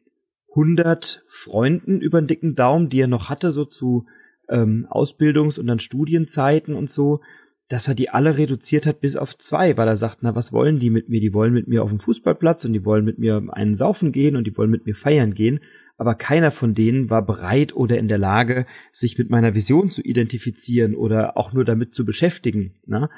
100 0.52 1.24
Freunden 1.28 2.02
über 2.02 2.22
den 2.22 2.28
dicken 2.28 2.56
Daumen, 2.56 2.90
die 2.90 3.02
er 3.02 3.08
noch 3.08 3.30
hatte, 3.30 3.52
so 3.52 3.66
zu 3.66 4.06
ähm, 4.50 4.88
Ausbildungs- 4.90 5.60
und 5.60 5.68
dann 5.68 5.80
Studienzeiten 5.80 6.74
und 6.74 6.90
so, 6.90 7.22
dass 7.68 7.88
er 7.88 7.96
die 7.96 8.10
alle 8.10 8.38
reduziert 8.38 8.86
hat 8.86 9.02
bis 9.02 9.18
auf 9.18 9.38
zwei, 9.38 9.76
weil 9.76 9.88
er 9.88 9.98
sagt, 9.98 10.20
na, 10.22 10.36
was 10.36 10.54
wollen 10.54 10.80
die 10.80 10.90
mit 10.90 11.10
mir? 11.10 11.20
Die 11.20 11.34
wollen 11.34 11.54
mit 11.54 11.68
mir 11.68 11.84
auf 11.84 11.90
den 11.90 12.00
Fußballplatz 12.00 12.64
und 12.64 12.74
die 12.74 12.86
wollen 12.86 13.04
mit 13.04 13.20
mir 13.20 13.44
einen 13.52 13.76
saufen 13.76 14.12
gehen 14.12 14.36
und 14.36 14.48
die 14.48 14.56
wollen 14.56 14.72
mit 14.72 14.86
mir 14.86 14.96
feiern 14.96 15.34
gehen. 15.34 15.60
Aber 15.98 16.16
keiner 16.16 16.52
von 16.52 16.76
denen 16.76 17.10
war 17.10 17.26
bereit 17.26 17.76
oder 17.76 17.98
in 17.98 18.08
der 18.08 18.20
Lage, 18.20 18.68
sich 18.94 19.18
mit 19.18 19.30
meiner 19.30 19.54
Vision 19.56 19.90
zu 19.90 20.02
identifizieren 20.02 20.96
oder 20.96 21.36
auch 21.36 21.52
nur 21.54 21.66
damit 21.66 21.94
zu 21.94 22.06
beschäftigen. 22.06 22.76
Ne? 22.86 23.10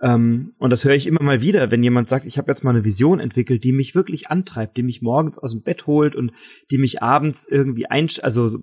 Ähm, 0.00 0.52
und 0.58 0.70
das 0.70 0.84
höre 0.84 0.94
ich 0.94 1.06
immer 1.06 1.22
mal 1.22 1.40
wieder, 1.40 1.70
wenn 1.70 1.82
jemand 1.82 2.08
sagt, 2.08 2.24
ich 2.24 2.38
habe 2.38 2.50
jetzt 2.50 2.62
mal 2.62 2.70
eine 2.70 2.84
Vision 2.84 3.18
entwickelt, 3.18 3.64
die 3.64 3.72
mich 3.72 3.94
wirklich 3.94 4.28
antreibt, 4.30 4.76
die 4.76 4.82
mich 4.82 5.02
morgens 5.02 5.38
aus 5.38 5.52
dem 5.52 5.62
Bett 5.62 5.86
holt 5.86 6.14
und 6.14 6.32
die 6.70 6.78
mich 6.78 7.02
abends 7.02 7.46
irgendwie 7.48 7.86
ein, 7.86 8.08
also 8.22 8.58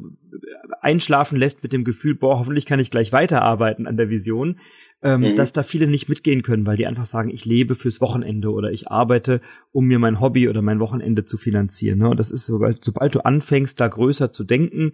einschlafen 0.82 1.38
lässt 1.38 1.64
mit 1.64 1.74
dem 1.74 1.84
Gefühl, 1.84 2.16
boah, 2.16 2.40
hoffentlich 2.40 2.66
kann 2.66 2.80
ich 2.80 2.92
gleich 2.92 3.12
weiterarbeiten 3.12 3.86
an 3.88 3.98
der 3.98 4.10
Vision, 4.10 4.60
ähm, 5.02 5.22
mhm. 5.22 5.36
dass 5.36 5.52
da 5.52 5.64
viele 5.64 5.88
nicht 5.88 6.08
mitgehen 6.08 6.42
können, 6.42 6.66
weil 6.66 6.78
die 6.78 6.88
einfach 6.88 7.06
sagen, 7.06 7.30
ich 7.30 7.44
lebe 7.44 7.76
fürs 7.76 8.00
Wochenende 8.00 8.52
oder 8.52 8.72
ich 8.72 8.90
arbeite, 8.90 9.42
um 9.72 9.86
mir 9.86 10.00
mein 10.00 10.22
Hobby 10.22 10.48
oder 10.48 10.62
mein 10.62 10.80
Wochenende 10.80 11.26
zu 11.26 11.38
finanzieren. 11.38 12.00
Ne? 12.00 12.10
Und 12.10 12.18
das 12.18 12.32
ist, 12.32 12.46
sobald, 12.46 12.84
sobald 12.84 13.14
du 13.14 13.26
anfängst, 13.26 13.80
da 13.80 13.88
größer 13.88 14.32
zu 14.32 14.46
denken, 14.46 14.94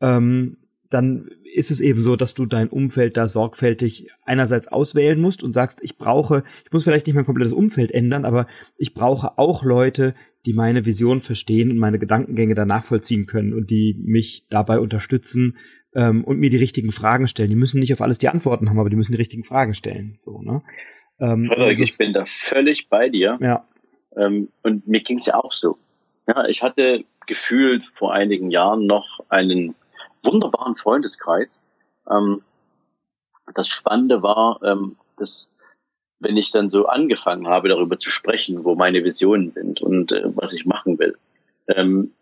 ähm, 0.00 0.58
dann 0.90 1.30
ist 1.54 1.70
es 1.70 1.80
eben 1.80 2.00
so, 2.00 2.16
dass 2.16 2.34
du 2.34 2.46
dein 2.46 2.68
Umfeld 2.68 3.16
da 3.16 3.26
sorgfältig 3.26 4.08
einerseits 4.24 4.68
auswählen 4.68 5.20
musst 5.20 5.42
und 5.42 5.52
sagst, 5.52 5.80
ich 5.82 5.96
brauche, 5.96 6.44
ich 6.64 6.72
muss 6.72 6.84
vielleicht 6.84 7.06
nicht 7.06 7.16
mein 7.16 7.24
komplettes 7.24 7.52
Umfeld 7.52 7.90
ändern, 7.90 8.24
aber 8.24 8.46
ich 8.76 8.94
brauche 8.94 9.38
auch 9.38 9.64
Leute, 9.64 10.14
die 10.46 10.52
meine 10.52 10.86
Vision 10.86 11.20
verstehen 11.20 11.70
und 11.70 11.78
meine 11.78 11.98
Gedankengänge 11.98 12.54
da 12.54 12.64
nachvollziehen 12.64 13.26
können 13.26 13.52
und 13.52 13.70
die 13.70 13.96
mich 13.98 14.46
dabei 14.50 14.78
unterstützen 14.78 15.56
ähm, 15.94 16.24
und 16.24 16.38
mir 16.38 16.50
die 16.50 16.56
richtigen 16.56 16.92
Fragen 16.92 17.28
stellen. 17.28 17.50
Die 17.50 17.56
müssen 17.56 17.80
nicht 17.80 17.92
auf 17.92 18.00
alles 18.00 18.18
die 18.18 18.28
Antworten 18.28 18.68
haben, 18.68 18.78
aber 18.78 18.90
die 18.90 18.96
müssen 18.96 19.12
die 19.12 19.18
richtigen 19.18 19.44
Fragen 19.44 19.74
stellen. 19.74 20.18
So, 20.24 20.40
ne? 20.42 20.62
ähm, 21.20 21.46
Frederik, 21.46 21.80
ich 21.80 21.98
bin 21.98 22.12
da 22.12 22.24
völlig 22.46 22.88
bei 22.88 23.08
dir. 23.08 23.38
Ja. 23.40 23.66
Ähm, 24.16 24.48
und 24.62 24.86
mir 24.86 25.02
ging 25.02 25.18
es 25.18 25.26
ja 25.26 25.34
auch 25.34 25.52
so. 25.52 25.78
Ja, 26.26 26.46
ich 26.46 26.62
hatte 26.62 27.04
gefühlt 27.26 27.84
vor 27.94 28.12
einigen 28.12 28.50
Jahren 28.50 28.86
noch 28.86 29.20
einen 29.28 29.74
wunderbaren 30.22 30.76
Freundeskreis. 30.76 31.62
Ähm, 32.10 32.42
das 33.54 33.68
Spannende 33.68 34.22
war, 34.22 34.60
ähm, 34.62 34.96
dass 35.16 35.48
wenn 36.20 36.36
ich 36.36 36.50
dann 36.50 36.70
so 36.70 36.86
angefangen 36.86 37.46
habe, 37.46 37.68
darüber 37.68 37.98
zu 37.98 38.10
sprechen, 38.10 38.64
wo 38.64 38.74
meine 38.74 39.04
Visionen 39.04 39.50
sind 39.50 39.80
und 39.80 40.12
äh, 40.12 40.24
was 40.34 40.52
ich 40.52 40.66
machen 40.66 40.98
will, 40.98 41.16
ähm, 41.68 42.12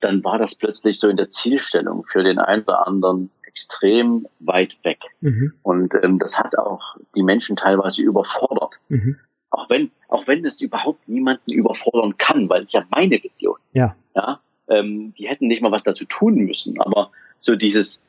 dann 0.00 0.24
war 0.24 0.38
das 0.38 0.54
plötzlich 0.54 0.98
so 0.98 1.08
in 1.08 1.16
der 1.16 1.28
Zielstellung 1.28 2.04
für 2.10 2.22
den 2.22 2.38
einen 2.38 2.62
oder 2.62 2.86
anderen 2.86 3.30
extrem 3.42 4.26
weit 4.38 4.78
weg. 4.84 5.00
Mhm. 5.20 5.52
Und 5.62 5.92
ähm, 6.02 6.18
das 6.18 6.38
hat 6.38 6.56
auch 6.56 6.96
die 7.14 7.22
Menschen 7.22 7.56
teilweise 7.56 8.00
überfordert. 8.00 8.76
Mhm. 8.88 9.18
Auch 9.50 9.68
wenn, 9.68 9.90
auch 10.08 10.26
wenn 10.26 10.42
das 10.42 10.60
überhaupt 10.60 11.08
niemanden 11.08 11.50
überfordern 11.50 12.16
kann, 12.16 12.48
weil 12.48 12.62
es 12.62 12.72
ja 12.72 12.84
meine 12.90 13.22
Vision. 13.22 13.56
Ja. 13.72 13.96
Ja. 14.14 14.40
Ähm, 14.70 15.12
die 15.18 15.28
hätten 15.28 15.48
nicht 15.48 15.62
mal 15.62 15.72
was 15.72 15.82
dazu 15.82 16.04
tun 16.04 16.36
müssen. 16.36 16.80
Aber 16.80 17.10
so 17.40 17.56
dieses, 17.56 18.02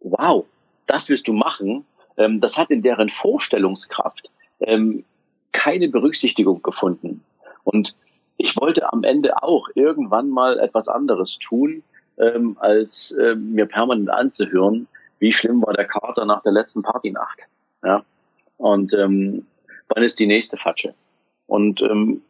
wow, 0.00 0.44
das 0.86 1.08
willst 1.08 1.26
du 1.26 1.32
machen, 1.32 1.84
ähm, 2.16 2.40
das 2.40 2.56
hat 2.56 2.70
in 2.70 2.82
deren 2.82 3.08
Vorstellungskraft 3.08 4.30
ähm, 4.60 5.04
keine 5.52 5.88
Berücksichtigung 5.88 6.62
gefunden. 6.62 7.22
Und 7.64 7.96
ich 8.36 8.56
wollte 8.56 8.92
am 8.92 9.02
Ende 9.02 9.42
auch 9.42 9.68
irgendwann 9.74 10.28
mal 10.28 10.58
etwas 10.58 10.88
anderes 10.88 11.38
tun, 11.38 11.82
ähm, 12.18 12.56
als 12.60 13.10
äh, 13.12 13.34
mir 13.34 13.66
permanent 13.66 14.10
anzuhören, 14.10 14.86
wie 15.18 15.32
schlimm 15.32 15.62
war 15.62 15.72
der 15.72 15.86
Kater 15.86 16.24
nach 16.24 16.42
der 16.42 16.52
letzten 16.52 16.82
Partynacht. 16.82 17.46
Ja? 17.82 18.04
Und 18.58 18.92
ähm, 18.92 19.46
wann 19.88 20.02
ist 20.02 20.18
die 20.18 20.26
nächste 20.26 20.56
Fatsche? 20.56 20.94
Und 21.46 21.80
ähm, 21.80 22.22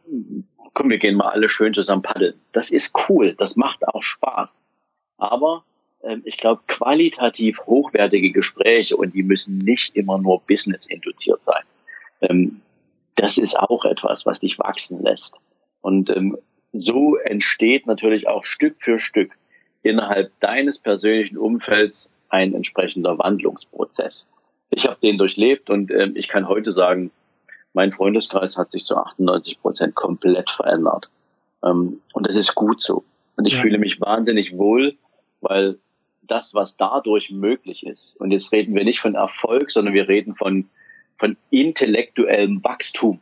komm, 0.77 0.91
wir 0.91 0.99
gehen 0.99 1.15
mal 1.15 1.29
alle 1.29 1.49
schön 1.49 1.73
zusammen 1.73 2.03
paddeln. 2.03 2.35
Das 2.51 2.69
ist 2.69 2.93
cool, 3.09 3.33
das 3.33 3.55
macht 3.55 3.87
auch 3.87 4.03
Spaß. 4.03 4.61
Aber 5.17 5.63
ähm, 6.03 6.21
ich 6.23 6.37
glaube, 6.37 6.61
qualitativ 6.67 7.57
hochwertige 7.65 8.31
Gespräche 8.31 8.95
und 8.95 9.15
die 9.15 9.23
müssen 9.23 9.57
nicht 9.57 9.95
immer 9.95 10.19
nur 10.19 10.39
business 10.41 10.85
induziert 10.85 11.41
sein. 11.41 11.63
Ähm, 12.21 12.61
das 13.15 13.39
ist 13.39 13.57
auch 13.57 13.85
etwas, 13.85 14.27
was 14.27 14.39
dich 14.39 14.59
wachsen 14.59 15.01
lässt. 15.01 15.39
Und 15.81 16.11
ähm, 16.11 16.37
so 16.73 17.15
entsteht 17.15 17.87
natürlich 17.87 18.27
auch 18.27 18.43
Stück 18.43 18.75
für 18.79 18.99
Stück 18.99 19.31
innerhalb 19.81 20.31
deines 20.41 20.77
persönlichen 20.77 21.39
Umfelds 21.39 22.07
ein 22.29 22.53
entsprechender 22.53 23.17
Wandlungsprozess. 23.17 24.27
Ich 24.69 24.85
habe 24.85 24.99
den 25.01 25.17
durchlebt 25.17 25.71
und 25.71 25.89
ähm, 25.89 26.15
ich 26.15 26.27
kann 26.27 26.47
heute 26.47 26.71
sagen, 26.71 27.09
mein 27.77 27.91
Freundeskreis 27.91 28.57
hat 28.57 28.71
sich 28.71 28.85
zu 28.85 28.97
98 28.97 29.61
Prozent 29.61 29.93
komplett 29.93 30.49
verändert. 30.49 31.11
Ähm, 31.63 32.01
und 32.11 32.27
das 32.27 32.35
ist 32.35 32.55
gut 32.55 32.81
so. 32.81 33.03
Und 33.35 33.45
ich 33.45 33.53
ja. 33.53 33.61
fühle 33.61 33.77
mich 33.77 34.01
wahnsinnig 34.01 34.57
wohl, 34.57 34.95
weil 35.41 35.77
das, 36.23 36.55
was 36.55 36.75
dadurch 36.75 37.29
möglich 37.29 37.85
ist, 37.85 38.19
und 38.19 38.31
jetzt 38.31 38.51
reden 38.51 38.73
wir 38.73 38.83
nicht 38.83 38.99
von 38.99 39.13
Erfolg, 39.13 39.69
sondern 39.69 39.93
wir 39.93 40.07
reden 40.07 40.33
von, 40.33 40.67
von 41.19 41.37
intellektuellem 41.51 42.63
Wachstum, 42.63 43.19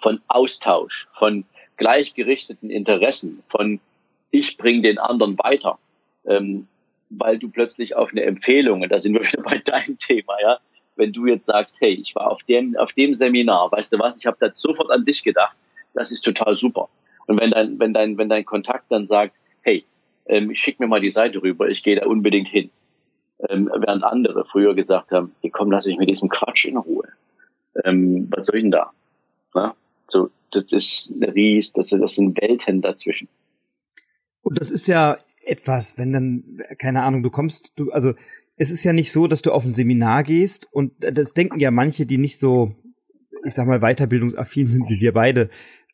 von 0.00 0.20
Austausch, 0.28 1.08
von 1.18 1.44
gleichgerichteten 1.76 2.70
Interessen, 2.70 3.42
von 3.48 3.80
ich 4.30 4.58
bringe 4.58 4.82
den 4.82 4.98
anderen 4.98 5.36
weiter, 5.38 5.80
ähm, 6.24 6.68
weil 7.08 7.40
du 7.40 7.50
plötzlich 7.50 7.96
auf 7.96 8.10
eine 8.12 8.22
Empfehlung, 8.22 8.82
und 8.82 8.92
da 8.92 9.00
sind 9.00 9.14
wir 9.14 9.22
wieder 9.26 9.42
bei 9.42 9.58
deinem 9.58 9.98
Thema, 9.98 10.40
ja, 10.40 10.60
wenn 11.00 11.12
du 11.12 11.26
jetzt 11.26 11.46
sagst, 11.46 11.80
hey, 11.80 11.94
ich 11.94 12.14
war 12.14 12.30
auf 12.30 12.42
dem, 12.42 12.76
auf 12.76 12.92
dem 12.92 13.14
Seminar, 13.14 13.72
weißt 13.72 13.92
du 13.92 13.98
was, 13.98 14.16
ich 14.18 14.26
habe 14.26 14.36
da 14.38 14.50
sofort 14.54 14.90
an 14.90 15.04
dich 15.04 15.24
gedacht, 15.24 15.56
das 15.94 16.12
ist 16.12 16.20
total 16.20 16.56
super. 16.56 16.88
Und 17.26 17.40
wenn 17.40 17.50
dein, 17.50 17.78
wenn 17.78 17.94
dein, 17.94 18.18
wenn 18.18 18.28
dein 18.28 18.44
Kontakt 18.44 18.84
dann 18.90 19.06
sagt, 19.06 19.34
hey, 19.62 19.84
ähm, 20.26 20.54
schick 20.54 20.78
mir 20.78 20.86
mal 20.86 21.00
die 21.00 21.10
Seite 21.10 21.42
rüber, 21.42 21.68
ich 21.68 21.82
gehe 21.82 21.98
da 21.98 22.06
unbedingt 22.06 22.48
hin. 22.48 22.70
Ähm, 23.48 23.70
während 23.74 24.04
andere 24.04 24.44
früher 24.44 24.74
gesagt 24.74 25.10
haben, 25.10 25.34
hey, 25.40 25.50
komm, 25.50 25.70
lass 25.70 25.86
ich 25.86 25.96
mit 25.96 26.10
diesem 26.10 26.28
Quatsch 26.28 26.66
in 26.66 26.76
Ruhe. 26.76 27.08
Ähm, 27.84 28.28
was 28.30 28.46
soll 28.46 28.56
ich 28.56 28.62
denn 28.62 28.70
da? 28.70 28.92
Na? 29.54 29.74
So, 30.08 30.30
das 30.50 30.64
ist 30.70 31.14
eine 31.14 31.34
Ries, 31.34 31.72
das, 31.72 31.88
das 31.88 32.14
sind 32.14 32.38
Welten 32.40 32.82
dazwischen. 32.82 33.28
Und 34.42 34.60
das 34.60 34.70
ist 34.70 34.86
ja 34.86 35.16
etwas, 35.44 35.98
wenn 35.98 36.12
dann, 36.12 36.60
keine 36.78 37.02
Ahnung, 37.02 37.22
du 37.22 37.30
kommst, 37.30 37.72
du, 37.76 37.90
also 37.90 38.12
es 38.60 38.70
ist 38.70 38.84
ja 38.84 38.92
nicht 38.92 39.10
so, 39.10 39.26
dass 39.26 39.40
du 39.40 39.52
auf 39.52 39.64
ein 39.64 39.74
Seminar 39.74 40.22
gehst 40.22 40.68
und 40.70 40.92
das 40.98 41.32
denken 41.32 41.60
ja 41.60 41.70
manche, 41.70 42.04
die 42.04 42.18
nicht 42.18 42.38
so, 42.38 42.74
ich 43.42 43.54
sag 43.54 43.66
mal, 43.66 43.80
weiterbildungsaffin 43.80 44.68
sind 44.68 44.86
wie 44.90 45.00
wir 45.00 45.14
beide. 45.14 45.48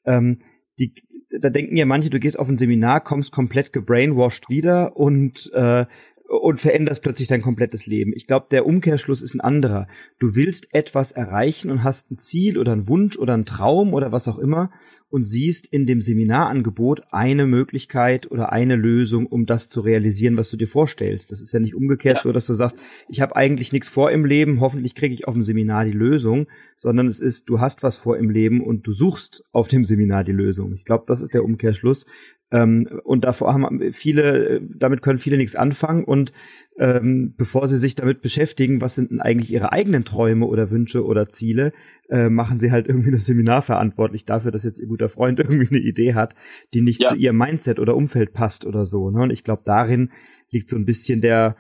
Ähm, 0.05 0.41
die, 0.81 0.93
da 1.31 1.49
denken 1.49 1.77
ja 1.77 1.87
manche, 1.87 2.11
du 2.11 2.19
gehst 2.19 2.37
auf 2.37 2.49
ein 2.49 2.59
Seminar, 2.59 3.03
kommst 3.03 3.31
komplett 3.31 3.73
gebrainwashed 3.73 4.51
wieder 4.51 4.97
und 4.97 5.49
äh, 5.55 5.87
und 6.29 6.59
veränderst 6.59 7.03
plötzlich 7.03 7.29
dein 7.29 7.43
komplettes 7.43 7.87
Leben. 7.87 8.13
Ich 8.15 8.27
glaube, 8.27 8.47
der 8.51 8.67
Umkehrschluss 8.67 9.23
ist 9.23 9.35
ein 9.35 9.41
anderer. 9.41 9.87
Du 10.19 10.35
willst 10.35 10.75
etwas 10.75 11.13
erreichen 11.13 11.71
und 11.71 11.85
hast 11.85 12.11
ein 12.11 12.19
Ziel 12.19 12.59
oder 12.59 12.73
einen 12.73 12.89
Wunsch 12.89 13.17
oder 13.17 13.35
einen 13.35 13.45
Traum 13.45 13.95
oder 13.95 14.13
was 14.13 14.29
auch 14.29 14.39
immer 14.39 14.71
und 15.09 15.25
siehst 15.25 15.67
in 15.69 15.87
dem 15.87 16.01
Seminarangebot 16.01 17.03
eine 17.11 17.47
Möglichkeit 17.47 18.31
oder 18.31 18.53
eine 18.53 18.75
Lösung, 18.75 19.27
um 19.27 19.47
das 19.47 19.69
zu 19.69 19.81
realisieren, 19.81 20.37
was 20.37 20.51
du 20.51 20.57
dir 20.57 20.67
vorstellst. 20.67 21.31
Das 21.31 21.41
ist 21.41 21.53
ja 21.53 21.61
nicht 21.61 21.77
umgekehrt 21.77 22.17
ja. 22.17 22.23
so, 22.23 22.33
dass 22.33 22.47
du 22.47 22.55
sagst, 22.55 22.79
ich 23.09 23.21
habe 23.21 23.37
eigentlich 23.37 23.73
nichts 23.73 23.89
vor 23.89 24.11
im 24.11 24.25
Leben, 24.25 24.61
hoffentlich 24.61 24.95
kriege 24.95 25.15
ich 25.15 25.29
auf 25.29 25.35
dem 25.35 25.43
Seminar 25.43 25.85
die 25.85 25.93
Lösung, 25.93 26.49
sondern 26.75 27.07
es 27.07 27.21
ist, 27.21 27.49
du 27.49 27.61
hast 27.61 27.83
was 27.83 27.97
vor 27.97 28.19
im 28.19 28.31
Leben 28.31 28.61
und 28.61 28.87
du 28.87 28.93
suchst 28.93 29.45
auf 29.53 29.69
dem 29.69 29.85
Seminar 29.85 30.25
die 30.25 30.33
Lösung. 30.33 30.73
Ich 30.73 30.85
glaube, 30.85 31.05
das 31.07 31.21
ist 31.21 31.35
der 31.35 31.45
Umkehrschluss. 31.45 32.07
Ähm, 32.53 32.89
und 33.03 33.25
davor 33.25 33.55
haben 33.55 33.93
viele, 33.93 34.61
damit 34.63 35.03
können 35.03 35.19
viele 35.19 35.37
nichts 35.37 35.57
anfangen 35.57 36.05
und 36.05 36.33
ähm, 36.79 37.35
bevor 37.37 37.67
sie 37.67 37.77
sich 37.77 37.97
damit 37.97 38.21
beschäftigen, 38.21 38.81
was 38.81 38.95
sind 38.95 39.11
denn 39.11 39.21
eigentlich 39.21 39.53
ihre 39.53 39.73
eigenen 39.73 40.05
Träume 40.05 40.47
oder 40.47 40.71
Wünsche 40.71 41.05
oder 41.05 41.29
Ziele, 41.29 41.73
äh, 42.09 42.29
machen 42.29 42.61
sie 42.61 42.71
halt 42.71 42.87
irgendwie 42.87 43.11
das 43.11 43.27
Seminar 43.27 43.63
verantwortlich 43.63 44.27
dafür, 44.27 44.53
dass 44.53 44.63
jetzt 44.63 44.79
ihr 44.79 44.87
guter 44.87 45.09
Freund 45.09 45.41
irgendwie 45.41 45.69
eine 45.69 45.79
Idee 45.79 46.15
hat, 46.15 46.35
die 46.73 46.83
nicht 46.83 47.03
ja. 47.03 47.09
zu 47.09 47.17
ihrem 47.17 47.39
Mindset 47.39 47.81
oder 47.81 47.97
Umfeld 47.97 48.33
passt 48.33 48.65
oder 48.65 48.87
so. 48.87 49.11
Ne? 49.11 49.23
Und 49.23 49.31
ich 49.31 49.43
glaube, 49.43 49.63
darin 49.65 50.13
liegt 50.51 50.69
so 50.69 50.77
ein 50.77 50.87
bisschen 50.87 51.21
der, 51.21 51.57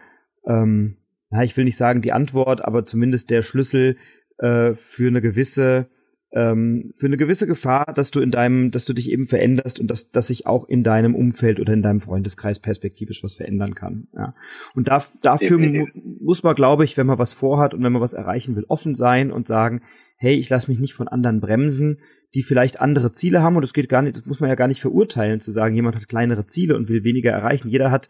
ähm, 0.46 0.98
na, 1.30 1.42
ich 1.42 1.56
will 1.56 1.64
nicht 1.64 1.76
sagen 1.76 2.02
die 2.02 2.12
Antwort, 2.12 2.64
aber 2.64 2.86
zumindest 2.86 3.30
der 3.30 3.42
Schlüssel 3.42 3.96
äh, 4.38 4.74
für 4.74 5.08
eine 5.08 5.20
gewisse 5.20 5.88
ähm, 6.32 6.92
für 6.94 7.06
eine 7.06 7.16
gewisse 7.16 7.46
Gefahr, 7.46 7.92
dass 7.94 8.10
du 8.10 8.20
in 8.20 8.30
deinem, 8.30 8.70
dass 8.70 8.84
du 8.84 8.92
dich 8.92 9.10
eben 9.10 9.26
veränderst 9.26 9.80
und 9.80 9.88
dass, 9.90 10.10
dass 10.10 10.26
sich 10.26 10.46
auch 10.46 10.68
in 10.68 10.82
deinem 10.82 11.14
Umfeld 11.14 11.60
oder 11.60 11.72
in 11.72 11.82
deinem 11.82 12.00
Freundeskreis 12.00 12.58
perspektivisch 12.58 13.22
was 13.22 13.34
verändern 13.34 13.74
kann. 13.74 14.08
Ja. 14.14 14.34
Und 14.74 14.88
da, 14.88 15.02
dafür 15.22 15.58
mu 15.58 15.86
muss 16.20 16.42
man, 16.42 16.54
glaube 16.54 16.84
ich, 16.84 16.96
wenn 16.96 17.06
man 17.06 17.18
was 17.18 17.32
vorhat 17.32 17.74
und 17.74 17.84
wenn 17.84 17.92
man 17.92 18.02
was 18.02 18.12
erreichen 18.12 18.56
will, 18.56 18.64
offen 18.68 18.94
sein 18.94 19.30
und 19.30 19.46
sagen, 19.46 19.82
hey, 20.16 20.34
ich 20.34 20.48
lasse 20.48 20.70
mich 20.70 20.80
nicht 20.80 20.94
von 20.94 21.08
anderen 21.08 21.40
bremsen, 21.40 21.98
die 22.34 22.42
vielleicht 22.42 22.80
andere 22.80 23.12
Ziele 23.12 23.42
haben 23.42 23.56
und 23.56 23.62
das 23.62 23.72
geht 23.72 23.88
gar 23.88 24.02
nicht, 24.02 24.16
das 24.16 24.26
muss 24.26 24.40
man 24.40 24.48
ja 24.48 24.56
gar 24.56 24.68
nicht 24.68 24.80
verurteilen, 24.80 25.40
zu 25.40 25.50
sagen, 25.50 25.74
jemand 25.74 25.96
hat 25.96 26.08
kleinere 26.08 26.46
Ziele 26.46 26.76
und 26.76 26.88
will 26.88 27.04
weniger 27.04 27.30
erreichen. 27.30 27.68
Jeder 27.68 27.90
hat, 27.90 28.08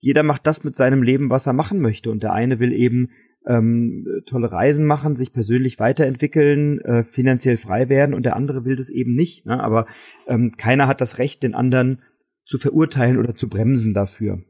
jeder 0.00 0.22
macht 0.22 0.46
das 0.46 0.64
mit 0.64 0.76
seinem 0.76 1.02
Leben, 1.02 1.28
was 1.28 1.46
er 1.46 1.52
machen 1.52 1.80
möchte 1.80 2.10
und 2.10 2.22
der 2.22 2.32
eine 2.32 2.58
will 2.58 2.72
eben 2.72 3.10
ähm, 3.46 4.06
tolle 4.26 4.52
Reisen 4.52 4.86
machen, 4.86 5.16
sich 5.16 5.32
persönlich 5.32 5.78
weiterentwickeln, 5.78 6.80
äh, 6.80 7.04
finanziell 7.04 7.56
frei 7.56 7.88
werden 7.88 8.14
und 8.14 8.24
der 8.24 8.36
andere 8.36 8.64
will 8.64 8.76
das 8.76 8.90
eben 8.90 9.14
nicht. 9.14 9.46
Ne? 9.46 9.62
Aber 9.62 9.86
ähm, 10.26 10.52
keiner 10.56 10.86
hat 10.86 11.00
das 11.00 11.18
Recht, 11.18 11.42
den 11.42 11.54
anderen 11.54 12.02
zu 12.44 12.58
verurteilen 12.58 13.18
oder 13.18 13.34
zu 13.34 13.48
bremsen 13.48 13.94
dafür. 13.94 14.42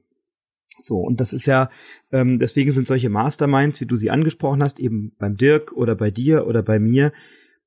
So, 0.80 0.98
und 0.98 1.20
das 1.20 1.32
ist 1.32 1.46
ja, 1.46 1.68
ähm, 2.10 2.38
deswegen 2.38 2.70
sind 2.70 2.86
solche 2.86 3.10
Masterminds, 3.10 3.80
wie 3.80 3.86
du 3.86 3.96
sie 3.96 4.10
angesprochen 4.10 4.62
hast, 4.62 4.80
eben 4.80 5.12
beim 5.18 5.36
Dirk 5.36 5.72
oder 5.72 5.94
bei 5.94 6.10
dir 6.10 6.46
oder 6.46 6.62
bei 6.62 6.78
mir, 6.78 7.12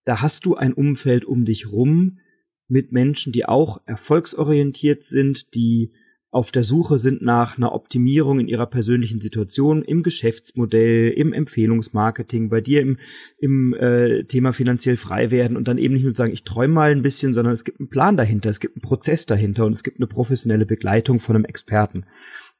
da 0.05 0.21
hast 0.21 0.45
du 0.45 0.55
ein 0.55 0.74
Umfeld 0.74 1.24
um 1.24 1.45
dich 1.45 1.71
rum 1.71 2.19
mit 2.67 2.91
Menschen, 2.91 3.32
die 3.32 3.45
auch 3.45 3.82
erfolgsorientiert 3.86 5.03
sind, 5.03 5.53
die 5.53 5.93
auf 6.34 6.52
der 6.52 6.64
Suche 6.64 6.98
sind 6.98 7.22
nach 7.22 7.58
einer 7.58 7.74
Optimierung 7.74 8.40
in 8.40 8.48
ihrer 8.48 8.66
persönlichen 8.66 9.22
Situation, 9.22 9.84
im 9.84 10.02
Geschäftsmodell, 10.02 11.10
im 11.12 11.32
Empfehlungsmarketing, 11.32 12.50
bei 12.50 12.60
dir 12.60 12.82
im, 12.82 12.98
im 13.38 13.76
äh, 13.76 14.24
Thema 14.24 14.52
finanziell 14.52 14.98
frei 14.98 15.30
werden 15.30 15.56
und 15.56 15.68
dann 15.68 15.78
eben 15.78 15.94
nicht 15.94 16.06
nur 16.06 16.16
sagen, 16.16 16.34
ich 16.34 16.44
träume 16.44 16.74
mal 16.74 16.92
ein 16.92 17.04
bisschen, 17.04 17.36
sondern 17.36 17.54
es 17.54 17.64
gibt 17.64 17.80
einen 17.80 17.90
Plan 17.90 18.18
dahinter, 18.18 18.50
es 18.50 18.60
gibt 18.60 18.76
einen 18.76 18.82
Prozess 18.82 19.28
dahinter 19.28 19.68
und 19.68 19.74
es 19.74 19.84
gibt 19.84 20.00
eine 20.00 20.08
professionelle 20.08 20.66
Begleitung 20.66 21.20
von 21.20 21.36
einem 21.36 21.46
Experten. 21.46 22.06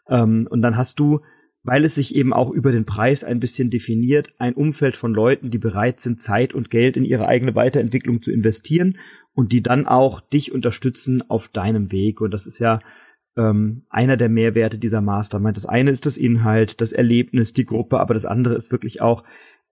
Ähm, 0.08 0.48
und 0.52 0.62
dann 0.62 0.78
hast 0.78 1.00
du, 1.00 1.22
weil 1.64 1.84
es 1.84 1.96
sich 1.96 2.14
eben 2.14 2.32
auch 2.32 2.52
über 2.52 2.72
den 2.72 2.86
Preis 2.86 3.24
ein 3.24 3.40
bisschen 3.40 3.72
definiert, 3.72 4.36
ein 4.38 4.54
Umfeld 4.54 4.96
von 4.96 5.16
Leuten, 5.16 5.50
die 5.50 5.58
bereit 5.58 6.00
sind, 6.00 6.22
Zeit 6.22 6.54
und 6.54 6.70
Geld 6.70 6.96
in 6.96 7.06
ihre 7.06 7.28
eigene 7.28 7.56
Weiterentwicklung 7.56 8.22
zu 8.22 8.32
investieren 8.32 9.00
und 9.34 9.52
die 9.52 9.64
dann 9.64 9.88
auch 9.88 10.22
dich 10.22 10.52
unterstützen 10.52 11.24
auf 11.28 11.48
deinem 11.48 11.92
Weg. 11.92 12.22
Und 12.22 12.36
das 12.36 12.46
ist 12.46 12.60
ja 12.60 12.80
ähm, 13.38 13.86
einer 13.90 14.18
der 14.18 14.30
Mehrwerte 14.30 14.78
dieser 14.78 15.02
Mastermind. 15.02 15.58
Das 15.58 15.66
eine 15.66 15.92
ist 15.92 16.06
das 16.06 16.18
Inhalt, 16.18 16.82
das 16.82 16.92
Erlebnis, 16.92 17.54
die 17.54 17.66
Gruppe, 17.66 18.00
aber 18.00 18.14
das 18.14 18.26
andere 18.26 18.56
ist 18.56 18.72
wirklich 18.72 19.02
auch 19.02 19.24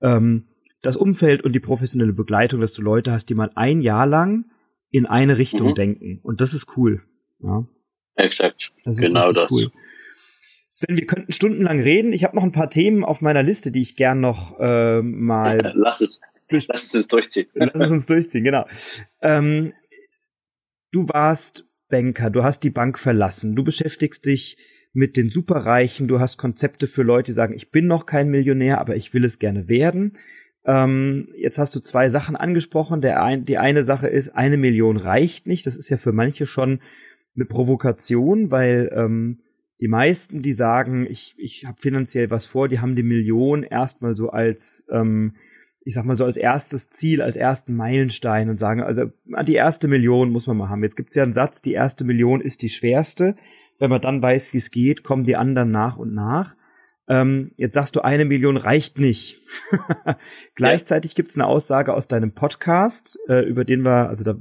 ähm, 0.01 0.47
das 0.81 0.97
Umfeld 0.97 1.43
und 1.43 1.53
die 1.53 1.59
professionelle 1.59 2.13
Begleitung, 2.13 2.59
dass 2.61 2.73
du 2.73 2.81
Leute 2.81 3.11
hast, 3.11 3.27
die 3.27 3.35
mal 3.35 3.51
ein 3.55 3.81
Jahr 3.81 4.07
lang 4.07 4.45
in 4.89 5.05
eine 5.05 5.37
Richtung 5.37 5.69
mhm. 5.69 5.75
denken. 5.75 6.19
Und 6.23 6.41
das 6.41 6.53
ist 6.53 6.75
cool. 6.77 7.03
Ja. 7.39 7.65
Exakt. 8.15 8.71
Das 8.83 8.97
genau 8.97 9.31
das. 9.31 9.49
Cool. 9.49 9.71
Sven, 10.69 10.97
wir 10.97 11.05
könnten 11.05 11.31
stundenlang 11.31 11.81
reden. 11.81 12.13
Ich 12.13 12.23
habe 12.23 12.35
noch 12.35 12.43
ein 12.43 12.51
paar 12.51 12.69
Themen 12.69 13.03
auf 13.03 13.21
meiner 13.21 13.43
Liste, 13.43 13.71
die 13.71 13.81
ich 13.81 13.95
gern 13.95 14.21
noch 14.21 14.57
äh, 14.59 15.01
mal. 15.01 15.73
Lass 15.75 16.01
es. 16.01 16.21
Lass 16.49 16.83
es 16.83 16.95
uns 16.95 17.07
durchziehen. 17.07 17.47
Lass 17.53 17.81
es 17.81 17.91
uns 17.91 18.05
durchziehen, 18.05 18.43
genau. 18.43 18.65
Ähm, 19.21 19.73
du 20.91 21.07
warst 21.09 21.65
Banker, 21.91 22.31
du 22.31 22.43
hast 22.43 22.63
die 22.63 22.71
Bank 22.71 22.97
verlassen, 22.97 23.55
du 23.55 23.63
beschäftigst 23.63 24.25
dich 24.25 24.57
mit 24.93 25.15
den 25.15 25.29
Superreichen, 25.29 26.07
du 26.07 26.19
hast 26.19 26.37
Konzepte 26.37 26.87
für 26.87 27.03
Leute, 27.03 27.27
die 27.27 27.33
sagen, 27.33 27.53
ich 27.53 27.69
bin 27.69 27.85
noch 27.85 28.07
kein 28.07 28.29
Millionär, 28.29 28.79
aber 28.79 28.95
ich 28.95 29.13
will 29.13 29.23
es 29.23 29.37
gerne 29.37 29.69
werden. 29.69 30.17
Ähm, 30.65 31.29
jetzt 31.37 31.57
hast 31.57 31.75
du 31.75 31.79
zwei 31.79 32.09
Sachen 32.09 32.35
angesprochen. 32.35 33.01
Der 33.01 33.23
ein, 33.23 33.45
die 33.45 33.57
eine 33.57 33.83
Sache 33.83 34.07
ist, 34.07 34.29
eine 34.29 34.57
Million 34.57 34.97
reicht 34.97 35.47
nicht. 35.47 35.65
Das 35.65 35.77
ist 35.77 35.89
ja 35.89 35.97
für 35.97 36.11
manche 36.11 36.45
schon 36.45 36.79
eine 37.35 37.45
Provokation, 37.45 38.51
weil 38.51 38.91
ähm, 38.93 39.37
die 39.79 39.87
meisten, 39.87 40.41
die 40.41 40.53
sagen, 40.53 41.07
ich, 41.09 41.33
ich 41.37 41.65
habe 41.65 41.81
finanziell 41.81 42.29
was 42.29 42.45
vor, 42.45 42.67
die 42.67 42.79
haben 42.79 42.95
die 42.95 43.03
Million 43.03 43.63
erstmal 43.63 44.15
so 44.15 44.29
als 44.29 44.85
ähm, 44.91 45.35
ich 45.83 45.95
sag 45.95 46.05
mal 46.05 46.17
so 46.17 46.25
als 46.25 46.37
erstes 46.37 46.89
Ziel, 46.89 47.21
als 47.21 47.35
ersten 47.35 47.75
Meilenstein 47.75 48.49
und 48.49 48.59
sagen, 48.59 48.81
also 48.81 49.11
die 49.45 49.55
erste 49.55 49.87
Million 49.87 50.29
muss 50.31 50.47
man 50.47 50.57
mal 50.57 50.69
haben. 50.69 50.83
Jetzt 50.83 50.95
gibt's 50.95 51.15
ja 51.15 51.23
einen 51.23 51.33
Satz, 51.33 51.61
die 51.61 51.73
erste 51.73 52.03
Million 52.03 52.41
ist 52.41 52.61
die 52.61 52.69
schwerste. 52.69 53.35
Wenn 53.79 53.89
man 53.89 54.01
dann 54.01 54.21
weiß, 54.21 54.53
wie 54.53 54.59
es 54.59 54.69
geht, 54.69 55.03
kommen 55.03 55.23
die 55.23 55.35
anderen 55.35 55.71
nach 55.71 55.97
und 55.97 56.13
nach. 56.13 56.55
Ähm, 57.07 57.51
jetzt 57.57 57.73
sagst 57.73 57.95
du, 57.95 58.01
eine 58.01 58.25
Million 58.25 58.57
reicht 58.57 58.99
nicht. 58.99 59.39
Gleichzeitig 60.55 61.15
gibt's 61.15 61.35
eine 61.35 61.47
Aussage 61.47 61.93
aus 61.93 62.07
deinem 62.07 62.31
Podcast, 62.33 63.17
äh, 63.27 63.43
über 63.43 63.65
den 63.65 63.81
wir, 63.81 64.07
also 64.07 64.23
da 64.23 64.35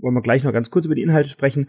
wollen 0.00 0.14
wir 0.14 0.22
gleich 0.22 0.44
noch 0.44 0.52
ganz 0.52 0.70
kurz 0.70 0.86
über 0.86 0.94
die 0.94 1.02
Inhalte 1.02 1.28
sprechen. 1.28 1.68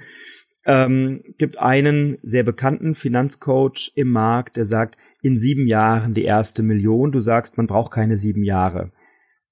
Ähm, 0.64 1.24
gibt 1.40 1.58
einen 1.58 2.20
sehr 2.22 2.44
bekannten 2.44 2.94
Finanzcoach 2.94 3.94
im 3.96 4.12
Markt, 4.12 4.58
der 4.58 4.66
sagt, 4.66 4.96
in 5.22 5.38
sieben 5.38 5.68
Jahren 5.68 6.14
die 6.14 6.24
erste 6.24 6.64
Million. 6.64 7.12
Du 7.12 7.22
sagst, 7.22 7.58
man 7.58 7.68
braucht 7.68 7.92
keine 7.92 8.18
sieben 8.18 8.44
Jahre. 8.44 8.92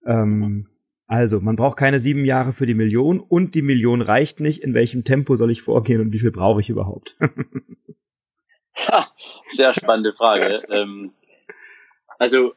Ähm, 0.05 0.67
also, 1.07 1.39
man 1.41 1.55
braucht 1.55 1.77
keine 1.77 1.99
sieben 1.99 2.25
Jahre 2.25 2.53
für 2.53 2.65
die 2.65 2.75
Million 2.75 3.19
und 3.19 3.55
die 3.55 3.61
Million 3.61 4.01
reicht 4.01 4.39
nicht. 4.39 4.63
In 4.63 4.73
welchem 4.73 5.03
Tempo 5.03 5.35
soll 5.35 5.51
ich 5.51 5.61
vorgehen 5.61 6.01
und 6.01 6.13
wie 6.13 6.19
viel 6.19 6.31
brauche 6.31 6.61
ich 6.61 6.69
überhaupt? 6.69 7.17
ha, 8.75 9.07
sehr 9.55 9.73
spannende 9.73 10.13
Frage. 10.13 10.63
ähm, 10.69 11.11
also, 12.19 12.53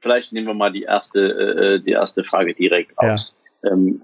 vielleicht 0.00 0.32
nehmen 0.32 0.46
wir 0.46 0.54
mal 0.54 0.72
die 0.72 0.84
erste, 0.84 1.20
äh, 1.20 1.80
die 1.82 1.92
erste 1.92 2.22
Frage 2.22 2.54
direkt 2.54 2.96
aus. 2.98 3.36
Ja. 3.62 3.72
Ähm, 3.72 4.02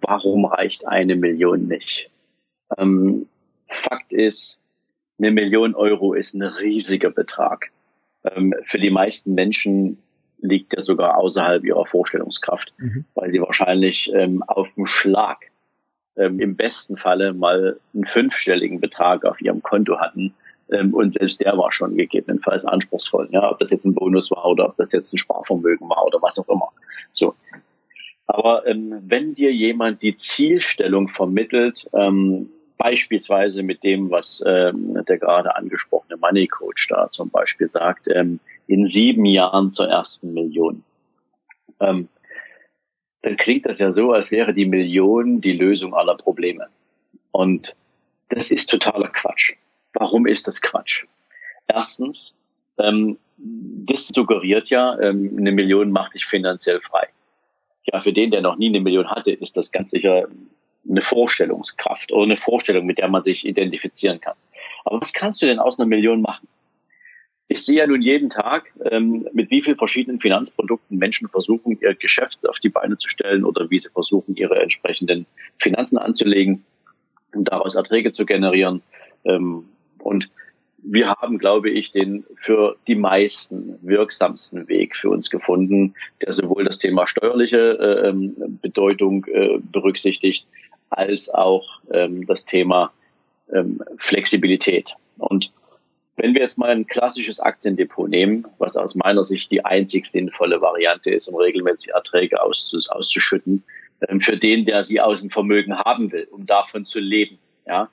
warum 0.00 0.46
reicht 0.46 0.86
eine 0.86 1.16
Million 1.16 1.66
nicht? 1.66 2.10
Ähm, 2.78 3.28
Fakt 3.68 4.12
ist, 4.12 4.60
eine 5.18 5.30
Million 5.30 5.74
Euro 5.74 6.14
ist 6.14 6.34
ein 6.34 6.42
riesiger 6.42 7.10
Betrag. 7.10 7.70
Ähm, 8.24 8.54
für 8.66 8.78
die 8.78 8.90
meisten 8.90 9.34
Menschen 9.34 9.98
liegt 10.38 10.74
er 10.74 10.82
sogar 10.82 11.16
außerhalb 11.16 11.64
ihrer 11.64 11.86
Vorstellungskraft, 11.86 12.72
mhm. 12.78 13.04
weil 13.14 13.30
sie 13.30 13.40
wahrscheinlich 13.40 14.10
ähm, 14.14 14.42
auf 14.42 14.68
dem 14.76 14.86
Schlag 14.86 15.38
ähm, 16.16 16.40
im 16.40 16.56
besten 16.56 16.96
Falle 16.96 17.32
mal 17.32 17.78
einen 17.94 18.04
fünfstelligen 18.04 18.80
Betrag 18.80 19.24
auf 19.24 19.40
ihrem 19.40 19.62
Konto 19.62 19.98
hatten. 19.98 20.34
Und 20.68 21.14
selbst 21.14 21.40
der 21.40 21.56
war 21.56 21.70
schon 21.70 21.96
gegebenenfalls 21.96 22.64
anspruchsvoll. 22.64 23.28
Ja, 23.30 23.52
ob 23.52 23.60
das 23.60 23.70
jetzt 23.70 23.84
ein 23.84 23.94
Bonus 23.94 24.32
war 24.32 24.44
oder 24.46 24.70
ob 24.70 24.76
das 24.76 24.90
jetzt 24.90 25.14
ein 25.14 25.18
Sparvermögen 25.18 25.88
war 25.88 26.04
oder 26.04 26.20
was 26.20 26.40
auch 26.40 26.48
immer. 26.48 26.72
So. 27.12 27.36
Aber 28.26 28.66
ähm, 28.66 29.00
wenn 29.06 29.36
dir 29.36 29.52
jemand 29.52 30.02
die 30.02 30.16
Zielstellung 30.16 31.06
vermittelt, 31.06 31.88
ähm, 31.92 32.48
beispielsweise 32.78 33.62
mit 33.62 33.82
dem, 33.82 34.10
was 34.10 34.42
ähm, 34.46 35.02
der 35.08 35.18
gerade 35.18 35.56
angesprochene 35.56 36.16
Money 36.16 36.46
Coach 36.46 36.88
da 36.88 37.10
zum 37.10 37.30
Beispiel 37.30 37.68
sagt, 37.68 38.08
ähm, 38.08 38.40
in 38.66 38.88
sieben 38.88 39.24
Jahren 39.24 39.72
zur 39.72 39.88
ersten 39.88 40.34
Million. 40.34 40.82
Ähm, 41.80 42.08
dann 43.22 43.36
klingt 43.36 43.66
das 43.66 43.78
ja 43.78 43.92
so, 43.92 44.12
als 44.12 44.30
wäre 44.30 44.54
die 44.54 44.66
Million 44.66 45.40
die 45.40 45.52
Lösung 45.52 45.94
aller 45.94 46.16
Probleme. 46.16 46.66
Und 47.32 47.74
das 48.28 48.50
ist 48.50 48.70
totaler 48.70 49.08
Quatsch. 49.08 49.54
Warum 49.92 50.26
ist 50.26 50.46
das 50.46 50.60
Quatsch? 50.60 51.04
Erstens, 51.68 52.34
ähm, 52.78 53.18
das 53.36 54.08
suggeriert 54.08 54.70
ja, 54.70 54.98
ähm, 55.00 55.34
eine 55.38 55.52
Million 55.52 55.90
macht 55.90 56.14
dich 56.14 56.26
finanziell 56.26 56.80
frei. 56.80 57.08
Ja, 57.84 58.00
für 58.00 58.12
den, 58.12 58.30
der 58.30 58.40
noch 58.40 58.56
nie 58.56 58.68
eine 58.68 58.80
Million 58.80 59.10
hatte, 59.10 59.32
ist 59.32 59.56
das 59.56 59.70
ganz 59.70 59.90
sicher 59.90 60.28
eine 60.88 61.02
Vorstellungskraft 61.02 62.12
oder 62.12 62.24
eine 62.24 62.36
Vorstellung, 62.36 62.86
mit 62.86 62.98
der 62.98 63.08
man 63.08 63.22
sich 63.22 63.44
identifizieren 63.44 64.20
kann. 64.20 64.36
Aber 64.84 65.00
was 65.00 65.12
kannst 65.12 65.42
du 65.42 65.46
denn 65.46 65.58
aus 65.58 65.78
einer 65.78 65.86
Million 65.86 66.22
machen? 66.22 66.48
Ich 67.48 67.64
sehe 67.64 67.78
ja 67.78 67.86
nun 67.86 68.02
jeden 68.02 68.28
Tag, 68.28 68.72
ähm, 68.90 69.28
mit 69.32 69.50
wie 69.50 69.62
vielen 69.62 69.76
verschiedenen 69.76 70.20
Finanzprodukten 70.20 70.98
Menschen 70.98 71.28
versuchen, 71.28 71.78
ihr 71.80 71.94
Geschäft 71.94 72.38
auf 72.48 72.58
die 72.58 72.68
Beine 72.68 72.96
zu 72.98 73.08
stellen 73.08 73.44
oder 73.44 73.70
wie 73.70 73.78
sie 73.78 73.88
versuchen, 73.90 74.34
ihre 74.34 74.60
entsprechenden 74.60 75.26
Finanzen 75.58 75.96
anzulegen, 75.96 76.64
um 77.34 77.44
daraus 77.44 77.76
Erträge 77.76 78.10
zu 78.10 78.26
generieren. 78.26 78.82
Ähm, 79.24 79.68
und 80.00 80.28
wir 80.88 81.08
haben, 81.08 81.38
glaube 81.38 81.70
ich, 81.70 81.92
den 81.92 82.24
für 82.36 82.76
die 82.86 82.94
meisten 82.94 83.78
wirksamsten 83.82 84.68
Weg 84.68 84.96
für 84.96 85.10
uns 85.10 85.30
gefunden, 85.30 85.94
der 86.22 86.32
sowohl 86.32 86.64
das 86.64 86.78
Thema 86.78 87.06
steuerliche 87.06 87.78
äh, 87.78 88.08
ähm, 88.08 88.58
Bedeutung 88.62 89.24
äh, 89.26 89.58
berücksichtigt, 89.72 90.46
als 90.90 91.28
auch 91.28 91.80
ähm, 91.90 92.26
das 92.26 92.44
Thema 92.44 92.92
ähm, 93.52 93.82
Flexibilität. 93.98 94.94
Und 95.18 95.52
wenn 96.16 96.34
wir 96.34 96.40
jetzt 96.40 96.58
mal 96.58 96.70
ein 96.70 96.86
klassisches 96.86 97.40
Aktiendepot 97.40 98.08
nehmen, 98.08 98.46
was 98.58 98.76
aus 98.76 98.94
meiner 98.94 99.24
Sicht 99.24 99.50
die 99.50 99.64
einzig 99.64 100.06
sinnvolle 100.06 100.60
Variante 100.60 101.10
ist, 101.10 101.28
um 101.28 101.36
regelmäßig 101.36 101.90
Erträge 101.90 102.42
auszus 102.42 102.88
auszuschütten, 102.88 103.62
ähm, 104.08 104.20
für 104.20 104.36
den, 104.36 104.64
der 104.64 104.84
sie 104.84 105.00
aus 105.00 105.20
dem 105.20 105.30
Vermögen 105.30 105.78
haben 105.78 106.12
will, 106.12 106.26
um 106.30 106.46
davon 106.46 106.86
zu 106.86 107.00
leben, 107.00 107.38
ja, 107.66 107.88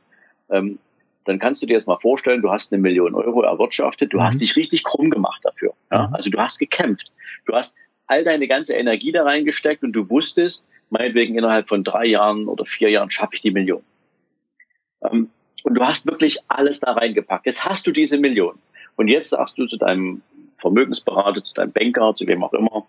ähm, 0.50 0.80
dann 1.26 1.40
kannst 1.40 1.62
du 1.62 1.66
dir 1.66 1.74
jetzt 1.74 1.88
mal 1.88 2.00
vorstellen, 2.00 2.42
du 2.42 2.52
hast 2.52 2.72
eine 2.72 2.82
Million 2.82 3.16
Euro 3.16 3.44
erwirtschaftet, 3.44 4.14
du 4.14 4.18
mhm. 4.18 4.24
hast 4.24 4.42
dich 4.42 4.56
richtig 4.56 4.84
krumm 4.84 5.10
gemacht 5.10 5.42
dafür. 5.44 5.74
Ja? 5.92 6.08
Mhm. 6.08 6.16
Also 6.16 6.30
du 6.30 6.38
hast 6.40 6.60
gekämpft. 6.60 7.12
Du 7.46 7.54
hast 7.54 7.76
all 8.08 8.24
deine 8.24 8.48
ganze 8.48 8.74
Energie 8.74 9.12
da 9.12 9.24
reingesteckt 9.24 9.84
und 9.84 9.94
du 9.94 10.10
wusstest, 10.10 10.68
meinetwegen 10.90 11.38
innerhalb 11.38 11.68
von 11.68 11.84
drei 11.84 12.06
Jahren 12.06 12.48
oder 12.48 12.66
vier 12.66 12.90
Jahren 12.90 13.10
schaffe 13.10 13.36
ich 13.36 13.42
die 13.42 13.52
Million. 13.52 13.84
Ähm, 15.04 15.30
und 15.64 15.76
du 15.76 15.82
hast 15.82 16.06
wirklich 16.06 16.40
alles 16.50 16.80
da 16.82 16.92
reingepackt. 16.92 17.46
Jetzt 17.46 17.66
hast 17.66 17.88
du 17.88 17.92
diese 17.92 18.18
Million. 18.18 18.56
Und 18.96 19.08
jetzt 19.08 19.30
sagst 19.30 19.58
du 19.58 19.66
zu 19.66 19.78
deinem 19.78 20.22
Vermögensberater, 20.60 21.44
zu 21.44 21.54
deinem 21.54 21.72
Banker, 21.72 22.14
zu 22.16 22.28
wem 22.28 22.44
auch 22.44 22.54
immer, 22.54 22.86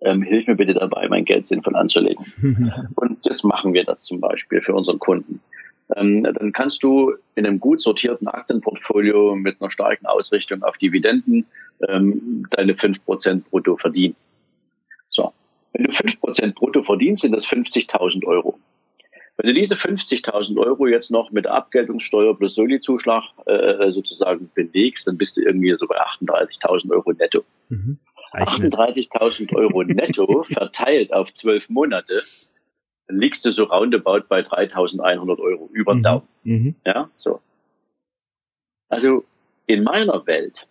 ähm, 0.00 0.22
hilf 0.22 0.46
mir 0.46 0.56
bitte 0.56 0.74
dabei, 0.74 1.08
mein 1.08 1.24
Geld 1.24 1.46
sinnvoll 1.46 1.76
anzulegen. 1.76 2.24
und 2.94 3.18
jetzt 3.24 3.44
machen 3.44 3.74
wir 3.74 3.84
das 3.84 4.04
zum 4.04 4.20
Beispiel 4.20 4.60
für 4.60 4.74
unseren 4.74 4.98
Kunden. 4.98 5.40
Ähm, 5.96 6.22
dann 6.22 6.52
kannst 6.52 6.82
du 6.82 7.14
in 7.34 7.46
einem 7.46 7.60
gut 7.60 7.80
sortierten 7.80 8.28
Aktienportfolio 8.28 9.34
mit 9.36 9.60
einer 9.60 9.70
starken 9.70 10.06
Ausrichtung 10.06 10.62
auf 10.62 10.76
Dividenden 10.76 11.46
ähm, 11.88 12.46
deine 12.50 12.74
fünf 12.74 13.02
Prozent 13.04 13.48
brutto 13.50 13.76
verdienen. 13.76 14.14
Wenn 15.72 15.84
du 15.84 15.90
5% 15.90 16.54
brutto 16.54 16.82
verdienst, 16.82 17.22
sind 17.22 17.32
das 17.32 17.46
50.000 17.46 18.24
Euro. 18.24 18.58
Wenn 19.36 19.54
du 19.54 19.60
diese 19.60 19.76
50.000 19.76 20.58
Euro 20.58 20.88
jetzt 20.88 21.12
noch 21.12 21.30
mit 21.30 21.46
Abgeltungssteuer 21.46 22.36
plus 22.36 22.56
Soli-Zuschlag 22.56 23.22
äh, 23.46 23.92
sozusagen 23.92 24.50
belegst, 24.52 25.06
dann 25.06 25.16
bist 25.16 25.36
du 25.36 25.42
irgendwie 25.42 25.72
so 25.76 25.86
bei 25.86 25.96
38.000 25.96 26.90
Euro 26.90 27.12
netto. 27.12 27.44
Mhm. 27.68 27.98
38.000 28.32 29.54
Euro 29.54 29.84
netto 29.84 30.42
verteilt 30.52 31.12
auf 31.12 31.32
zwölf 31.34 31.68
Monate, 31.68 32.22
dann 33.06 33.18
liegst 33.18 33.44
du 33.44 33.52
so 33.52 33.64
roundabout 33.64 34.24
bei 34.28 34.40
3.100 34.40 35.38
Euro 35.38 35.70
über 35.72 35.94
den 35.94 35.98
mhm. 35.98 36.02
Daumen. 36.02 36.28
Mhm. 36.42 36.74
Ja, 36.84 37.10
so. 37.16 37.40
Also 38.88 39.24
in 39.66 39.82
meiner 39.84 40.26
Welt 40.26 40.66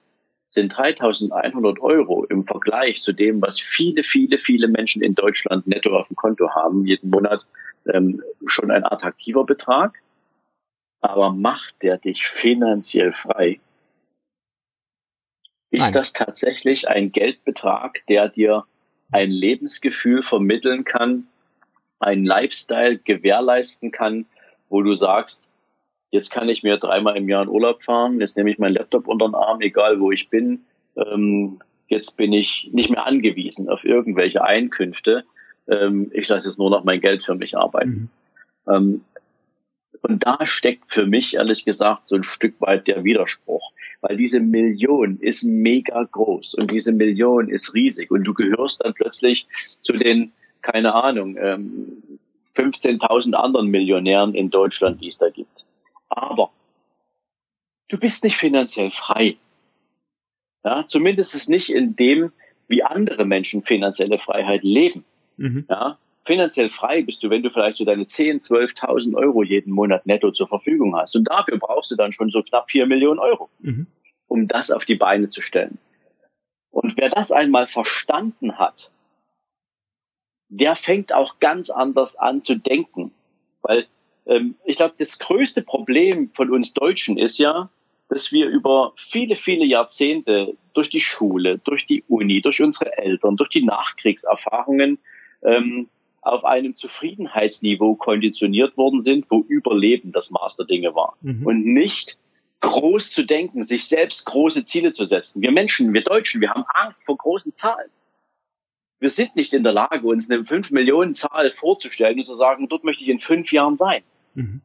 sind 0.58 0.76
3100 0.76 1.80
Euro 1.82 2.26
im 2.26 2.44
Vergleich 2.44 3.04
zu 3.04 3.14
dem, 3.14 3.44
was 3.44 3.60
viele, 3.60 4.04
viele, 4.04 4.40
viele 4.40 4.68
Menschen 4.68 5.04
in 5.04 5.14
Deutschland 5.14 5.68
netto 5.68 5.96
auf 5.96 6.08
dem 6.08 6.16
Konto 6.16 6.50
haben, 6.50 6.84
jeden 6.86 7.12
Monat 7.12 7.46
ähm, 7.94 8.24
schon 8.48 8.72
ein 8.72 8.84
attraktiver 8.84 9.46
Betrag. 9.46 10.02
Aber 11.00 11.32
macht 11.32 11.76
der 11.84 12.00
dich 12.00 12.28
finanziell 12.28 13.14
frei? 13.14 13.60
Ist 15.70 15.84
Nein. 15.84 15.94
das 15.94 16.14
tatsächlich 16.14 16.88
ein 16.88 17.12
Geldbetrag, 17.12 18.04
der 18.10 18.30
dir 18.30 18.66
ein 19.12 19.30
Lebensgefühl 19.30 20.24
vermitteln 20.24 20.86
kann, 20.86 21.28
einen 22.00 22.26
Lifestyle 22.26 22.98
gewährleisten 22.98 23.92
kann, 23.92 24.26
wo 24.70 24.82
du 24.82 24.96
sagst, 24.96 25.47
jetzt 26.12 26.32
kann 26.32 26.50
ich 26.50 26.64
mir 26.64 26.78
dreimal 26.78 27.18
im 27.18 27.30
Jahr 27.30 27.44
in 27.44 27.50
Urlaub 27.50 27.84
fahren, 27.84 28.20
jetzt 28.20 28.38
nehme 28.38 28.52
ich 28.52 28.60
meinen 28.60 28.76
Laptop 28.76 29.08
unter 29.08 29.28
den 29.28 29.36
Arm, 29.36 29.62
egal 29.62 30.00
wo 30.00 30.12
ich 30.12 30.30
bin, 30.30 30.62
ähm, 30.96 31.60
jetzt 31.88 32.18
bin 32.18 32.34
ich 32.34 32.70
nicht 32.72 32.90
mehr 32.90 33.06
angewiesen 33.06 33.70
auf 33.70 33.84
irgendwelche 33.84 34.44
Einkünfte, 34.44 35.26
ähm, 35.68 36.12
ich 36.14 36.28
lasse 36.28 36.48
jetzt 36.48 36.60
nur 36.60 36.70
noch 36.70 36.84
mein 36.84 37.02
Geld 37.02 37.24
für 37.24 37.36
mich 37.36 37.58
arbeiten. 37.58 38.10
Mhm. 38.66 38.74
Ähm, 38.74 39.02
und 40.02 40.26
da 40.26 40.46
steckt 40.46 40.92
für 40.92 41.06
mich 41.06 41.34
ehrlich 41.34 41.66
gesagt 41.66 42.08
so 42.08 42.16
ein 42.16 42.24
Stück 42.24 42.62
weit 42.62 42.88
der 42.88 43.04
Widerspruch, 43.04 43.72
weil 44.02 44.16
diese 44.16 44.40
Million 44.40 45.20
ist 45.20 45.44
mega 45.44 46.04
groß 46.04 46.54
und 46.54 46.72
diese 46.72 46.92
Million 46.92 47.50
ist 47.50 47.74
riesig 47.74 48.12
und 48.12 48.24
du 48.24 48.34
gehörst 48.34 48.84
dann 48.84 48.94
plötzlich 48.94 49.48
zu 49.82 49.94
den, 49.94 50.32
keine 50.62 50.94
Ahnung, 50.94 51.36
ähm, 51.40 52.20
15.000 52.56 53.34
anderen 53.34 53.68
Millionären 53.68 54.34
in 54.34 54.50
Deutschland, 54.50 55.02
die 55.02 55.10
es 55.10 55.18
da 55.18 55.30
gibt. 55.30 55.67
Aber 56.18 56.50
du 57.90 57.98
bist 58.00 58.24
nicht 58.24 58.38
finanziell 58.38 58.90
frei. 58.90 59.38
Ja, 60.64 60.86
zumindest 60.88 61.36
ist 61.36 61.48
nicht 61.48 61.70
in 61.70 61.96
dem, 61.96 62.32
wie 62.68 62.84
andere 62.84 63.24
Menschen 63.24 63.62
finanzielle 63.62 64.18
Freiheit 64.18 64.64
leben. 64.64 65.06
Mhm. 65.38 65.66
Ja, 65.70 66.00
finanziell 66.26 66.72
frei 66.72 67.04
bist 67.04 67.22
du, 67.22 67.30
wenn 67.30 67.44
du 67.44 67.52
vielleicht 67.52 67.78
so 67.78 67.86
deine 67.86 68.08
10, 68.08 68.40
12.000 68.40 69.16
Euro 69.16 69.44
jeden 69.44 69.72
Monat 69.72 70.08
netto 70.08 70.32
zur 70.32 70.48
Verfügung 70.48 70.96
hast. 70.96 71.16
Und 71.16 71.26
dafür 71.26 71.60
brauchst 71.60 71.92
du 71.92 71.96
dann 71.96 72.12
schon 72.12 72.32
so 72.32 72.42
knapp 72.42 72.72
4 72.72 72.88
Millionen 72.88 73.20
Euro, 73.20 73.50
mhm. 73.60 73.86
um 74.28 74.48
das 74.48 74.72
auf 74.72 74.86
die 74.86 74.96
Beine 74.96 75.30
zu 75.30 75.44
stellen. 75.44 75.78
Und 76.72 76.98
wer 76.98 77.12
das 77.12 77.32
einmal 77.32 77.68
verstanden 77.68 78.58
hat, 78.58 78.90
der 80.50 80.76
fängt 80.76 81.14
auch 81.14 81.38
ganz 81.40 81.70
anders 81.70 82.16
an 82.16 82.42
zu 82.42 82.56
denken. 82.56 83.12
Weil 83.62 83.86
ich 84.66 84.78
glaube, 84.78 84.96
das 84.98 85.20
größte 85.20 85.62
Problem 85.62 86.32
von 86.34 86.52
uns 86.52 86.74
Deutschen 86.74 87.18
ist 87.18 87.38
ja, 87.38 87.70
dass 88.10 88.32
wir 88.32 88.48
über 88.48 88.94
viele, 89.10 89.36
viele 89.36 89.66
Jahrzehnte 89.66 90.56
durch 90.74 90.90
die 90.90 91.00
Schule, 91.00 91.60
durch 91.60 91.86
die 91.86 92.04
Uni, 92.08 92.42
durch 92.42 92.62
unsere 92.62 92.98
Eltern, 92.98 93.36
durch 93.36 93.50
die 93.50 93.64
Nachkriegserfahrungen 93.64 95.00
ähm, 95.44 95.90
auf 96.22 96.46
einem 96.46 96.76
Zufriedenheitsniveau 96.76 97.96
konditioniert 97.96 98.78
worden 98.78 99.02
sind, 99.02 99.26
wo 99.30 99.46
Überleben 99.48 100.12
das 100.12 100.30
Maß 100.30 100.58
der 100.58 100.66
Dinge 100.66 100.94
war. 100.96 101.16
Mhm. 101.22 101.46
Und 101.46 101.66
nicht 101.66 102.18
groß 102.62 103.12
zu 103.12 103.24
denken, 103.24 103.64
sich 103.64 103.88
selbst 103.88 104.26
große 104.26 104.66
Ziele 104.66 104.92
zu 104.92 105.06
setzen. 105.06 105.42
Wir 105.42 105.52
Menschen, 105.52 105.94
wir 105.94 106.04
Deutschen, 106.04 106.42
wir 106.42 106.50
haben 106.50 106.66
Angst 106.74 107.06
vor 107.06 107.18
großen 107.18 107.54
Zahlen. 107.54 107.90
Wir 109.00 109.10
sind 109.12 109.36
nicht 109.36 109.54
in 109.54 109.64
der 109.64 109.74
Lage, 109.74 110.08
uns 110.08 110.30
eine 110.30 110.44
5 110.44 110.72
Millionen 110.72 111.14
Zahl 111.14 111.52
vorzustellen 111.52 112.18
und 112.18 112.26
zu 112.26 112.36
sagen, 112.36 112.68
dort 112.68 112.84
möchte 112.84 113.04
ich 113.04 113.10
in 113.10 113.20
fünf 113.20 113.52
Jahren 113.52 113.78
sein. 113.78 114.02
Mhm. 114.38 114.62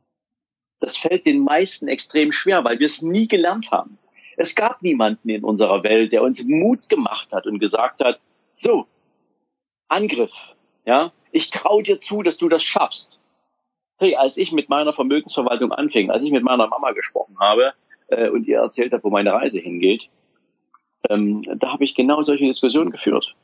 Das 0.81 0.97
fällt 0.97 1.27
den 1.27 1.41
meisten 1.41 1.89
extrem 1.89 2.31
schwer, 2.31 2.63
weil 2.65 2.79
wir 2.79 2.87
es 2.87 3.03
nie 3.03 3.27
gelernt 3.27 3.71
haben. 3.71 3.99
Es 4.37 4.55
gab 4.55 4.83
niemanden 4.83 5.29
in 5.29 5.45
unserer 5.45 5.83
Welt, 5.83 6.13
der 6.13 6.23
uns 6.23 6.43
Mut 6.45 6.89
gemacht 6.89 7.33
hat 7.33 7.47
und 7.47 7.59
gesagt 7.59 8.05
hat, 8.05 8.21
so, 8.53 8.87
Angriff, 9.89 10.33
ja, 10.85 11.13
ich 11.31 11.51
traue 11.51 11.83
dir 11.83 11.99
zu, 12.01 12.23
dass 12.23 12.37
du 12.37 12.49
das 12.49 12.63
schaffst. 12.63 13.19
Hey, 13.99 14.17
als 14.17 14.37
ich 14.37 14.53
mit 14.53 14.69
meiner 14.69 14.93
Vermögensverwaltung 14.93 15.73
anfing, 15.73 16.11
als 16.11 16.23
ich 16.23 16.33
mit 16.33 16.43
meiner 16.43 16.67
Mama 16.67 16.93
gesprochen 16.93 17.39
habe 17.39 17.73
äh, 18.09 18.29
und 18.29 18.47
ihr 18.47 18.59
erzählt 18.59 18.93
habe, 18.93 19.05
wo 19.05 19.11
meine 19.11 19.33
Reise 19.33 19.59
hingeht, 19.59 20.11
ähm, 21.09 21.43
da 21.57 21.73
habe 21.73 21.85
ich 21.85 21.95
genau 21.95 22.23
solche 22.23 22.45
Diskussionen 22.45 22.91
geführt. 22.91 23.35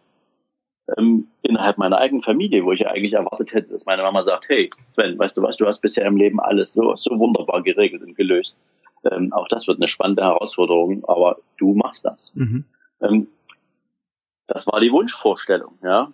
Ähm, 0.96 1.28
innerhalb 1.42 1.76
meiner 1.76 1.98
eigenen 1.98 2.22
Familie, 2.22 2.64
wo 2.64 2.72
ich 2.72 2.80
ja 2.80 2.88
eigentlich 2.88 3.12
erwartet 3.12 3.52
hätte, 3.52 3.72
dass 3.72 3.84
meine 3.84 4.02
Mama 4.02 4.24
sagt, 4.24 4.48
hey, 4.48 4.70
Sven, 4.88 5.18
weißt 5.18 5.36
du 5.36 5.42
was, 5.42 5.56
du 5.58 5.66
hast 5.66 5.80
bisher 5.80 6.06
im 6.06 6.16
Leben 6.16 6.40
alles 6.40 6.72
so, 6.72 6.96
so 6.96 7.18
wunderbar 7.18 7.62
geregelt 7.62 8.02
und 8.02 8.16
gelöst. 8.16 8.56
Ähm, 9.10 9.32
auch 9.32 9.48
das 9.48 9.66
wird 9.66 9.78
eine 9.78 9.88
spannende 9.88 10.22
Herausforderung, 10.22 11.04
aber 11.06 11.38
du 11.58 11.74
machst 11.74 12.04
das. 12.04 12.32
Mhm. 12.34 12.64
Ähm, 13.02 13.28
das 14.46 14.66
war 14.66 14.80
die 14.80 14.92
Wunschvorstellung, 14.92 15.78
ja. 15.82 16.10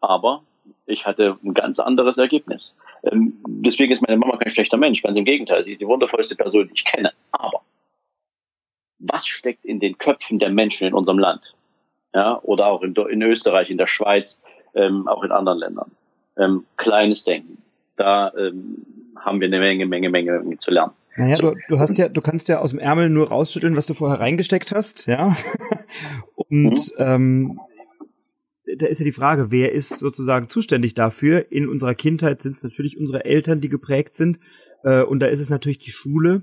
Aber 0.00 0.42
ich 0.86 1.06
hatte 1.06 1.38
ein 1.42 1.54
ganz 1.54 1.78
anderes 1.78 2.18
Ergebnis. 2.18 2.76
Ähm, 3.04 3.34
deswegen 3.46 3.92
ist 3.92 4.06
meine 4.06 4.18
Mama 4.18 4.36
kein 4.36 4.50
schlechter 4.50 4.76
Mensch, 4.76 5.02
ganz 5.02 5.16
im 5.16 5.24
Gegenteil. 5.24 5.64
Sie 5.64 5.72
ist 5.72 5.80
die 5.80 5.86
wundervollste 5.86 6.36
Person, 6.36 6.68
die 6.68 6.74
ich 6.74 6.84
kenne. 6.84 7.12
Aber 7.32 7.62
was 8.98 9.26
steckt 9.26 9.64
in 9.64 9.80
den 9.80 9.96
Köpfen 9.98 10.38
der 10.38 10.50
Menschen 10.50 10.86
in 10.86 10.94
unserem 10.94 11.18
Land? 11.18 11.54
Ja, 12.14 12.40
oder 12.42 12.66
auch 12.66 12.82
in, 12.82 12.94
in 12.94 13.22
Österreich, 13.22 13.70
in 13.70 13.78
der 13.78 13.86
Schweiz, 13.86 14.40
ähm, 14.74 15.08
auch 15.08 15.22
in 15.22 15.30
anderen 15.32 15.58
Ländern. 15.58 15.90
Ähm, 16.38 16.64
kleines 16.76 17.24
Denken. 17.24 17.58
Da 17.96 18.32
ähm, 18.36 18.86
haben 19.16 19.40
wir 19.40 19.48
eine 19.48 19.58
Menge, 19.58 19.86
Menge, 19.86 20.08
Menge, 20.10 20.40
Menge 20.40 20.58
zu 20.58 20.70
lernen. 20.70 20.92
Naja, 21.16 21.36
so. 21.36 21.50
du, 21.50 21.56
du 21.68 21.78
hast 21.80 21.98
ja, 21.98 22.08
du 22.08 22.20
kannst 22.20 22.48
ja 22.48 22.60
aus 22.60 22.70
dem 22.70 22.78
Ärmel 22.78 23.10
nur 23.10 23.28
rausschütteln, 23.28 23.76
was 23.76 23.86
du 23.86 23.94
vorher 23.94 24.20
reingesteckt 24.20 24.72
hast, 24.72 25.06
ja. 25.06 25.36
Und 26.36 26.92
mhm. 26.98 27.04
ähm, 27.04 27.60
da 28.76 28.86
ist 28.86 29.00
ja 29.00 29.04
die 29.04 29.12
Frage, 29.12 29.50
wer 29.50 29.72
ist 29.72 29.98
sozusagen 29.98 30.48
zuständig 30.48 30.94
dafür? 30.94 31.50
In 31.50 31.68
unserer 31.68 31.94
Kindheit 31.94 32.42
sind 32.42 32.56
es 32.56 32.62
natürlich 32.62 32.98
unsere 32.98 33.24
Eltern, 33.24 33.60
die 33.60 33.68
geprägt 33.68 34.14
sind. 34.14 34.38
Äh, 34.84 35.02
und 35.02 35.20
da 35.20 35.26
ist 35.26 35.40
es 35.40 35.50
natürlich 35.50 35.78
die 35.78 35.90
Schule, 35.90 36.42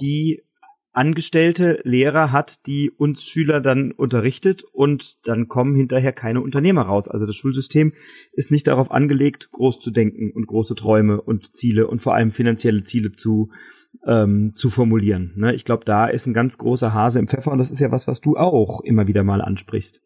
die 0.00 0.42
angestellte 0.94 1.80
Lehrer 1.84 2.32
hat, 2.32 2.66
die 2.66 2.90
uns 2.90 3.24
Schüler 3.24 3.60
dann 3.60 3.92
unterrichtet 3.92 4.62
und 4.72 5.18
dann 5.26 5.48
kommen 5.48 5.74
hinterher 5.74 6.12
keine 6.12 6.40
Unternehmer 6.40 6.82
raus. 6.82 7.08
Also 7.08 7.26
das 7.26 7.36
Schulsystem 7.36 7.92
ist 8.32 8.50
nicht 8.50 8.66
darauf 8.66 8.90
angelegt, 8.90 9.50
groß 9.52 9.80
zu 9.80 9.90
denken 9.90 10.32
und 10.32 10.46
große 10.46 10.74
Träume 10.74 11.20
und 11.20 11.54
Ziele 11.54 11.88
und 11.88 12.00
vor 12.00 12.14
allem 12.14 12.32
finanzielle 12.32 12.82
Ziele 12.82 13.12
zu 13.12 13.50
ähm, 14.06 14.52
zu 14.56 14.70
formulieren. 14.70 15.32
Ne? 15.36 15.54
Ich 15.54 15.64
glaube, 15.64 15.84
da 15.84 16.06
ist 16.06 16.26
ein 16.26 16.34
ganz 16.34 16.58
großer 16.58 16.94
Hase 16.94 17.18
im 17.18 17.28
Pfeffer 17.28 17.52
und 17.52 17.58
das 17.58 17.70
ist 17.70 17.80
ja 17.80 17.92
was, 17.92 18.08
was 18.08 18.20
du 18.20 18.36
auch 18.36 18.80
immer 18.80 19.06
wieder 19.06 19.22
mal 19.22 19.40
ansprichst. 19.40 20.02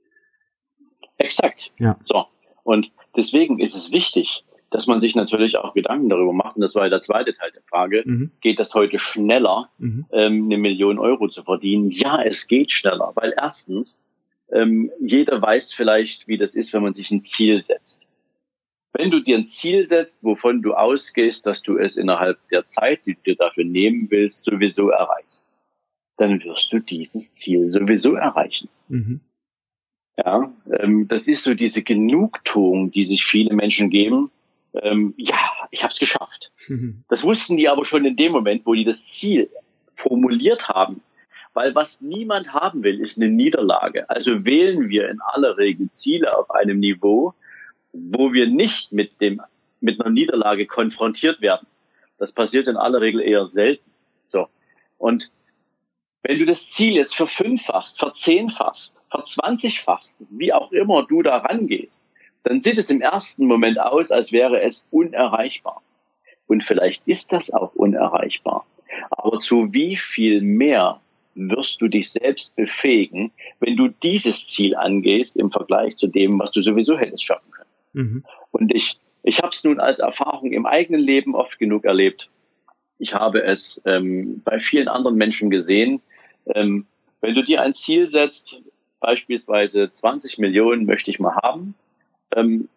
Exakt. 1.16 1.72
Ja. 1.78 1.98
So. 2.02 2.26
Und 2.64 2.92
deswegen 3.16 3.58
ist 3.60 3.74
es 3.74 3.90
wichtig, 3.90 4.44
dass 4.70 4.86
man 4.86 5.00
sich 5.00 5.14
natürlich 5.14 5.56
auch 5.56 5.74
Gedanken 5.74 6.08
darüber 6.08 6.32
macht, 6.32 6.56
und 6.56 6.62
das 6.62 6.74
war 6.74 6.84
ja 6.84 6.90
der 6.90 7.00
zweite 7.00 7.34
Teil 7.34 7.50
der 7.52 7.62
Frage, 7.62 8.02
mhm. 8.04 8.30
geht 8.40 8.58
das 8.58 8.74
heute 8.74 8.98
schneller, 8.98 9.70
mhm. 9.78 10.06
ähm, 10.12 10.44
eine 10.44 10.58
Million 10.58 10.98
Euro 10.98 11.28
zu 11.28 11.42
verdienen? 11.42 11.90
Ja, 11.90 12.22
es 12.22 12.46
geht 12.46 12.72
schneller, 12.72 13.12
weil 13.14 13.34
erstens, 13.36 14.04
ähm, 14.52 14.90
jeder 15.00 15.40
weiß 15.40 15.72
vielleicht, 15.72 16.28
wie 16.28 16.38
das 16.38 16.54
ist, 16.54 16.72
wenn 16.72 16.82
man 16.82 16.94
sich 16.94 17.10
ein 17.10 17.24
Ziel 17.24 17.62
setzt. 17.62 18.08
Wenn 18.92 19.10
du 19.10 19.20
dir 19.20 19.36
ein 19.36 19.46
Ziel 19.46 19.86
setzt, 19.86 20.22
wovon 20.22 20.62
du 20.62 20.74
ausgehst, 20.74 21.46
dass 21.46 21.62
du 21.62 21.78
es 21.78 21.96
innerhalb 21.96 22.38
der 22.48 22.66
Zeit, 22.66 23.00
die 23.06 23.14
du 23.14 23.20
dir 23.22 23.36
dafür 23.36 23.64
nehmen 23.64 24.08
willst, 24.10 24.44
sowieso 24.44 24.88
erreichst, 24.88 25.46
dann 26.16 26.42
wirst 26.42 26.72
du 26.72 26.80
dieses 26.80 27.34
Ziel 27.34 27.70
sowieso 27.70 28.14
erreichen. 28.14 28.68
Mhm. 28.88 29.20
Ja, 30.16 30.52
ähm, 30.80 31.06
das 31.06 31.28
ist 31.28 31.44
so 31.44 31.54
diese 31.54 31.82
Genugtuung, 31.82 32.90
die 32.90 33.04
sich 33.04 33.24
viele 33.24 33.54
Menschen 33.54 33.88
geben. 33.88 34.30
Ähm, 34.82 35.14
ja, 35.16 35.36
ich 35.70 35.82
habe 35.82 35.92
es 35.92 35.98
geschafft. 35.98 36.52
Mhm. 36.68 37.04
Das 37.08 37.22
wussten 37.22 37.56
die 37.56 37.68
aber 37.68 37.84
schon 37.84 38.04
in 38.04 38.16
dem 38.16 38.32
Moment, 38.32 38.66
wo 38.66 38.74
die 38.74 38.84
das 38.84 39.06
Ziel 39.06 39.50
formuliert 39.96 40.68
haben. 40.68 41.02
Weil 41.54 41.74
was 41.74 42.00
niemand 42.00 42.52
haben 42.52 42.82
will, 42.82 43.00
ist 43.00 43.16
eine 43.16 43.30
Niederlage. 43.30 44.08
Also 44.08 44.44
wählen 44.44 44.88
wir 44.88 45.08
in 45.08 45.20
aller 45.20 45.56
Regel 45.56 45.90
Ziele 45.90 46.36
auf 46.36 46.50
einem 46.50 46.78
Niveau, 46.78 47.34
wo 47.92 48.32
wir 48.32 48.46
nicht 48.46 48.92
mit 48.92 49.20
dem 49.20 49.40
mit 49.80 50.00
einer 50.00 50.10
Niederlage 50.10 50.66
konfrontiert 50.66 51.40
werden. 51.40 51.66
Das 52.18 52.32
passiert 52.32 52.66
in 52.66 52.76
aller 52.76 53.00
Regel 53.00 53.20
eher 53.20 53.46
selten. 53.46 53.90
So 54.24 54.48
und 54.98 55.32
wenn 56.22 56.38
du 56.38 56.44
das 56.44 56.68
Ziel 56.68 56.94
jetzt 56.94 57.16
verfünffachst, 57.16 57.98
verzehnfachst, 57.98 59.00
verzwanzigfachst, 59.10 60.16
wie 60.30 60.52
auch 60.52 60.72
immer 60.72 61.06
du 61.06 61.22
da 61.22 61.38
rangehst, 61.38 62.04
dann 62.48 62.62
sieht 62.62 62.78
es 62.78 62.88
im 62.88 63.02
ersten 63.02 63.46
Moment 63.46 63.78
aus, 63.78 64.10
als 64.10 64.32
wäre 64.32 64.62
es 64.62 64.86
unerreichbar. 64.90 65.82
Und 66.46 66.64
vielleicht 66.64 67.06
ist 67.06 67.30
das 67.30 67.52
auch 67.52 67.74
unerreichbar. 67.74 68.64
Aber 69.10 69.38
zu 69.38 69.72
wie 69.74 69.98
viel 69.98 70.40
mehr 70.40 70.98
wirst 71.34 71.82
du 71.82 71.88
dich 71.88 72.10
selbst 72.10 72.56
befähigen, 72.56 73.32
wenn 73.60 73.76
du 73.76 73.88
dieses 73.88 74.46
Ziel 74.48 74.74
angehst 74.74 75.36
im 75.36 75.50
Vergleich 75.50 75.98
zu 75.98 76.06
dem, 76.06 76.38
was 76.38 76.50
du 76.52 76.62
sowieso 76.62 76.96
hättest 76.96 77.24
schaffen 77.24 77.50
können. 77.50 77.68
Mhm. 77.92 78.24
Und 78.50 78.74
ich, 78.74 78.98
ich 79.22 79.40
habe 79.40 79.50
es 79.50 79.62
nun 79.62 79.78
als 79.78 79.98
Erfahrung 79.98 80.52
im 80.52 80.64
eigenen 80.64 81.02
Leben 81.02 81.34
oft 81.34 81.58
genug 81.58 81.84
erlebt. 81.84 82.30
Ich 82.98 83.12
habe 83.12 83.42
es 83.42 83.82
ähm, 83.84 84.40
bei 84.42 84.58
vielen 84.58 84.88
anderen 84.88 85.16
Menschen 85.16 85.50
gesehen, 85.50 86.00
Ähm, 86.54 86.86
wenn 87.20 87.34
du 87.34 87.42
dir 87.42 87.60
ein 87.60 87.74
Ziel 87.74 88.08
setzt, 88.08 88.62
beispielsweise 89.00 89.92
20 89.92 90.38
Millionen 90.38 90.86
möchte 90.86 91.10
ich 91.10 91.20
mal 91.20 91.36
haben, 91.42 91.74
ähm, 92.38 92.68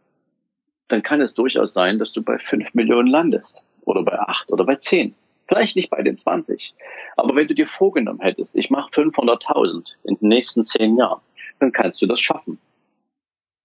dann 0.87 1.03
kann 1.03 1.21
es 1.21 1.33
durchaus 1.33 1.73
sein, 1.73 1.99
dass 1.99 2.11
du 2.11 2.21
bei 2.21 2.37
5 2.37 2.73
Millionen 2.73 3.07
landest 3.07 3.63
oder 3.81 4.03
bei 4.03 4.19
8 4.19 4.51
oder 4.51 4.65
bei 4.65 4.75
10. 4.75 5.15
Vielleicht 5.47 5.75
nicht 5.75 5.89
bei 5.89 6.01
den 6.01 6.17
20. 6.17 6.73
Aber 7.17 7.35
wenn 7.35 7.47
du 7.47 7.55
dir 7.55 7.67
vorgenommen 7.67 8.21
hättest, 8.21 8.55
ich 8.55 8.69
mache 8.69 8.91
500.000 8.91 9.95
in 10.03 10.15
den 10.15 10.27
nächsten 10.27 10.65
10 10.65 10.97
Jahren, 10.97 11.21
dann 11.59 11.71
kannst 11.71 12.01
du 12.01 12.07
das 12.07 12.19
schaffen. 12.19 12.59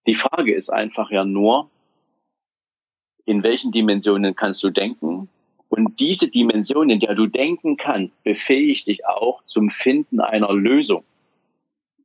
Die 0.06 0.14
Frage 0.14 0.54
ist 0.54 0.70
einfach 0.70 1.10
ja 1.10 1.24
nur, 1.24 1.70
in 3.24 3.42
welchen 3.42 3.72
Dimensionen 3.72 4.36
kannst 4.36 4.62
du 4.62 4.70
denken? 4.70 5.28
Und 5.68 5.98
diese 5.98 6.28
Dimension, 6.28 6.90
in 6.90 7.00
der 7.00 7.14
du 7.14 7.26
denken 7.26 7.76
kannst, 7.76 8.22
befähigt 8.22 8.86
dich 8.86 9.04
auch 9.04 9.42
zum 9.46 9.70
Finden 9.70 10.20
einer 10.20 10.52
Lösung. 10.52 11.04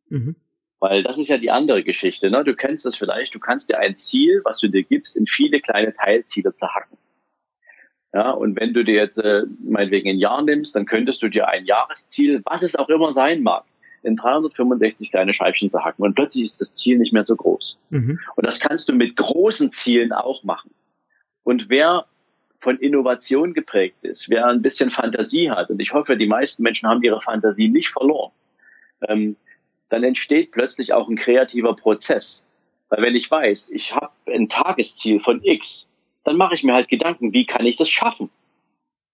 Mhm. 0.10 0.36
Weil 0.82 1.04
das 1.04 1.20
ist 1.20 1.28
ja 1.28 1.38
die 1.38 1.52
andere 1.52 1.84
Geschichte. 1.84 2.32
Ne? 2.32 2.44
Du 2.44 2.56
kennst 2.56 2.86
das 2.86 2.96
vielleicht, 2.96 3.36
du 3.36 3.40
kannst 3.40 3.70
dir 3.70 3.78
ein 3.78 3.98
Ziel, 3.98 4.42
was 4.44 4.60
du 4.60 4.68
dir 4.68 4.84
gibst, 4.84 5.16
in 5.16 5.28
viele 5.28 5.62
kleine 5.62 5.94
Teilziele 5.94 6.54
zerhacken. 6.56 6.98
Ja, 8.14 8.32
und 8.32 8.60
wenn 8.60 8.74
du 8.74 8.84
dir 8.84 8.96
jetzt 8.96 9.20
äh, 9.20 9.44
meinetwegen 9.64 10.10
ein 10.10 10.18
Jahr 10.18 10.42
nimmst, 10.42 10.76
dann 10.76 10.88
könntest 10.88 11.22
du 11.22 11.30
dir 11.30 11.48
ein 11.48 11.66
Jahresziel, 11.66 12.42
was 12.46 12.64
es 12.64 12.76
auch 12.76 12.90
immer 12.90 13.14
sein 13.14 13.44
mag, 13.44 13.64
in 14.02 14.16
365 14.16 15.12
kleine 15.12 15.36
Scheibchen 15.36 15.70
zerhacken. 15.70 16.04
Und 16.04 16.16
plötzlich 16.16 16.46
ist 16.46 16.60
das 16.60 16.74
Ziel 16.74 16.98
nicht 16.98 17.14
mehr 17.14 17.26
so 17.26 17.36
groß. 17.36 17.78
Mhm. 17.92 18.20
Und 18.36 18.46
das 18.46 18.60
kannst 18.60 18.90
du 18.90 18.94
mit 18.94 19.16
großen 19.16 19.72
Zielen 19.72 20.12
auch 20.12 20.44
machen. 20.44 20.72
Und 21.44 21.70
wer 21.70 22.06
von 22.60 22.80
Innovation 22.80 23.54
geprägt 23.54 24.04
ist, 24.04 24.32
wer 24.32 24.48
ein 24.48 24.64
bisschen 24.64 24.90
Fantasie 24.90 25.52
hat, 25.52 25.70
und 25.70 25.80
ich 25.80 25.94
hoffe, 25.94 26.18
die 26.18 26.28
meisten 26.28 26.64
Menschen 26.64 26.90
haben 26.90 27.04
ihre 27.04 27.22
Fantasie 27.22 27.70
nicht 27.70 27.90
verloren, 27.90 28.32
ähm, 29.08 29.36
dann 29.92 30.04
entsteht 30.04 30.52
plötzlich 30.52 30.94
auch 30.94 31.10
ein 31.10 31.18
kreativer 31.18 31.76
Prozess. 31.76 32.46
Weil 32.90 33.04
wenn 33.04 33.16
ich 33.16 33.30
weiß, 33.30 33.70
ich 33.70 33.94
habe 33.94 34.14
ein 34.26 34.48
Tagesziel 34.48 35.20
von 35.20 35.44
X, 35.44 35.88
dann 36.24 36.38
mache 36.38 36.56
ich 36.56 36.64
mir 36.64 36.74
halt 36.74 36.88
Gedanken, 36.88 37.34
wie 37.34 37.46
kann 37.46 37.66
ich 37.66 37.78
das 37.78 37.90
schaffen? 37.90 38.30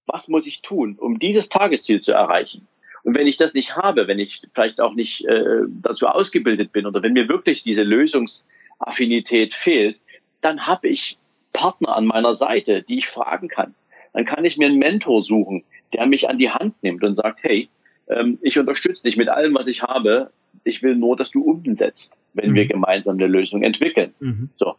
Was 0.06 0.28
muss 0.28 0.46
ich 0.46 0.62
tun, 0.62 0.96
um 1.00 1.20
dieses 1.20 1.50
Tagesziel 1.50 2.00
zu 2.00 2.12
erreichen? 2.12 2.68
Und 3.04 3.16
wenn 3.16 3.28
ich 3.28 3.38
das 3.38 3.54
nicht 3.54 3.76
habe, 3.76 4.08
wenn 4.08 4.20
ich 4.20 4.42
vielleicht 4.54 4.80
auch 4.80 4.94
nicht 4.94 5.26
äh, 5.26 5.62
dazu 5.82 6.08
ausgebildet 6.08 6.72
bin 6.72 6.86
oder 6.86 7.02
wenn 7.02 7.14
mir 7.14 7.28
wirklich 7.28 7.64
diese 7.64 7.84
Lösungsaffinität 7.84 9.54
fehlt, 9.54 9.98
dann 10.42 10.68
habe 10.68 10.90
ich 10.90 11.18
Partner 11.54 11.96
an 11.96 12.06
meiner 12.06 12.36
Seite, 12.36 12.84
die 12.84 13.00
ich 13.00 13.08
fragen 13.08 13.48
kann. 13.48 13.74
Dann 14.14 14.26
kann 14.26 14.46
ich 14.46 14.58
mir 14.58 14.68
einen 14.68 14.78
Mentor 14.78 15.24
suchen, 15.24 15.64
der 15.94 16.06
mich 16.06 16.30
an 16.30 16.38
die 16.38 16.52
Hand 16.52 16.76
nimmt 16.84 17.04
und 17.04 17.16
sagt, 17.16 17.40
hey, 17.42 17.70
ähm, 18.10 18.38
ich 18.42 18.58
unterstütze 18.60 19.04
dich 19.04 19.18
mit 19.18 19.30
allem, 19.30 19.56
was 19.56 19.68
ich 19.68 19.84
habe. 19.84 20.32
Ich 20.64 20.82
will 20.84 20.96
nur, 20.96 21.16
dass 21.16 21.32
du 21.32 21.44
umsetzt, 21.44 22.14
wenn 22.34 22.52
mhm. 22.52 22.56
wir 22.56 22.68
gemeinsam 22.68 23.18
eine 23.18 23.28
Lösung 23.28 23.64
entwickeln. 23.64 24.14
Mhm. 24.20 24.50
So. 24.56 24.76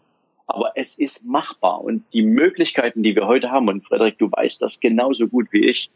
Aber 0.47 0.73
es 0.77 0.95
ist 0.97 1.25
machbar 1.25 1.83
und 1.83 2.05
die 2.13 2.23
Möglichkeiten, 2.23 3.03
die 3.03 3.15
wir 3.15 3.27
heute 3.27 3.51
haben, 3.51 3.69
und 3.69 3.85
Frederik, 3.85 4.19
du 4.19 4.31
weißt 4.31 4.63
das 4.63 4.81
genauso 4.81 5.29
gut 5.29 5.49
wie 5.53 5.67
ich. 5.67 5.91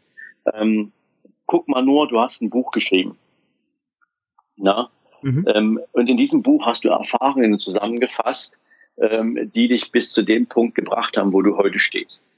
Ähm, 0.53 0.91
guck 1.47 1.67
mal 1.67 1.83
nur, 1.83 2.07
du 2.07 2.19
hast 2.19 2.41
ein 2.41 2.49
Buch 2.49 2.71
geschrieben. 2.71 3.17
Na? 4.55 4.89
Mhm. 5.23 5.45
Ähm, 5.53 5.79
und 5.91 6.09
in 6.09 6.17
diesem 6.17 6.43
Buch 6.43 6.65
hast 6.65 6.83
du 6.83 6.89
Erfahrungen 6.89 7.57
zusammengefasst, 7.57 8.59
ähm, 8.97 9.51
die 9.55 9.67
dich 9.67 9.91
bis 9.91 10.11
zu 10.11 10.21
dem 10.21 10.45
Punkt 10.47 10.75
gebracht 10.75 11.17
haben, 11.17 11.33
wo 11.33 11.41
du 11.41 11.57
heute 11.57 11.79
stehst. 11.79 12.29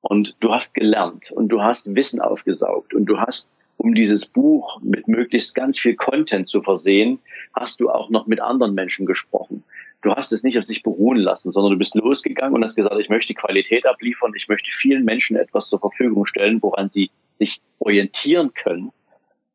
Und 0.00 0.36
du 0.40 0.52
hast 0.52 0.74
gelernt 0.74 1.30
und 1.32 1.48
du 1.48 1.60
hast 1.60 1.94
Wissen 1.94 2.20
aufgesaugt 2.20 2.94
und 2.94 3.06
du 3.06 3.18
hast 3.18 3.50
um 3.78 3.94
dieses 3.94 4.26
Buch 4.26 4.80
mit 4.82 5.08
möglichst 5.08 5.54
ganz 5.54 5.78
viel 5.78 5.94
Content 5.94 6.48
zu 6.48 6.62
versehen, 6.62 7.20
hast 7.54 7.80
du 7.80 7.88
auch 7.90 8.10
noch 8.10 8.26
mit 8.26 8.40
anderen 8.40 8.74
Menschen 8.74 9.06
gesprochen. 9.06 9.64
Du 10.02 10.14
hast 10.14 10.32
es 10.32 10.42
nicht 10.42 10.58
auf 10.58 10.64
sich 10.64 10.82
beruhen 10.82 11.16
lassen, 11.16 11.52
sondern 11.52 11.72
du 11.72 11.78
bist 11.78 11.94
losgegangen 11.94 12.54
und 12.54 12.64
hast 12.64 12.74
gesagt, 12.74 13.00
ich 13.00 13.08
möchte 13.08 13.34
Qualität 13.34 13.86
abliefern, 13.86 14.32
ich 14.36 14.48
möchte 14.48 14.70
vielen 14.70 15.04
Menschen 15.04 15.36
etwas 15.36 15.68
zur 15.68 15.80
Verfügung 15.80 16.26
stellen, 16.26 16.60
woran 16.62 16.88
sie 16.88 17.10
sich 17.38 17.60
orientieren 17.78 18.52
können. 18.52 18.92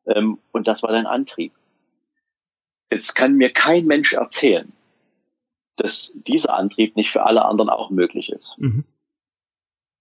Ähm, 0.05 0.39
und 0.51 0.67
das 0.67 0.83
war 0.83 0.91
dein 0.91 1.05
Antrieb. 1.05 1.53
Jetzt 2.89 3.15
kann 3.15 3.35
mir 3.35 3.51
kein 3.51 3.85
Mensch 3.85 4.13
erzählen, 4.13 4.71
dass 5.75 6.13
dieser 6.27 6.53
Antrieb 6.53 6.95
nicht 6.95 7.09
für 7.09 7.25
alle 7.25 7.43
anderen 7.45 7.69
auch 7.69 7.89
möglich 7.89 8.29
ist. 8.29 8.55
Mhm. 8.57 8.85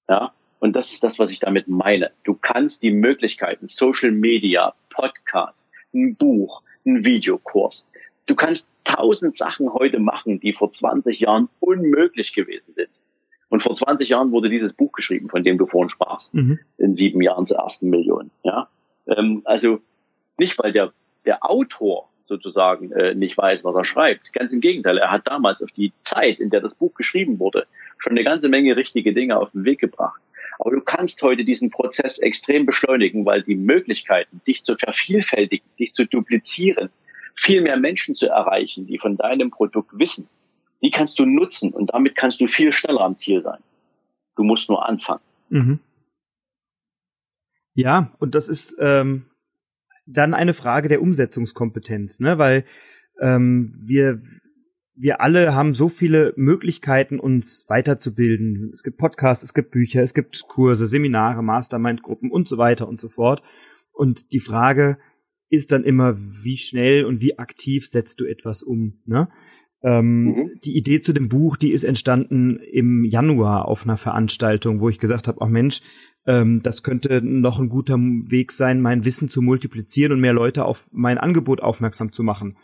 Ja, 0.09 0.33
und 0.63 0.77
das 0.77 0.93
ist 0.93 1.03
das, 1.03 1.19
was 1.19 1.33
ich 1.33 1.41
damit 1.41 1.67
meine. 1.67 2.13
Du 2.23 2.35
kannst 2.35 2.85
die 2.85 2.93
Möglichkeiten, 2.93 3.67
Social 3.67 4.13
Media, 4.13 4.75
Podcast, 4.91 5.69
ein 5.93 6.15
Buch, 6.15 6.63
ein 6.87 7.05
Videokurs. 7.05 7.89
Du 8.27 8.37
kannst 8.37 8.69
tausend 8.85 9.37
Sachen 9.37 9.73
heute 9.73 9.99
machen, 9.99 10.39
die 10.39 10.53
vor 10.53 10.71
20 10.71 11.19
Jahren 11.19 11.49
unmöglich 11.59 12.33
gewesen 12.33 12.75
sind. 12.75 12.91
Und 13.49 13.65
vor 13.65 13.75
20 13.75 14.09
Jahren 14.09 14.31
wurde 14.31 14.49
dieses 14.49 14.73
Buch 14.73 14.93
geschrieben, 14.93 15.31
von 15.31 15.43
dem 15.43 15.59
du 15.59 15.67
vorhin 15.67 15.91
sprachst. 15.91 16.33
Mhm. 16.33 16.61
In 16.79 16.95
sieben 16.95 17.21
Jahren 17.23 17.45
zur 17.45 17.59
ersten 17.59 17.91
Million. 17.91 18.31
Ja, 18.45 18.69
ähm, 19.09 19.43
also 19.45 19.81
nicht, 20.39 20.57
weil 20.63 20.71
der, 20.71 20.93
der 21.27 21.45
Autor 21.45 22.09
sozusagen 22.27 22.93
äh, 22.93 23.17
nicht 23.17 23.37
weiß, 23.37 23.65
was 23.65 23.75
er 23.75 23.85
schreibt. 23.85 24.33
Ganz 24.33 24.53
im 24.53 24.61
Gegenteil, 24.61 24.99
er 24.99 25.11
hat 25.11 25.27
damals 25.27 25.61
auf 25.61 25.73
die 25.73 25.93
Zeit, 26.03 26.39
in 26.39 26.51
der 26.51 26.61
das 26.61 26.77
Buch 26.77 26.95
geschrieben 26.95 27.41
wurde, 27.41 27.67
schon 27.99 28.13
eine 28.13 28.23
ganze 28.23 28.49
Menge 28.49 28.77
richtige 28.77 29.13
Dinge 29.13 29.41
auf 29.41 29.51
den 29.51 29.65
Weg 29.65 29.81
gebracht. 29.81 30.23
Aber 30.59 30.71
du 30.71 30.81
kannst 30.81 31.23
heute 31.23 31.45
diesen 31.45 31.71
Prozess 31.71 32.19
extrem 32.19 32.67
beschleunigen, 32.67 33.25
weil 33.25 33.43
die 33.43 33.57
Möglichkeiten, 33.57 34.41
dich 34.47 34.63
zu 34.65 34.77
vervielfältigen, 34.77 35.67
dich 35.79 35.95
zu 35.95 36.07
duplizieren, 36.07 36.91
viel 37.35 37.63
mehr 37.63 37.77
Menschen 37.77 38.15
zu 38.15 38.27
erreichen, 38.29 38.87
die 38.87 38.99
von 38.99 39.17
deinem 39.17 39.51
Produkt 39.51 39.99
wissen, 39.99 40.29
die 40.83 40.91
kannst 40.91 41.19
du 41.19 41.25
nutzen 41.25 41.73
und 41.73 41.93
damit 41.95 42.17
kannst 42.17 42.41
du 42.41 42.47
viel 42.47 42.73
schneller 42.73 43.01
am 43.01 43.17
Ziel 43.17 43.43
sein. 43.43 43.61
Du 44.37 44.45
musst 44.45 44.69
nur 44.69 44.87
anfangen. 44.87 45.23
Mhm. 45.49 45.81
Ja, 47.75 48.13
und 48.19 48.35
das 48.35 48.49
ist 48.49 48.77
ähm, 48.81 49.31
dann 50.07 50.35
eine 50.35 50.55
Frage 50.55 50.89
der 50.89 51.01
Umsetzungskompetenz, 51.01 52.21
ne? 52.21 52.39
Weil 52.39 52.65
ähm, 53.21 53.75
wir 53.83 54.21
wir 54.95 55.21
alle 55.21 55.55
haben 55.55 55.75
so 55.75 55.89
viele 55.89 56.35
Möglichkeiten, 56.37 57.19
uns 57.19 57.65
weiterzubilden. 57.69 58.71
Es 58.73 58.83
gibt 58.83 58.99
Podcasts, 58.99 59.43
es 59.43 59.55
gibt 59.55 59.71
Bücher, 59.71 60.03
es 60.03 60.15
gibt 60.15 60.43
Kurse, 60.49 60.87
Seminare, 60.87 61.43
Mastermind-Gruppen 61.43 62.31
und 62.31 62.49
so 62.49 62.59
weiter 62.59 62.89
und 62.89 63.01
so 63.01 63.09
fort. 63.09 63.43
Und 63.95 64.33
die 64.33 64.41
Frage 64.41 64.99
ist 65.49 65.73
dann 65.73 65.85
immer, 65.85 66.17
wie 66.19 66.57
schnell 66.57 67.05
und 67.05 67.21
wie 67.21 67.39
aktiv 67.39 67.87
setzt 67.87 68.21
du 68.21 68.27
etwas 68.27 68.63
um? 68.63 69.01
Ne? 69.05 69.29
Ähm, 69.83 70.25
mhm. 70.25 70.51
Die 70.65 70.77
Idee 70.77 71.01
zu 71.01 71.13
dem 71.13 71.29
Buch, 71.29 71.57
die 71.57 71.73
ist 71.73 71.85
entstanden 71.85 72.59
im 72.59 73.05
Januar 73.05 73.67
auf 73.67 73.85
einer 73.85 73.97
Veranstaltung, 73.97 74.81
wo 74.81 74.89
ich 74.89 74.99
gesagt 74.99 75.27
habe, 75.27 75.39
ach 75.41 75.49
Mensch, 75.49 75.81
ähm, 76.27 76.63
das 76.63 76.83
könnte 76.83 77.21
noch 77.23 77.59
ein 77.59 77.69
guter 77.69 77.97
Weg 77.97 78.53
sein, 78.53 78.81
mein 78.81 79.05
Wissen 79.05 79.29
zu 79.29 79.43
multiplizieren 79.43 80.13
und 80.13 80.21
mehr 80.21 80.33
Leute 80.33 80.65
auf 80.65 80.89
mein 80.93 81.19
Angebot 81.19 81.61
aufmerksam 81.61 82.13
zu 82.13 82.23
machen. 82.23 82.57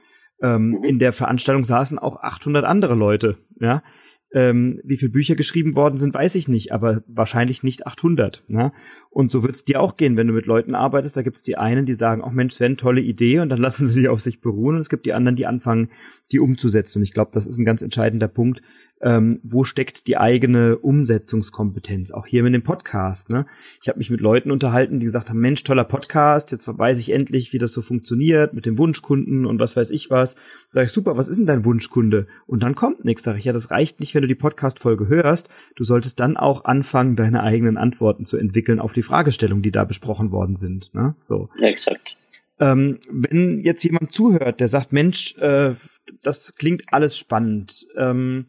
Ähm, 0.43 0.70
mhm. 0.70 0.84
In 0.84 0.99
der 0.99 1.12
Veranstaltung 1.12 1.64
saßen 1.64 1.99
auch 1.99 2.22
800 2.22 2.64
andere 2.64 2.95
Leute, 2.95 3.39
ja. 3.61 3.82
Ähm, 4.30 4.78
wie 4.84 4.99
viele 4.99 5.11
Bücher 5.11 5.36
geschrieben 5.36 5.74
worden 5.74 5.97
sind, 5.97 6.14
weiß 6.14 6.34
ich 6.34 6.49
nicht, 6.49 6.70
aber 6.70 7.03
wahrscheinlich 7.07 7.62
nicht 7.62 7.86
800. 7.86 8.45
Ne? 8.49 8.72
Und 9.11 9.32
so 9.32 9.42
wird 9.42 9.54
es 9.54 9.64
dir 9.64 9.80
auch 9.80 9.96
gehen, 9.96 10.16
wenn 10.16 10.26
du 10.26 10.32
mit 10.32 10.46
Leuten 10.46 10.74
arbeitest. 10.74 11.16
Da 11.16 11.22
gibt 11.22 11.38
es 11.38 11.42
die 11.42 11.56
einen, 11.56 11.86
die 11.86 11.94
sagen, 11.94 12.22
oh 12.22 12.30
Mensch, 12.30 12.54
Sven, 12.54 12.76
tolle 12.76 13.00
Idee, 13.00 13.40
und 13.40 13.48
dann 13.48 13.59
lassen 13.62 13.86
sie 13.86 14.02
die 14.02 14.09
auf 14.09 14.20
sich 14.20 14.40
beruhen. 14.40 14.74
Und 14.74 14.80
es 14.80 14.88
gibt 14.88 15.06
die 15.06 15.12
anderen, 15.12 15.36
die 15.36 15.46
anfangen, 15.46 15.90
die 16.30 16.40
umzusetzen. 16.40 16.98
Und 16.98 17.04
ich 17.04 17.14
glaube, 17.14 17.30
das 17.32 17.46
ist 17.46 17.59
ein 17.59 17.64
ganz 17.64 17.82
entscheidender 17.82 18.28
Punkt, 18.28 18.62
ähm, 19.00 19.40
wo 19.42 19.64
steckt 19.64 20.06
die 20.06 20.16
eigene 20.16 20.76
Umsetzungskompetenz, 20.76 22.11
auch 22.11 22.26
hier 22.26 22.42
mit 22.42 22.54
dem 22.54 22.62
Podcast. 22.62 23.30
Ne? 23.30 23.46
Ich 23.80 23.88
habe 23.88 23.98
mich 23.98 24.11
mit 24.11 24.20
Leuten 24.20 24.50
unterhalten, 24.50 24.98
die 24.98 25.06
gesagt 25.06 25.28
haben, 25.28 25.38
Mensch, 25.38 25.62
toller 25.64 25.84
Podcast, 25.84 26.50
jetzt 26.52 26.66
weiß 26.66 26.98
ich 27.00 27.12
endlich, 27.12 27.52
wie 27.52 27.59
das 27.59 27.72
so 27.72 27.80
funktioniert 27.80 28.54
mit 28.54 28.66
dem 28.66 28.78
Wunschkunden 28.78 29.46
und 29.46 29.61
was 29.61 29.76
weiß 29.76 29.90
ich 29.90 30.11
was. 30.11 30.36
Sag 30.72 30.84
ich, 30.84 30.92
super, 30.92 31.16
was 31.16 31.28
ist 31.28 31.38
denn 31.38 31.46
dein 31.46 31.64
Wunschkunde? 31.64 32.26
Und 32.46 32.62
dann 32.62 32.74
kommt 32.74 33.04
nichts. 33.04 33.22
Sag 33.22 33.38
ich, 33.38 33.44
ja, 33.44 33.52
das 33.52 33.70
reicht 33.70 34.00
nicht, 34.00 34.14
wenn 34.14 34.22
du 34.22 34.28
die 34.28 34.34
Podcast-Folge 34.34 35.09
hörst. 35.09 35.48
Du 35.76 35.84
solltest 35.84 36.18
dann 36.20 36.36
auch 36.36 36.64
anfangen, 36.64 37.16
deine 37.16 37.42
eigenen 37.42 37.76
Antworten 37.76 38.26
zu 38.26 38.36
entwickeln 38.36 38.80
auf 38.80 38.92
die 38.99 39.03
Fragestellungen, 39.03 39.62
die 39.62 39.70
da 39.70 39.84
besprochen 39.84 40.30
worden 40.32 40.57
sind. 40.57 40.92
Ne? 40.94 41.14
So. 41.18 41.49
Ja, 41.59 41.68
exakt. 41.68 42.16
Ähm, 42.61 42.99
wenn 43.09 43.61
jetzt 43.61 43.84
jemand 43.84 44.12
zuhört, 44.12 44.61
der 44.61 44.68
sagt, 44.68 44.92
Mensch, 44.92 45.36
äh, 45.38 45.74
das 46.22 46.55
klingt 46.57 46.82
alles 46.92 47.16
spannend. 47.16 47.86
Ähm, 47.96 48.46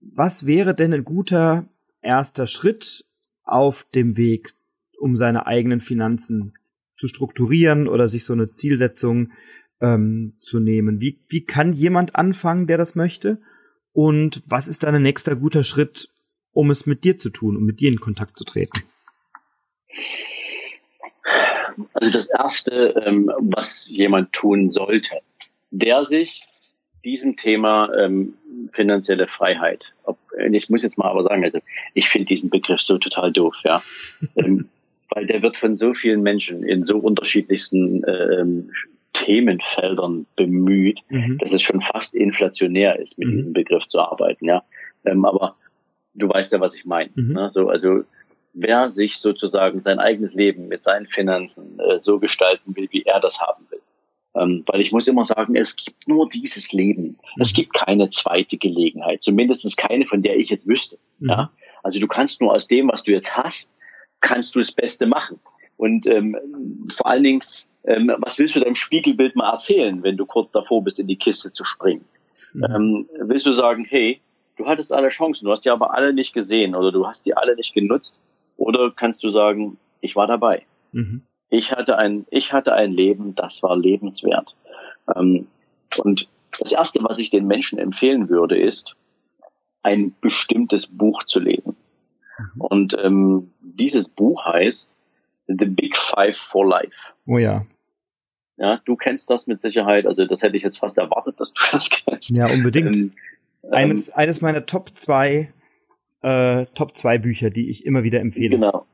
was 0.00 0.46
wäre 0.46 0.74
denn 0.74 0.92
ein 0.92 1.04
guter 1.04 1.66
erster 2.02 2.46
Schritt 2.46 3.04
auf 3.44 3.86
dem 3.94 4.16
Weg, 4.16 4.52
um 5.00 5.16
seine 5.16 5.46
eigenen 5.46 5.80
Finanzen 5.80 6.54
zu 6.96 7.08
strukturieren 7.08 7.88
oder 7.88 8.08
sich 8.08 8.24
so 8.24 8.32
eine 8.32 8.50
Zielsetzung 8.50 9.32
ähm, 9.80 10.34
zu 10.40 10.60
nehmen? 10.60 11.00
Wie, 11.00 11.20
wie 11.28 11.44
kann 11.44 11.72
jemand 11.72 12.16
anfangen, 12.16 12.66
der 12.66 12.78
das 12.78 12.94
möchte? 12.94 13.40
Und 13.92 14.42
was 14.46 14.68
ist 14.68 14.82
dann 14.82 14.94
ein 14.94 15.02
nächster 15.02 15.36
guter 15.36 15.64
Schritt, 15.64 16.10
um 16.52 16.70
es 16.70 16.84
mit 16.84 17.04
dir 17.04 17.16
zu 17.16 17.30
tun, 17.30 17.56
um 17.56 17.64
mit 17.64 17.80
dir 17.80 17.88
in 17.88 17.98
Kontakt 17.98 18.38
zu 18.38 18.44
treten? 18.44 18.82
Also 21.92 22.12
das 22.12 22.26
Erste, 22.26 23.02
ähm, 23.04 23.30
was 23.38 23.88
jemand 23.88 24.32
tun 24.32 24.70
sollte, 24.70 25.16
der 25.70 26.04
sich 26.04 26.42
diesem 27.04 27.36
Thema 27.36 27.92
ähm, 27.96 28.34
finanzielle 28.72 29.28
Freiheit, 29.28 29.94
ob, 30.04 30.18
ich 30.50 30.68
muss 30.68 30.82
jetzt 30.82 30.98
mal 30.98 31.08
aber 31.08 31.22
sagen, 31.22 31.44
also 31.44 31.58
ich 31.94 32.08
finde 32.08 32.26
diesen 32.26 32.50
Begriff 32.50 32.80
so 32.80 32.98
total 32.98 33.32
doof, 33.32 33.54
ja, 33.64 33.82
ähm, 34.36 34.68
weil 35.10 35.26
der 35.26 35.42
wird 35.42 35.56
von 35.56 35.76
so 35.76 35.94
vielen 35.94 36.22
Menschen 36.22 36.64
in 36.64 36.84
so 36.84 36.98
unterschiedlichsten 36.98 38.02
ähm, 38.06 38.70
Themenfeldern 39.12 40.26
bemüht, 40.36 41.00
mhm. 41.08 41.38
dass 41.38 41.52
es 41.52 41.62
schon 41.62 41.80
fast 41.80 42.14
inflationär 42.14 42.98
ist, 42.98 43.18
mit 43.18 43.28
mhm. 43.28 43.36
diesem 43.36 43.52
Begriff 43.52 43.86
zu 43.88 43.98
arbeiten, 44.00 44.44
ja. 44.44 44.62
Ähm, 45.04 45.24
aber 45.24 45.56
du 46.14 46.28
weißt 46.28 46.52
ja, 46.52 46.60
was 46.60 46.74
ich 46.74 46.84
meine. 46.84 47.10
Mhm. 47.14 47.32
Ne? 47.32 47.50
So, 47.50 47.68
also 47.68 48.02
wer 48.56 48.90
sich 48.90 49.18
sozusagen 49.18 49.80
sein 49.80 49.98
eigenes 49.98 50.34
Leben 50.34 50.68
mit 50.68 50.82
seinen 50.82 51.06
Finanzen 51.06 51.78
äh, 51.78 52.00
so 52.00 52.18
gestalten 52.18 52.74
will, 52.74 52.88
wie 52.90 53.02
er 53.02 53.20
das 53.20 53.38
haben 53.40 53.66
will. 53.70 53.82
Ähm, 54.34 54.64
weil 54.66 54.80
ich 54.80 54.92
muss 54.92 55.06
immer 55.08 55.24
sagen, 55.24 55.56
es 55.56 55.76
gibt 55.76 56.08
nur 56.08 56.28
dieses 56.28 56.72
Leben. 56.72 57.18
Es 57.38 57.52
gibt 57.52 57.74
keine 57.74 58.10
zweite 58.10 58.56
Gelegenheit. 58.56 59.22
Zumindest 59.22 59.76
keine, 59.76 60.06
von 60.06 60.22
der 60.22 60.36
ich 60.38 60.48
jetzt 60.50 60.66
wüsste. 60.66 60.98
Mhm. 61.18 61.28
Ja? 61.28 61.50
Also 61.82 62.00
du 62.00 62.06
kannst 62.06 62.40
nur 62.40 62.52
aus 62.52 62.66
dem, 62.66 62.88
was 62.88 63.02
du 63.02 63.12
jetzt 63.12 63.36
hast, 63.36 63.72
kannst 64.20 64.54
du 64.54 64.58
das 64.58 64.72
Beste 64.72 65.06
machen. 65.06 65.38
Und 65.76 66.06
ähm, 66.06 66.88
vor 66.94 67.06
allen 67.06 67.22
Dingen, 67.22 67.44
ähm, 67.84 68.12
was 68.18 68.38
willst 68.38 68.56
du 68.56 68.60
deinem 68.60 68.74
Spiegelbild 68.74 69.36
mal 69.36 69.52
erzählen, 69.52 70.02
wenn 70.02 70.16
du 70.16 70.26
kurz 70.26 70.50
davor 70.52 70.82
bist, 70.82 70.98
in 70.98 71.06
die 71.06 71.16
Kiste 71.16 71.52
zu 71.52 71.64
springen? 71.64 72.04
Mhm. 72.54 72.64
Ähm, 72.64 73.08
willst 73.20 73.46
du 73.46 73.52
sagen, 73.52 73.84
hey, 73.88 74.20
du 74.56 74.66
hattest 74.66 74.92
alle 74.92 75.10
Chancen, 75.10 75.44
du 75.44 75.52
hast 75.52 75.64
die 75.64 75.70
aber 75.70 75.94
alle 75.94 76.12
nicht 76.12 76.32
gesehen 76.32 76.74
oder 76.74 76.90
du 76.90 77.06
hast 77.06 77.26
die 77.26 77.36
alle 77.36 77.54
nicht 77.54 77.74
genutzt? 77.74 78.20
Oder 78.56 78.92
kannst 78.94 79.22
du 79.22 79.30
sagen, 79.30 79.78
ich 80.00 80.16
war 80.16 80.26
dabei? 80.26 80.62
Mhm. 80.92 81.22
Ich 81.48 81.72
hatte 81.72 81.96
ein, 81.98 82.26
ich 82.30 82.52
hatte 82.52 82.72
ein 82.72 82.92
Leben, 82.92 83.34
das 83.34 83.62
war 83.62 83.76
lebenswert. 83.76 84.54
Ähm, 85.14 85.46
und 85.98 86.28
das 86.58 86.72
erste, 86.72 87.02
was 87.02 87.18
ich 87.18 87.30
den 87.30 87.46
Menschen 87.46 87.78
empfehlen 87.78 88.28
würde, 88.28 88.58
ist, 88.58 88.96
ein 89.82 90.14
bestimmtes 90.20 90.86
Buch 90.86 91.24
zu 91.24 91.38
lesen. 91.38 91.76
Mhm. 92.38 92.60
Und 92.60 92.96
ähm, 93.00 93.50
dieses 93.60 94.08
Buch 94.08 94.44
heißt 94.44 94.96
The 95.46 95.64
Big 95.66 95.96
Five 95.96 96.36
for 96.50 96.66
Life. 96.66 96.96
Oh 97.26 97.38
ja. 97.38 97.64
Ja, 98.56 98.80
du 98.84 98.96
kennst 98.96 99.30
das 99.30 99.46
mit 99.46 99.60
Sicherheit. 99.60 100.06
Also 100.06 100.24
das 100.24 100.42
hätte 100.42 100.56
ich 100.56 100.62
jetzt 100.62 100.78
fast 100.78 100.98
erwartet, 100.98 101.38
dass 101.38 101.52
du 101.52 101.62
das 101.72 101.88
kennst. 101.88 102.30
Ja, 102.30 102.46
unbedingt. 102.46 102.96
Ähm, 102.96 103.12
eines, 103.70 104.10
eines 104.10 104.40
meiner 104.40 104.66
Top 104.66 104.90
zwei 104.94 105.52
äh, 106.22 106.66
Top 106.74 106.96
zwei 106.96 107.18
Bücher, 107.18 107.50
die 107.50 107.70
ich 107.70 107.86
immer 107.86 108.02
wieder 108.02 108.20
empfehle. 108.20 108.56
Genau. 108.56 108.86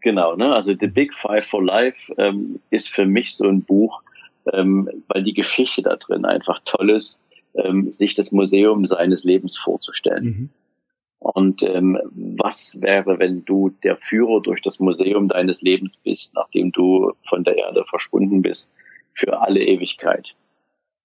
Genau, 0.00 0.36
ne? 0.36 0.54
Also 0.54 0.74
The 0.78 0.86
Big 0.86 1.14
Five 1.14 1.46
for 1.46 1.64
Life 1.64 1.96
ähm, 2.18 2.60
ist 2.70 2.90
für 2.90 3.06
mich 3.06 3.34
so 3.34 3.48
ein 3.48 3.62
Buch, 3.62 4.02
ähm, 4.52 4.88
weil 5.08 5.24
die 5.24 5.32
Geschichte 5.32 5.82
da 5.82 5.96
drin 5.96 6.24
einfach 6.24 6.60
toll 6.64 6.90
ist, 6.90 7.20
ähm, 7.54 7.90
sich 7.90 8.14
das 8.14 8.30
Museum 8.30 8.86
seines 8.86 9.24
Lebens 9.24 9.56
vorzustellen. 9.56 10.24
Mhm. 10.24 10.48
Und 11.20 11.62
ähm, 11.62 11.98
was 12.36 12.80
wäre, 12.80 13.18
wenn 13.18 13.44
du 13.44 13.70
der 13.82 13.96
Führer 13.96 14.40
durch 14.40 14.62
das 14.62 14.78
Museum 14.78 15.28
deines 15.28 15.62
Lebens 15.62 15.96
bist, 15.96 16.34
nachdem 16.34 16.70
du 16.70 17.12
von 17.28 17.42
der 17.42 17.56
Erde 17.56 17.84
verschwunden 17.88 18.42
bist, 18.42 18.70
für 19.14 19.40
alle 19.40 19.60
Ewigkeit? 19.60 20.36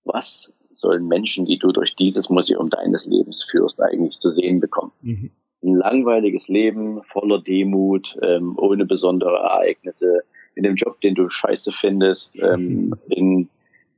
Was 0.04 0.54
sollen 0.74 1.08
Menschen, 1.08 1.46
die 1.46 1.58
du 1.58 1.72
durch 1.72 1.96
dieses 1.96 2.30
Museum 2.30 2.70
deines 2.70 3.06
Lebens 3.06 3.48
führst, 3.50 3.82
eigentlich 3.82 4.20
zu 4.20 4.32
sehen 4.32 4.60
bekommen? 4.60 4.92
Mhm 5.02 5.32
ein 5.64 5.76
langweiliges 5.76 6.48
Leben 6.48 7.02
voller 7.04 7.40
Demut, 7.40 8.18
ähm, 8.22 8.58
ohne 8.58 8.86
besondere 8.86 9.38
Ereignisse, 9.38 10.24
in 10.56 10.64
dem 10.64 10.76
Job, 10.76 11.00
den 11.02 11.16
du 11.16 11.30
scheiße 11.30 11.72
findest, 11.72 12.42
ähm, 12.42 12.94
in, 13.10 13.50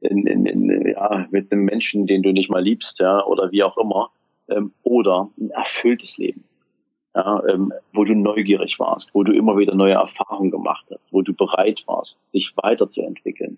in, 0.02 0.28
in, 0.28 0.46
in, 0.46 0.88
ja, 0.88 1.28
mit 1.32 1.52
einem 1.52 1.66
Menschen, 1.66 2.08
den 2.08 2.24
du 2.24 2.32
nicht 2.32 2.50
mal 2.50 2.64
liebst, 2.64 3.00
ja, 3.00 3.24
oder 3.26 3.52
wie 3.52 3.64
auch 3.64 3.78
immer, 3.78 4.10
ähm, 4.50 4.72
oder 4.84 5.30
ein 5.40 5.50
erfülltes 5.50 6.18
Leben, 6.18 6.44
ja, 7.16 7.44
ähm, 7.48 7.74
wo 7.94 8.04
du 8.04 8.14
neugierig 8.14 8.80
warst, 8.80 9.14
wo 9.14 9.24
du 9.24 9.34
immer 9.34 9.58
wieder 9.58 9.76
neue 9.76 9.94
Erfahrungen 9.94 10.52
gemacht 10.52 10.86
hast, 10.92 11.12
wo 11.12 11.22
du 11.22 11.34
bereit 11.34 11.84
warst, 11.88 12.22
dich 12.34 12.52
weiterzuentwickeln, 12.56 13.58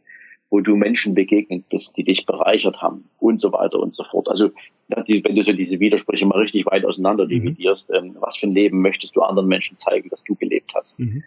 wo 0.49 0.61
du 0.61 0.75
Menschen 0.75 1.13
begegnet 1.13 1.67
bist, 1.69 1.97
die 1.97 2.03
dich 2.03 2.25
bereichert 2.25 2.81
haben 2.81 3.09
und 3.19 3.41
so 3.41 3.51
weiter 3.51 3.79
und 3.79 3.95
so 3.95 4.03
fort. 4.03 4.29
Also 4.29 4.51
wenn 4.87 5.35
du 5.35 5.43
so 5.43 5.53
diese 5.53 5.79
Widersprüche 5.79 6.25
mal 6.25 6.39
richtig 6.39 6.65
weit 6.65 6.85
auseinander 6.85 7.25
mhm. 7.25 7.29
dividierst, 7.29 7.89
ähm, 7.93 8.15
was 8.19 8.37
für 8.37 8.47
ein 8.47 8.53
Leben 8.53 8.81
möchtest 8.81 9.15
du 9.15 9.21
anderen 9.21 9.47
Menschen 9.47 9.77
zeigen, 9.77 10.09
dass 10.09 10.23
du 10.23 10.35
gelebt 10.35 10.73
hast? 10.75 10.99
Mhm. 10.99 11.23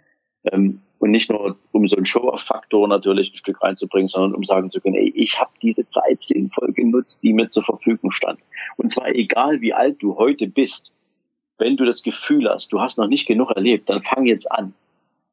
Ähm, 0.51 0.81
und 0.97 1.11
nicht 1.11 1.29
nur, 1.29 1.57
um 1.71 1.87
so 1.87 1.95
einen 1.95 2.05
Show-Faktor 2.05 2.87
natürlich 2.87 3.33
ein 3.33 3.37
Stück 3.37 3.61
reinzubringen, 3.61 4.07
sondern 4.07 4.35
um 4.35 4.43
sagen 4.43 4.69
zu 4.69 4.81
können, 4.81 4.95
ey, 4.95 5.11
ich 5.15 5.39
habe 5.39 5.51
diese 5.61 5.87
Zeit 5.89 6.23
sinnvoll 6.23 6.73
genutzt, 6.73 7.21
die 7.23 7.33
mir 7.33 7.49
zur 7.49 7.63
Verfügung 7.63 8.11
stand. 8.11 8.39
Und 8.77 8.91
zwar 8.91 9.09
egal, 9.09 9.61
wie 9.61 9.73
alt 9.73 9.97
du 10.01 10.17
heute 10.17 10.47
bist, 10.47 10.93
wenn 11.57 11.77
du 11.77 11.85
das 11.85 12.01
Gefühl 12.01 12.49
hast, 12.49 12.73
du 12.73 12.81
hast 12.81 12.97
noch 12.97 13.07
nicht 13.07 13.27
genug 13.27 13.51
erlebt, 13.51 13.89
dann 13.89 14.01
fang 14.01 14.25
jetzt 14.25 14.51
an. 14.51 14.73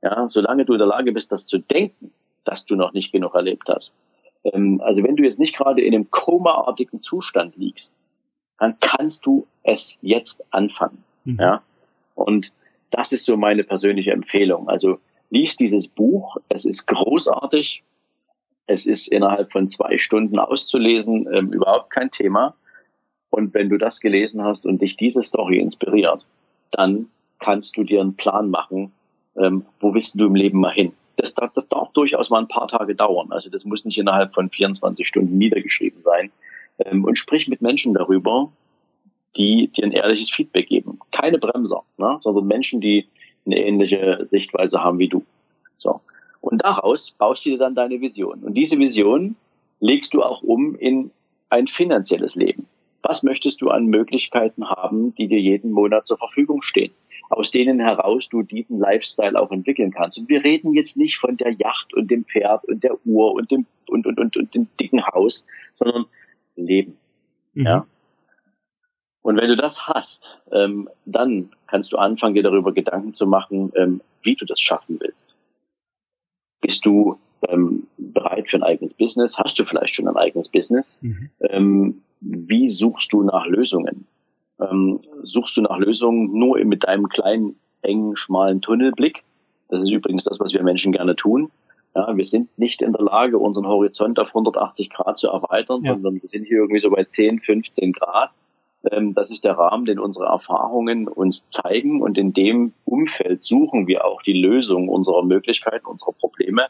Ja, 0.03 0.29
solange 0.29 0.65
du 0.65 0.75
in 0.75 0.79
der 0.79 0.87
Lage 0.87 1.13
bist, 1.13 1.33
das 1.33 1.47
zu 1.47 1.59
denken, 1.59 2.13
dass 2.45 2.65
du 2.65 2.77
noch 2.77 2.93
nicht 2.93 3.13
genug 3.13 3.35
erlebt 3.35 3.69
hast. 3.69 3.97
Ähm, 4.45 4.81
also 4.83 5.03
wenn 5.03 5.17
du 5.17 5.25
jetzt 5.25 5.39
nicht 5.39 5.57
gerade 5.57 5.83
in 5.83 5.95
einem 5.95 6.11
komaartigen 6.11 7.01
Zustand 7.01 7.57
liegst, 7.57 7.95
dann 8.59 8.79
kannst 8.81 9.25
du 9.27 9.47
es 9.63 9.99
jetzt 10.03 10.45
anfangen. 10.53 11.05
Mhm. 11.25 11.39
Ja? 11.41 11.63
Und 12.15 12.53
das 12.91 13.13
ist 13.13 13.25
so 13.25 13.37
meine 13.37 13.65
persönliche 13.65 14.13
Empfehlung. 14.13 14.69
Also 14.69 14.99
lies 15.31 15.57
dieses 15.57 15.89
Buch. 15.89 16.37
Es 16.49 16.65
ist 16.65 16.87
großartig. 16.87 17.83
Es 18.67 18.87
ist 18.87 19.09
innerhalb 19.09 19.53
von 19.53 19.71
zwei 19.71 19.99
Stunden 19.99 20.39
auszulesen, 20.39 21.29
ähm, 21.33 21.53
überhaupt 21.53 21.91
kein 21.91 22.11
Thema. 22.11 22.55
Und 23.31 23.55
wenn 23.55 23.69
du 23.69 23.79
das 23.79 24.01
gelesen 24.01 24.43
hast 24.43 24.67
und 24.67 24.81
dich 24.81 24.97
diese 24.97 25.23
Story 25.23 25.59
inspiriert, 25.59 26.25
dann 26.71 27.07
kannst 27.39 27.77
du 27.77 27.85
dir 27.85 28.01
einen 28.01 28.17
Plan 28.17 28.51
machen, 28.51 28.93
ähm, 29.37 29.65
wo 29.81 29.95
willst 29.95 30.19
du 30.19 30.27
im 30.27 30.35
Leben 30.35 30.61
mal 30.61 30.73
hin? 30.73 30.93
Das, 31.19 31.35
das, 31.35 31.53
das 31.53 31.69
darf 31.69 31.93
durchaus 31.93 32.31
mal 32.31 32.39
ein 32.39 32.49
paar 32.49 32.69
Tage 32.69 32.95
dauern. 32.95 33.31
Also 33.31 33.51
das 33.51 33.65
muss 33.65 33.85
nicht 33.85 33.99
innerhalb 33.99 34.33
von 34.33 34.49
24 34.49 35.07
Stunden 35.07 35.37
niedergeschrieben 35.37 36.03
sein. 36.03 36.31
Ähm, 36.79 37.05
und 37.05 37.19
sprich 37.19 37.49
mit 37.49 37.61
Menschen 37.61 37.93
darüber, 37.93 38.51
die 39.37 39.69
dir 39.69 39.85
ein 39.85 39.93
ehrliches 39.93 40.31
Feedback 40.31 40.69
geben. 40.69 41.01
Keine 41.11 41.39
Bremser, 41.39 41.83
ne? 41.97 42.17
sondern 42.21 42.47
Menschen, 42.47 42.81
die 42.81 43.07
eine 43.45 43.59
ähnliche 43.59 44.21
Sichtweise 44.23 44.83
haben 44.83 44.99
wie 44.99 45.09
du. 45.09 45.25
So. 45.79 46.01
Und 46.41 46.65
daraus 46.65 47.11
baust 47.11 47.45
du 47.45 47.51
dir 47.51 47.59
dann 47.59 47.75
deine 47.75 48.01
Vision. 48.01 48.45
Und 48.45 48.55
diese 48.55 48.79
Vision 48.79 49.37
legst 49.81 50.15
du 50.15 50.23
auch 50.23 50.43
um 50.43 50.77
in 50.77 51.11
ein 51.51 51.67
finanzielles 51.67 52.37
Leben. 52.37 52.67
Was 53.03 53.23
möchtest 53.23 53.61
du 53.61 53.71
an 53.71 53.87
Möglichkeiten 53.87 54.69
haben, 54.69 55.15
die 55.17 55.29
dir 55.29 55.41
jeden 55.41 55.73
Monat 55.73 56.07
zur 56.07 56.19
Verfügung 56.19 56.63
stehen? 56.63 56.93
Aus 57.29 57.51
denen 57.51 57.81
heraus 57.81 58.29
du 58.29 58.43
diesen 58.43 58.79
Lifestyle 58.79 59.41
auch 59.41 59.51
entwickeln 59.51 59.91
kannst. 59.91 60.19
Und 60.19 60.29
wir 60.29 60.43
reden 60.45 60.73
jetzt 60.75 60.97
nicht 60.97 61.19
von 61.19 61.37
der 61.37 61.53
Yacht 61.53 61.95
und 61.95 62.11
dem 62.11 62.25
Pferd 62.25 62.65
und 62.65 62.83
der 62.83 62.97
Uhr 63.07 63.33
und 63.33 63.51
dem 63.51 63.67
und 63.89 64.07
und 64.07 64.19
und, 64.19 64.37
und 64.37 64.55
dem 64.55 64.69
dicken 64.81 65.05
Haus, 65.07 65.47
sondern 65.77 66.07
Leben. 66.57 66.97
Mhm. 67.55 67.67
Ja. 67.67 67.87
Und 69.23 69.37
wenn 69.37 69.49
du 69.49 69.57
das 69.57 69.87
hast, 69.87 70.41
ähm, 70.53 70.89
dann 71.05 71.51
kannst 71.67 71.93
du 71.93 71.97
anfangen, 71.97 72.35
dir 72.35 72.43
darüber 72.43 72.73
Gedanken 72.73 73.15
zu 73.15 73.27
machen, 73.27 73.73
ähm, 73.77 74.01
wie 74.23 74.35
du 74.35 74.47
das 74.47 74.61
schaffen 74.61 74.99
willst. 75.01 75.37
Bist 76.61 76.85
du 76.87 77.19
ähm, 77.49 77.87
bereit 77.99 78.49
für 78.49 78.57
ein 78.57 78.63
eigenes 78.63 78.95
Business? 78.95 79.37
Hast 79.37 79.59
du 79.59 79.65
vielleicht 79.65 79.95
schon 79.95 80.09
ein 80.09 80.17
eigenes 80.17 80.49
Business? 80.49 80.99
Mhm. 81.03 81.31
Ähm, 81.41 82.03
wie 82.21 82.71
suchst 82.71 83.13
du 83.13 83.23
nach 83.23 83.47
Lösungen? 83.47 84.07
Ähm, 84.61 85.01
suchst 85.23 85.57
du 85.57 85.63
nach 85.63 85.79
Lösungen 85.79 86.39
nur 86.39 86.59
mit 86.65 86.85
deinem 86.85 87.09
kleinen, 87.09 87.57
engen, 87.83 88.17
schmalen 88.17 88.61
Tunnelblick. 88.61 89.23
Das 89.69 89.83
ist 89.83 89.91
übrigens 89.91 90.25
das, 90.25 90.41
was 90.41 90.53
wir 90.53 90.63
Menschen 90.63 90.93
gerne 90.93 91.15
tun. 91.15 91.51
Ja, 91.95 92.17
wir 92.17 92.25
sind 92.25 92.57
nicht 92.59 92.83
in 92.83 92.93
der 92.93 93.03
Lage, 93.03 93.39
unseren 93.39 93.67
Horizont 93.67 94.19
auf 94.19 94.29
180 94.29 94.91
Grad 94.91 95.19
zu 95.19 95.29
erweitern, 95.29 95.83
ja. 95.85 95.95
sondern 95.95 96.21
wir 96.21 96.29
sind 96.29 96.45
hier 96.45 96.59
irgendwie 96.59 96.81
so 96.81 96.91
bei 96.91 97.05
10, 97.05 97.41
15 97.41 97.93
Grad. 97.93 98.31
Ähm, 98.91 99.15
das 99.15 99.31
ist 99.31 99.45
der 99.45 99.59
Rahmen, 99.59 99.85
den 99.85 99.99
unsere 99.99 100.27
Erfahrungen 100.27 101.09
uns 101.09 101.49
zeigen 101.49 102.03
und 102.03 102.19
in 102.19 102.33
dem 102.33 102.73
Umfeld 102.85 103.43
suchen 103.43 103.87
wir 103.87 104.05
auch 104.05 104.23
die 104.23 104.33
Lösung 104.33 104.89
unserer 104.89 105.25
Möglichkeiten, 105.25 105.87
unserer 105.87 106.13
Probleme. 106.13 106.67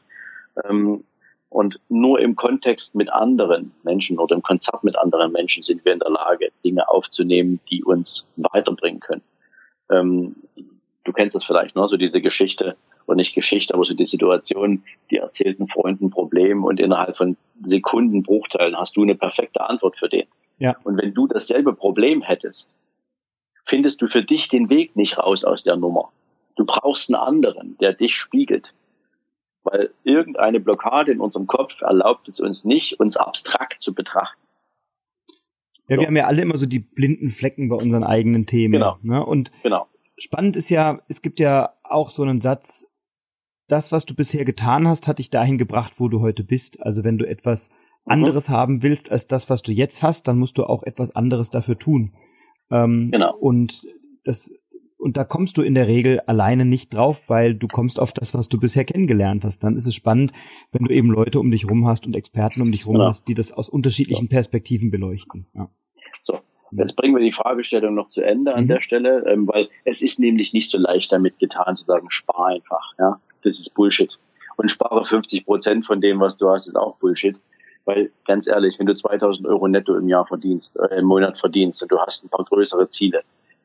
Ähm, 0.68 1.05
und 1.51 1.80
nur 1.88 2.20
im 2.20 2.36
Kontext 2.36 2.94
mit 2.94 3.11
anderen 3.11 3.72
Menschen 3.82 4.18
oder 4.18 4.34
im 4.34 4.42
Konzert 4.42 4.84
mit 4.84 4.99
anderen 4.99 5.32
Menschen 5.32 5.62
sind 5.62 5.84
wir 5.84 5.92
in 5.92 5.99
der 5.99 6.11
Lage, 6.11 6.51
Dinge 6.64 6.88
aufzunehmen, 6.88 7.61
die 7.70 7.82
uns 7.82 8.28
weiterbringen 8.36 9.01
können. 9.01 9.22
Ähm, 9.90 10.36
du 11.05 11.12
kennst 11.12 11.34
das 11.34 11.44
vielleicht, 11.44 11.74
ne? 11.74 11.88
so 11.88 11.96
diese 11.96 12.20
Geschichte, 12.20 12.76
oder 13.09 13.16
nicht 13.16 13.34
Geschichte, 13.34 13.72
aber 13.72 13.84
so 13.84 13.94
die 13.94 14.07
Situation, 14.07 14.84
die 15.11 15.16
erzählten 15.16 15.66
Freunden 15.66 16.11
Problem 16.11 16.64
und 16.64 16.78
innerhalb 16.78 17.16
von 17.16 17.38
Sekundenbruchteilen 17.62 18.76
hast 18.76 18.96
du 18.96 19.03
eine 19.03 19.14
perfekte 19.14 19.66
Antwort 19.66 19.96
für 19.99 20.11
den. 20.11 20.26
Ja. 20.59 20.76
Und 20.84 20.99
wenn 21.01 21.14
du 21.14 21.26
dasselbe 21.26 21.72
Problem 21.72 22.20
hättest, 22.20 22.74
findest 23.64 24.03
du 24.03 24.09
für 24.09 24.22
dich 24.22 24.49
den 24.49 24.68
Weg 24.68 24.94
nicht 24.94 25.16
raus 25.16 25.42
aus 25.42 25.62
der 25.62 25.76
Nummer. 25.76 26.11
Du 26.57 26.66
brauchst 26.66 27.09
einen 27.09 27.16
anderen, 27.16 27.78
der 27.78 27.94
dich 27.94 28.14
spiegelt 28.14 28.74
weil 29.71 29.91
irgendeine 30.05 30.61
Blockade 30.61 31.12
in 31.12 31.21
unserem 31.21 31.47
Kopf 31.47 31.81
erlaubt 31.81 32.29
es 32.29 32.41
uns 32.41 32.64
nicht, 32.64 32.99
uns 33.01 33.16
abstrakt 33.16 33.83
zu 33.83 33.95
betrachten. 33.95 34.41
Ja, 35.89 35.97
so. 35.97 36.01
wir 36.01 36.07
haben 36.07 36.16
ja 36.16 36.27
alle 36.27 36.43
immer 36.43 36.57
so 36.57 36.66
die 36.66 36.81
blinden 36.81 37.31
Flecken 37.31 37.69
bei 37.69 37.77
unseren 37.77 38.05
eigenen 38.05 38.47
Themen. 38.47 38.73
Genau. 38.73 38.99
Ne? 39.03 39.25
Und 39.25 39.51
genau. 39.62 39.87
spannend 40.19 40.57
ist 40.57 40.69
ja, 40.71 41.01
es 41.09 41.23
gibt 41.23 41.41
ja 41.41 41.75
auch 41.83 42.11
so 42.11 42.23
einen 42.23 42.41
Satz, 42.41 42.87
das, 43.69 43.93
was 43.93 44.07
du 44.07 44.14
bisher 44.14 44.45
getan 44.45 44.89
hast, 44.89 45.09
hat 45.09 45.19
dich 45.19 45.31
dahin 45.31 45.59
gebracht, 45.59 45.95
wo 45.99 46.09
du 46.09 46.21
heute 46.21 46.43
bist. 46.43 46.83
Also 46.83 47.05
wenn 47.05 47.19
du 47.19 47.29
etwas 47.29 47.71
mhm. 48.05 48.12
anderes 48.12 48.49
haben 48.49 48.83
willst 48.83 49.11
als 49.12 49.27
das, 49.27 49.51
was 49.51 49.62
du 49.62 49.73
jetzt 49.73 50.03
hast, 50.03 50.27
dann 50.29 50.39
musst 50.39 50.59
du 50.59 50.64
auch 50.64 50.83
etwas 50.83 51.14
anderes 51.14 51.51
dafür 51.51 51.79
tun. 51.79 52.14
Ähm, 52.71 53.11
genau. 53.11 53.35
Und 53.37 53.87
das 54.25 54.53
und 54.99 55.16
da 55.16 55.24
kommst 55.24 55.57
du 55.57 55.62
in 55.62 55.74
der 55.74 55.86
Regel 55.86 56.20
alleine 56.20 56.64
nicht 56.64 56.92
drauf, 56.92 57.28
weil 57.28 57.55
du 57.55 57.68
kommst 57.68 58.01
auf 58.01 58.12
das, 58.12 58.34
was 58.34 58.49
du 58.49 58.59
bisher 58.59 58.84
kennengelernt 58.84 59.44
hast. 59.44 59.61
Dann 59.61 59.76
ist 59.76 59.86
es 59.86 59.94
spannend, 59.94 60.32
wenn 60.72 60.84
du 60.84 60.92
eben 60.92 61.11
Leute 61.11 61.38
um 61.38 61.51
dich 61.51 61.70
rum 61.70 61.86
hast 61.86 62.07
und 62.07 62.16
Experten 62.16 62.61
um 62.61 62.72
dich 62.72 62.84
rum 62.84 62.94
genau. 62.94 63.07
hast, 63.07 63.28
die 63.28 63.34
das 63.34 63.53
aus 63.53 63.68
unterschiedlichen 63.68 64.28
Perspektiven 64.28 64.90
beleuchten. 64.90 65.46
Ja. 65.55 65.70
So, 66.24 66.40
jetzt 66.72 66.96
bringen 66.96 67.14
wir 67.14 67.22
die 67.22 67.32
Fragestellung 67.32 67.94
noch 67.94 68.11
zu 68.11 68.22
Ende 68.22 68.55
an 68.55 68.64
mhm. 68.64 68.68
der 68.68 68.80
Stelle, 68.80 69.24
ähm, 69.26 69.46
weil 69.46 69.68
es 69.84 70.03
ist 70.03 70.18
nämlich 70.18 70.53
nicht 70.53 70.70
so 70.70 70.78
leicht 70.78 71.12
damit 71.12 71.38
getan 71.38 71.76
zu 71.76 71.84
sagen, 71.84 72.11
spar 72.11 72.46
einfach. 72.46 72.92
Ja, 72.99 73.20
das 73.44 73.61
ist 73.61 73.74
Bullshit. 73.74 74.18
Und 74.57 74.70
spare 74.70 75.05
50 75.05 75.46
Prozent 75.46 75.86
von 75.86 76.01
dem, 76.01 76.18
was 76.18 76.36
du 76.38 76.49
hast, 76.49 76.66
ist 76.66 76.76
auch 76.76 76.96
Bullshit. 76.96 77.40
Weil 77.84 78.11
ganz 78.26 78.49
ehrlich, 78.49 78.78
wenn 78.78 78.86
du 78.86 78.96
2000 78.96 79.46
Euro 79.46 79.68
netto 79.68 79.96
im 79.96 80.09
Jahr 80.09 80.26
verdienst, 80.26 80.76
äh, 80.76 80.99
im 80.99 81.05
Monat 81.05 81.38
verdienst 81.38 81.80
und 81.82 81.92
du 81.92 81.99
hast 82.01 82.24
ein 82.24 82.28
paar 82.28 82.44
größere 82.44 82.90
Ziele, 82.90 83.22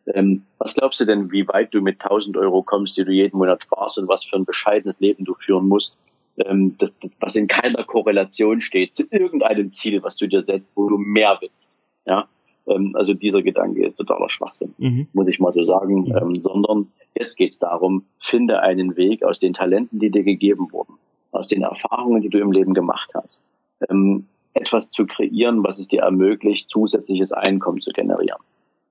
ähm, 0.08 0.44
was 0.58 0.74
glaubst 0.74 1.00
du 1.00 1.06
denn, 1.06 1.32
wie 1.32 1.48
weit 1.48 1.74
du 1.74 1.82
mit 1.82 2.02
1000 2.02 2.36
Euro 2.38 2.62
kommst, 2.62 2.98
die 2.98 3.06
du 3.06 3.12
jeden 3.12 3.38
Monat 3.38 3.64
sparst 3.64 3.98
und 3.98 4.08
was 4.08 4.24
für 4.26 4.36
ein 4.36 4.46
bescheidenes 4.46 5.00
Leben 5.00 5.26
du 5.26 5.34
führen 5.36 5.68
musst, 5.68 5.98
ähm, 6.38 6.76
das, 6.78 6.94
das, 7.00 7.12
was 7.20 7.36
in 7.36 7.48
keiner 7.48 7.84
Korrelation 7.84 8.62
steht 8.62 8.96
zu 8.96 9.04
irgendeinem 9.12 9.72
Ziel, 9.72 10.04
was 10.04 10.18
du 10.18 10.28
dir 10.28 10.44
setzt, 10.44 10.72
wo 10.76 10.90
du 10.90 10.98
mehr 10.98 11.38
willst. 11.42 11.74
Ja, 12.06 12.28
ähm, 12.68 12.96
also 12.96 13.14
dieser 13.14 13.42
Gedanke 13.42 13.86
ist 13.86 13.96
totaler 13.96 14.30
Schwachsinn, 14.30 14.74
mhm. 14.78 15.08
muss 15.14 15.28
ich 15.28 15.40
mal 15.40 15.54
so 15.54 15.64
sagen, 15.64 16.10
mhm. 16.10 16.42
sondern 16.42 16.88
jetzt 17.16 17.36
geht's 17.36 17.60
darum, 17.60 18.06
finde 18.20 18.62
einen 18.62 18.96
Weg 18.98 19.24
aus 19.24 19.40
den 19.40 19.54
Talenten, 19.54 20.00
die 20.00 20.10
dir 20.10 20.24
gegeben 20.24 20.72
wurden, 20.72 20.96
aus 21.32 21.48
den 21.48 21.64
Erfahrungen, 21.64 22.22
die 22.22 22.30
du 22.30 22.40
im 22.40 22.52
Leben 22.52 22.74
gemacht 22.74 23.12
hast, 23.14 23.42
ähm, 23.90 24.26
etwas 24.54 24.90
zu 24.92 25.06
kreieren, 25.06 25.64
was 25.64 25.80
es 25.80 25.88
dir 25.88 26.02
ermöglicht, 26.02 26.70
zusätzliches 26.70 27.32
Einkommen 27.32 27.82
zu 27.82 27.92
generieren. 27.92 28.42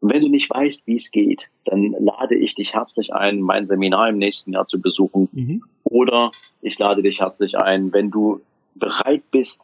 Und 0.02 0.12
wenn 0.12 0.20
du 0.20 0.28
nicht 0.28 0.50
weißt, 0.50 0.84
wie 0.86 0.96
es 0.96 1.12
geht, 1.12 1.44
dann 1.64 1.94
lade 2.00 2.34
ich 2.34 2.56
dich 2.56 2.74
herzlich 2.74 3.14
ein, 3.14 3.40
mein 3.40 3.66
Seminar 3.66 4.08
im 4.08 4.18
nächsten 4.18 4.52
Jahr 4.52 4.66
zu 4.66 4.80
besuchen. 4.80 5.28
Mhm. 5.30 5.62
Oder 5.84 6.32
ich 6.60 6.76
lade 6.76 7.02
dich 7.02 7.20
herzlich 7.20 7.56
ein, 7.56 7.92
wenn 7.92 8.10
du 8.10 8.40
bereit 8.74 9.22
bist, 9.30 9.62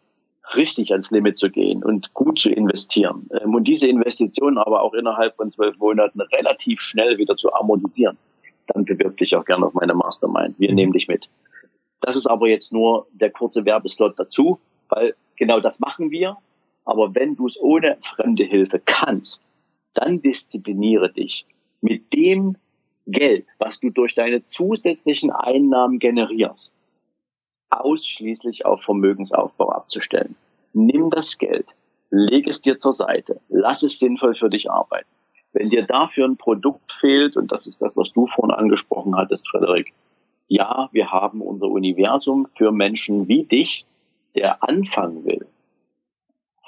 richtig 0.54 0.92
ans 0.92 1.10
Limit 1.10 1.38
zu 1.38 1.50
gehen 1.50 1.82
und 1.82 2.14
gut 2.14 2.38
zu 2.38 2.50
investieren 2.50 3.28
ähm, 3.42 3.54
und 3.54 3.64
diese 3.64 3.88
Investitionen 3.88 4.58
aber 4.58 4.82
auch 4.82 4.94
innerhalb 4.94 5.34
von 5.34 5.50
zwölf 5.50 5.76
Monaten 5.78 6.20
relativ 6.20 6.80
schnell 6.80 7.18
wieder 7.18 7.36
zu 7.36 7.52
amortisieren, 7.52 8.16
dann 8.68 8.84
bewirb 8.84 9.16
dich 9.16 9.34
auch 9.34 9.44
gerne 9.44 9.66
auf 9.66 9.74
meine 9.74 9.94
Mastermind. 9.94 10.54
Wir 10.58 10.70
mhm. 10.70 10.76
nehmen 10.76 10.92
dich 10.92 11.08
mit. 11.08 11.28
Das 12.00 12.14
ist 12.14 12.26
aber 12.26 12.48
jetzt 12.48 12.72
nur 12.72 13.08
der 13.12 13.30
kurze 13.30 13.64
Werbeslot 13.64 14.16
dazu, 14.16 14.60
weil 14.88 15.16
genau 15.34 15.58
das 15.58 15.80
machen 15.80 16.12
wir. 16.12 16.36
Aber 16.84 17.12
wenn 17.16 17.34
du 17.34 17.48
es 17.48 17.60
ohne 17.60 17.98
fremde 18.02 18.44
Hilfe 18.44 18.80
kannst, 18.82 19.42
dann 19.94 20.22
diszipliniere 20.22 21.12
dich 21.12 21.46
mit 21.80 22.12
dem 22.12 22.56
Geld, 23.06 23.46
was 23.58 23.80
du 23.80 23.90
durch 23.90 24.14
deine 24.14 24.42
zusätzlichen 24.42 25.30
Einnahmen 25.30 25.98
generierst, 25.98 26.74
ausschließlich 27.70 28.66
auf 28.66 28.82
Vermögensaufbau 28.82 29.70
abzustellen. 29.70 30.36
Nimm 30.74 31.10
das 31.10 31.38
Geld, 31.38 31.66
leg 32.10 32.46
es 32.46 32.60
dir 32.60 32.76
zur 32.76 32.94
Seite, 32.94 33.40
lass 33.48 33.82
es 33.82 33.98
sinnvoll 33.98 34.34
für 34.34 34.50
dich 34.50 34.70
arbeiten. 34.70 35.08
Wenn 35.52 35.70
dir 35.70 35.86
dafür 35.86 36.26
ein 36.26 36.36
Produkt 36.36 36.92
fehlt, 37.00 37.36
und 37.36 37.50
das 37.50 37.66
ist 37.66 37.80
das, 37.80 37.96
was 37.96 38.12
du 38.12 38.26
vorhin 38.26 38.54
angesprochen 38.54 39.16
hattest, 39.16 39.48
Frederik, 39.48 39.92
ja, 40.48 40.88
wir 40.92 41.10
haben 41.10 41.40
unser 41.40 41.68
Universum 41.68 42.48
für 42.56 42.72
Menschen 42.72 43.28
wie 43.28 43.44
dich, 43.44 43.84
der 44.34 44.62
anfangen 44.62 45.24
will, 45.24 45.46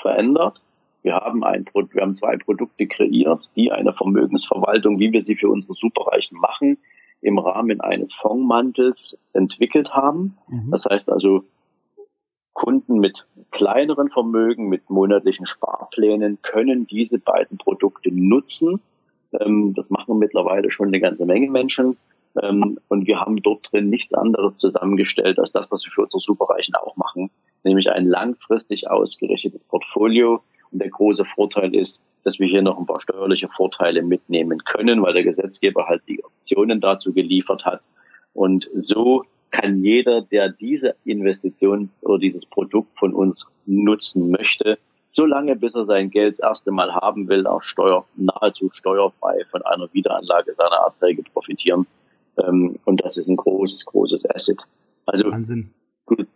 verändert 0.00 0.60
wir 1.02 1.14
haben, 1.14 1.44
ein, 1.44 1.64
wir 1.72 2.02
haben 2.02 2.14
zwei 2.14 2.36
Produkte 2.36 2.86
kreiert, 2.86 3.48
die 3.56 3.72
eine 3.72 3.92
Vermögensverwaltung, 3.92 4.98
wie 4.98 5.12
wir 5.12 5.22
sie 5.22 5.36
für 5.36 5.48
unsere 5.48 5.74
Superreichen 5.74 6.38
machen, 6.38 6.78
im 7.22 7.38
Rahmen 7.38 7.80
eines 7.80 8.12
Fondsmantels 8.14 9.18
entwickelt 9.32 9.90
haben. 9.90 10.36
Mhm. 10.48 10.70
Das 10.70 10.84
heißt 10.84 11.10
also, 11.10 11.44
Kunden 12.52 12.98
mit 12.98 13.26
kleineren 13.50 14.10
Vermögen, 14.10 14.68
mit 14.68 14.90
monatlichen 14.90 15.46
Sparplänen 15.46 16.38
können 16.42 16.86
diese 16.86 17.18
beiden 17.18 17.58
Produkte 17.58 18.10
nutzen. 18.12 18.80
Ähm, 19.38 19.74
das 19.74 19.90
machen 19.90 20.18
mittlerweile 20.18 20.70
schon 20.70 20.88
eine 20.88 21.00
ganze 21.00 21.24
Menge 21.24 21.50
Menschen. 21.50 21.96
Ähm, 22.40 22.78
und 22.88 23.06
wir 23.06 23.20
haben 23.20 23.42
dort 23.42 23.72
drin 23.72 23.88
nichts 23.88 24.14
anderes 24.14 24.58
zusammengestellt 24.58 25.38
als 25.38 25.52
das, 25.52 25.70
was 25.72 25.84
wir 25.84 25.92
für 25.92 26.02
unsere 26.02 26.20
Superreichen 26.20 26.74
auch 26.74 26.96
machen, 26.96 27.30
nämlich 27.64 27.90
ein 27.90 28.06
langfristig 28.06 28.88
ausgerichtetes 28.88 29.64
Portfolio, 29.64 30.42
und 30.72 30.78
der 30.80 30.90
große 30.90 31.24
Vorteil 31.34 31.74
ist, 31.74 32.02
dass 32.24 32.38
wir 32.38 32.46
hier 32.46 32.62
noch 32.62 32.78
ein 32.78 32.86
paar 32.86 33.00
steuerliche 33.00 33.48
Vorteile 33.48 34.02
mitnehmen 34.02 34.58
können, 34.64 35.02
weil 35.02 35.14
der 35.14 35.24
Gesetzgeber 35.24 35.86
halt 35.86 36.02
die 36.08 36.22
Optionen 36.22 36.80
dazu 36.80 37.12
geliefert 37.12 37.64
hat. 37.64 37.80
Und 38.34 38.68
so 38.74 39.24
kann 39.50 39.82
jeder, 39.82 40.22
der 40.22 40.50
diese 40.50 40.94
Investition 41.04 41.90
oder 42.02 42.18
dieses 42.18 42.46
Produkt 42.46 42.98
von 42.98 43.14
uns 43.14 43.46
nutzen 43.66 44.30
möchte, 44.30 44.78
solange 45.08 45.56
bis 45.56 45.74
er 45.74 45.86
sein 45.86 46.10
Geld 46.10 46.34
das 46.34 46.40
erste 46.40 46.70
Mal 46.70 46.94
haben 46.94 47.28
will, 47.28 47.46
auch 47.46 47.62
steuer, 47.62 48.04
nahezu 48.16 48.70
steuerfrei 48.72 49.44
von 49.50 49.62
einer 49.62 49.92
Wiederanlage 49.92 50.54
seiner 50.54 50.76
Erträge 50.86 51.22
profitieren. 51.24 51.86
Ähm, 52.38 52.78
und 52.84 53.04
das 53.04 53.16
ist 53.16 53.28
ein 53.28 53.36
großes, 53.36 53.84
großes 53.86 54.28
Asset. 54.30 54.62
Also 55.06 55.30
Wahnsinn. 55.32 55.70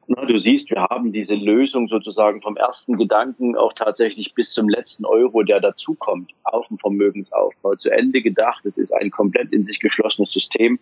Du, 0.07 0.15
na, 0.15 0.25
du 0.25 0.39
siehst, 0.39 0.71
wir 0.71 0.83
haben 0.83 1.13
diese 1.13 1.35
Lösung 1.35 1.89
sozusagen 1.89 2.43
vom 2.43 2.57
ersten 2.57 2.97
Gedanken 2.97 3.57
auch 3.57 3.73
tatsächlich 3.73 4.35
bis 4.35 4.53
zum 4.53 4.69
letzten 4.69 5.05
Euro, 5.05 5.43
der 5.43 5.61
dazukommt, 5.61 6.33
auf 6.45 6.67
dem 6.69 6.79
Vermögensaufbau 6.79 7.75
zu 7.77 7.91
Ende 7.91 8.23
gedacht. 8.23 8.65
Es 8.67 8.77
ist 8.77 8.93
ein 8.93 9.11
komplett 9.11 9.53
in 9.53 9.65
sich 9.65 9.81
geschlossenes 9.81 10.31
System. 10.31 10.79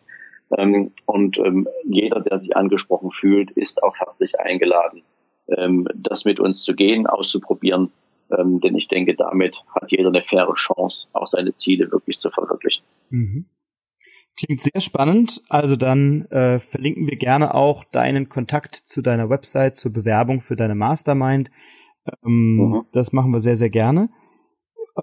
Ähm, 0.57 0.93
und 1.07 1.39
ähm, 1.39 1.69
jeder, 1.85 2.21
der 2.21 2.39
sich 2.39 2.57
angesprochen 2.57 3.11
fühlt, 3.11 3.51
ist 3.53 3.83
auch 3.83 3.97
herzlich 3.97 4.39
eingeladen, 4.39 5.03
ähm, 5.49 5.89
das 5.95 6.25
mit 6.25 6.41
uns 6.41 6.63
zu 6.63 6.75
gehen, 6.75 7.07
auszuprobieren. 7.07 7.91
Ähm, 8.37 8.61
denn 8.61 8.77
ich 8.77 8.89
denke, 8.89 9.15
damit 9.15 9.57
hat 9.75 9.91
jeder 9.91 10.09
eine 10.09 10.23
faire 10.23 10.55
Chance, 10.55 11.09
auch 11.13 11.27
seine 11.27 11.55
Ziele 11.55 11.91
wirklich 11.91 12.19
zu 12.19 12.31
verwirklichen. 12.31 12.85
Mhm. 13.11 13.47
Klingt 14.37 14.63
sehr 14.63 14.81
spannend. 14.81 15.43
Also 15.49 15.77
dann 15.77 16.23
äh, 16.27 16.59
verlinken 16.59 17.07
wir 17.07 17.17
gerne 17.17 17.55
auch 17.55 17.85
deinen 17.85 18.29
Kontakt 18.29 18.75
zu 18.75 19.03
deiner 19.03 19.29
Website, 19.29 19.77
zur 19.77 19.93
Bewerbung 19.93 20.41
für 20.41 20.57
deine 20.57 20.75
Mastermind. 20.75 21.51
Ähm, 22.25 22.57
mhm. 22.57 22.83
Das 22.93 23.13
machen 23.13 23.33
wir 23.33 23.41
sehr, 23.41 23.57
sehr 23.57 23.71
gerne. 23.71 24.09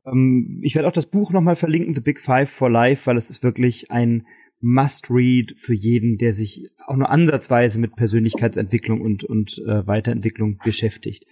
Ähm, 0.05 0.59
ich 0.63 0.75
werde 0.75 0.87
auch 0.87 0.93
das 0.93 1.05
Buch 1.05 1.31
nochmal 1.31 1.55
verlinken, 1.55 1.93
The 1.93 2.01
Big 2.01 2.19
Five 2.19 2.49
for 2.49 2.69
Life, 2.69 3.05
weil 3.05 3.17
es 3.17 3.29
ist 3.29 3.43
wirklich 3.43 3.91
ein 3.91 4.25
Must-Read 4.61 5.53
für 5.57 5.73
jeden, 5.73 6.17
der 6.17 6.33
sich 6.33 6.67
auch 6.85 6.95
nur 6.95 7.09
ansatzweise 7.09 7.79
mit 7.79 7.95
Persönlichkeitsentwicklung 7.95 8.99
und, 8.99 9.23
und 9.23 9.59
äh, 9.65 9.85
Weiterentwicklung 9.87 10.57
beschäftigt. 10.63 11.25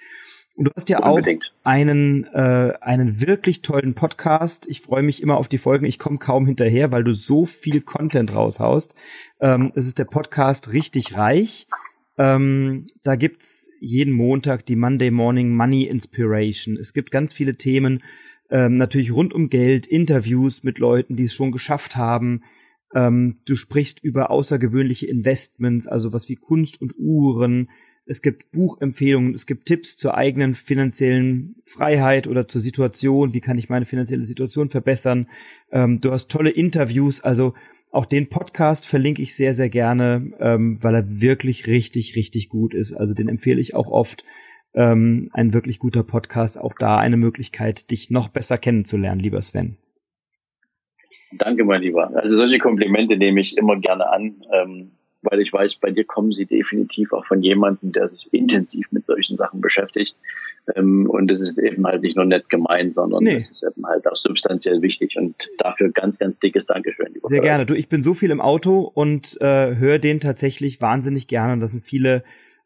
Und 0.58 0.66
du 0.66 0.72
hast 0.76 0.90
ja 0.90 1.04
Unbedingt. 1.04 1.54
auch 1.64 1.70
einen, 1.70 2.24
äh, 2.34 2.74
einen 2.82 3.22
wirklich 3.22 3.62
tollen 3.62 3.94
Podcast. 3.94 4.68
Ich 4.68 4.82
freue 4.82 5.04
mich 5.04 5.22
immer 5.22 5.38
auf 5.38 5.48
die 5.48 5.60
Folgen. 5.60 5.86
Ich 5.86 6.00
komme 6.00 6.18
kaum 6.18 6.48
hinterher, 6.48 6.92
weil 6.92 7.04
du 7.04 7.14
so 7.14 7.46
viel 7.46 7.82
Content 7.82 8.34
raushaust. 8.34 8.96
Ähm, 9.40 9.72
es 9.76 9.86
ist 9.86 10.00
der 10.00 10.06
Podcast 10.06 10.74
Richtig 10.74 11.16
Reich. 11.16 11.68
Ähm, 12.18 12.88
da 13.04 13.16
gibt's 13.16 13.70
jeden 13.80 14.14
Montag 14.14 14.66
die 14.66 14.76
Monday 14.76 15.12
Morning 15.12 15.56
Money 15.56 15.84
Inspiration. 15.84 16.76
Es 16.76 16.94
gibt 16.94 17.12
ganz 17.12 17.34
viele 17.34 17.56
Themen, 17.58 18.02
ähm, 18.50 18.78
natürlich 18.78 19.14
rund 19.14 19.36
um 19.36 19.50
Geld, 19.50 19.86
Interviews 19.86 20.64
mit 20.64 20.80
Leuten, 20.80 21.16
die 21.16 21.26
es 21.26 21.36
schon 21.36 21.52
geschafft 21.52 21.96
haben. 21.96 22.42
Ähm, 22.96 23.36
du 23.46 23.56
sprichst 23.56 24.04
über 24.04 24.32
außergewöhnliche 24.32 25.06
Investments, 25.06 25.86
also 25.86 26.14
was 26.14 26.30
wie 26.30 26.36
Kunst 26.36 26.82
und 26.82 26.96
Uhren, 26.98 27.70
es 28.08 28.22
gibt 28.22 28.52
Buchempfehlungen, 28.52 29.34
es 29.34 29.46
gibt 29.46 29.66
Tipps 29.66 29.98
zur 29.98 30.16
eigenen 30.16 30.56
finanziellen 30.56 31.56
Freiheit 31.66 32.28
oder 32.28 32.48
zur 32.48 32.62
Situation, 32.62 33.34
wie 33.34 33.42
kann 33.42 33.58
ich 33.58 33.70
meine 33.70 33.86
finanzielle 33.86 34.24
Situation 34.24 34.70
verbessern. 34.70 35.28
Ähm, 35.72 36.00
du 36.00 36.12
hast 36.12 36.32
tolle 36.32 36.50
Interviews, 36.50 37.22
also 37.22 37.54
auch 37.92 38.06
den 38.06 38.30
Podcast 38.30 38.86
verlinke 38.86 39.22
ich 39.22 39.36
sehr, 39.36 39.54
sehr 39.54 39.70
gerne, 39.70 40.32
ähm, 40.40 40.78
weil 40.82 40.96
er 40.96 41.22
wirklich 41.22 41.68
richtig, 41.68 42.16
richtig 42.16 42.50
gut 42.50 42.74
ist. 42.74 42.94
Also 42.94 43.14
den 43.14 43.28
empfehle 43.28 43.62
ich 43.62 43.76
auch 43.76 43.88
oft. 43.88 44.24
Ähm, 44.74 45.30
ein 45.34 45.54
wirklich 45.54 45.80
guter 45.80 46.04
Podcast, 46.04 46.60
auch 46.60 46.74
da 46.78 46.98
eine 46.98 47.18
Möglichkeit, 47.18 47.90
dich 47.90 48.12
noch 48.12 48.28
besser 48.28 48.58
kennenzulernen, 48.58 49.20
lieber 49.20 49.42
Sven. 49.42 49.78
Danke, 51.32 51.64
mein 51.66 51.82
Lieber. 51.82 52.16
Also 52.16 52.38
solche 52.38 52.60
Komplimente 52.60 53.18
nehme 53.18 53.42
ich 53.42 53.58
immer 53.58 53.80
gerne 53.80 54.10
an. 54.10 54.44
Ähm, 54.54 54.92
weil 55.22 55.42
ich 55.42 55.52
weiß, 55.52 55.76
bei 55.76 55.92
dir 55.92 56.06
kommen 56.06 56.32
sie 56.32 56.46
definitiv 56.46 57.14
auch 57.14 57.26
von 57.26 57.42
jemandem, 57.42 57.92
der 57.92 58.10
sich 58.10 58.28
intensiv 58.32 58.88
mit 58.92 59.06
solchen 59.06 59.38
Sachen 59.38 59.62
beschäftigt. 59.62 60.16
Ähm, 60.76 61.10
und 61.10 61.32
es 61.32 61.40
ist 61.40 61.58
eben 61.58 61.86
halt 61.86 62.02
nicht 62.02 62.16
nur 62.16 62.26
nett 62.26 62.50
gemeint, 62.50 62.94
sondern 62.94 63.24
nee. 63.24 63.36
es 63.36 63.50
ist 63.50 63.64
eben 63.64 63.86
halt 63.86 64.08
auch 64.08 64.16
substanziell 64.16 64.82
wichtig. 64.82 65.16
Und 65.18 65.36
dafür 65.58 65.92
ganz, 65.92 66.20
ganz 66.20 66.40
dickes 66.40 66.66
Dankeschön. 66.66 67.14
Sehr 67.24 67.42
gerne. 67.42 67.66
Du, 67.66 67.74
ich 67.74 67.90
bin 67.90 68.04
so 68.04 68.14
viel 68.14 68.32
im 68.32 68.42
Auto 68.42 68.80
und 68.82 69.40
äh, 69.42 69.76
höre 69.76 70.00
den 70.00 70.20
tatsächlich 70.20 70.82
wahnsinnig 70.82 71.28
gerne. 71.28 71.54
Und 71.54 71.62
das 71.62 71.72
sind 71.72 71.84
viele, 71.84 72.24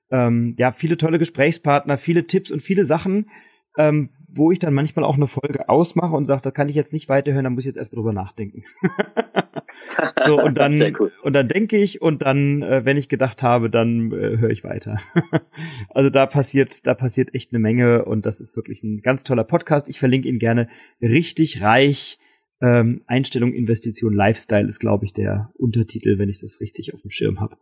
ähm, 0.09 0.55
ja, 0.57 0.71
viele 0.71 0.97
tolle 0.97 1.19
Gesprächspartner, 1.19 1.97
viele 1.97 2.25
Tipps 2.27 2.51
und 2.51 2.61
viele 2.61 2.85
Sachen, 2.85 3.29
ähm, 3.77 4.09
wo 4.27 4.51
ich 4.51 4.59
dann 4.59 4.73
manchmal 4.73 5.05
auch 5.05 5.15
eine 5.15 5.27
Folge 5.27 5.69
ausmache 5.69 6.15
und 6.15 6.25
sage, 6.25 6.41
da 6.41 6.51
kann 6.51 6.69
ich 6.69 6.75
jetzt 6.75 6.93
nicht 6.93 7.09
weiterhören, 7.09 7.43
da 7.43 7.49
muss 7.49 7.63
ich 7.63 7.67
jetzt 7.67 7.77
erstmal 7.77 8.01
drüber 8.01 8.13
nachdenken. 8.13 8.63
so 10.25 10.41
und 10.41 10.57
dann 10.57 10.95
cool. 10.99 11.11
und 11.23 11.33
dann 11.33 11.47
denke 11.47 11.77
ich 11.77 12.01
und 12.01 12.21
dann, 12.21 12.61
äh, 12.61 12.85
wenn 12.85 12.97
ich 12.97 13.09
gedacht 13.09 13.43
habe, 13.43 13.69
dann 13.69 14.11
äh, 14.11 14.37
höre 14.37 14.49
ich 14.49 14.63
weiter. 14.63 14.99
also 15.89 16.09
da 16.09 16.25
passiert, 16.25 16.85
da 16.87 16.93
passiert 16.93 17.33
echt 17.33 17.51
eine 17.51 17.59
Menge 17.59 18.05
und 18.05 18.25
das 18.25 18.39
ist 18.39 18.55
wirklich 18.55 18.83
ein 18.83 19.01
ganz 19.01 19.23
toller 19.23 19.43
Podcast. 19.43 19.89
Ich 19.89 19.99
verlinke 19.99 20.27
ihn 20.27 20.39
gerne. 20.39 20.69
Richtig 21.01 21.61
reich. 21.61 22.19
Ähm, 22.61 23.01
Einstellung, 23.07 23.53
Investition, 23.53 24.13
Lifestyle 24.13 24.67
ist, 24.67 24.79
glaube 24.79 25.05
ich, 25.05 25.13
der 25.13 25.51
Untertitel, 25.55 26.19
wenn 26.19 26.29
ich 26.29 26.41
das 26.41 26.61
richtig 26.61 26.93
auf 26.93 27.01
dem 27.01 27.09
Schirm 27.09 27.39
habe. 27.39 27.57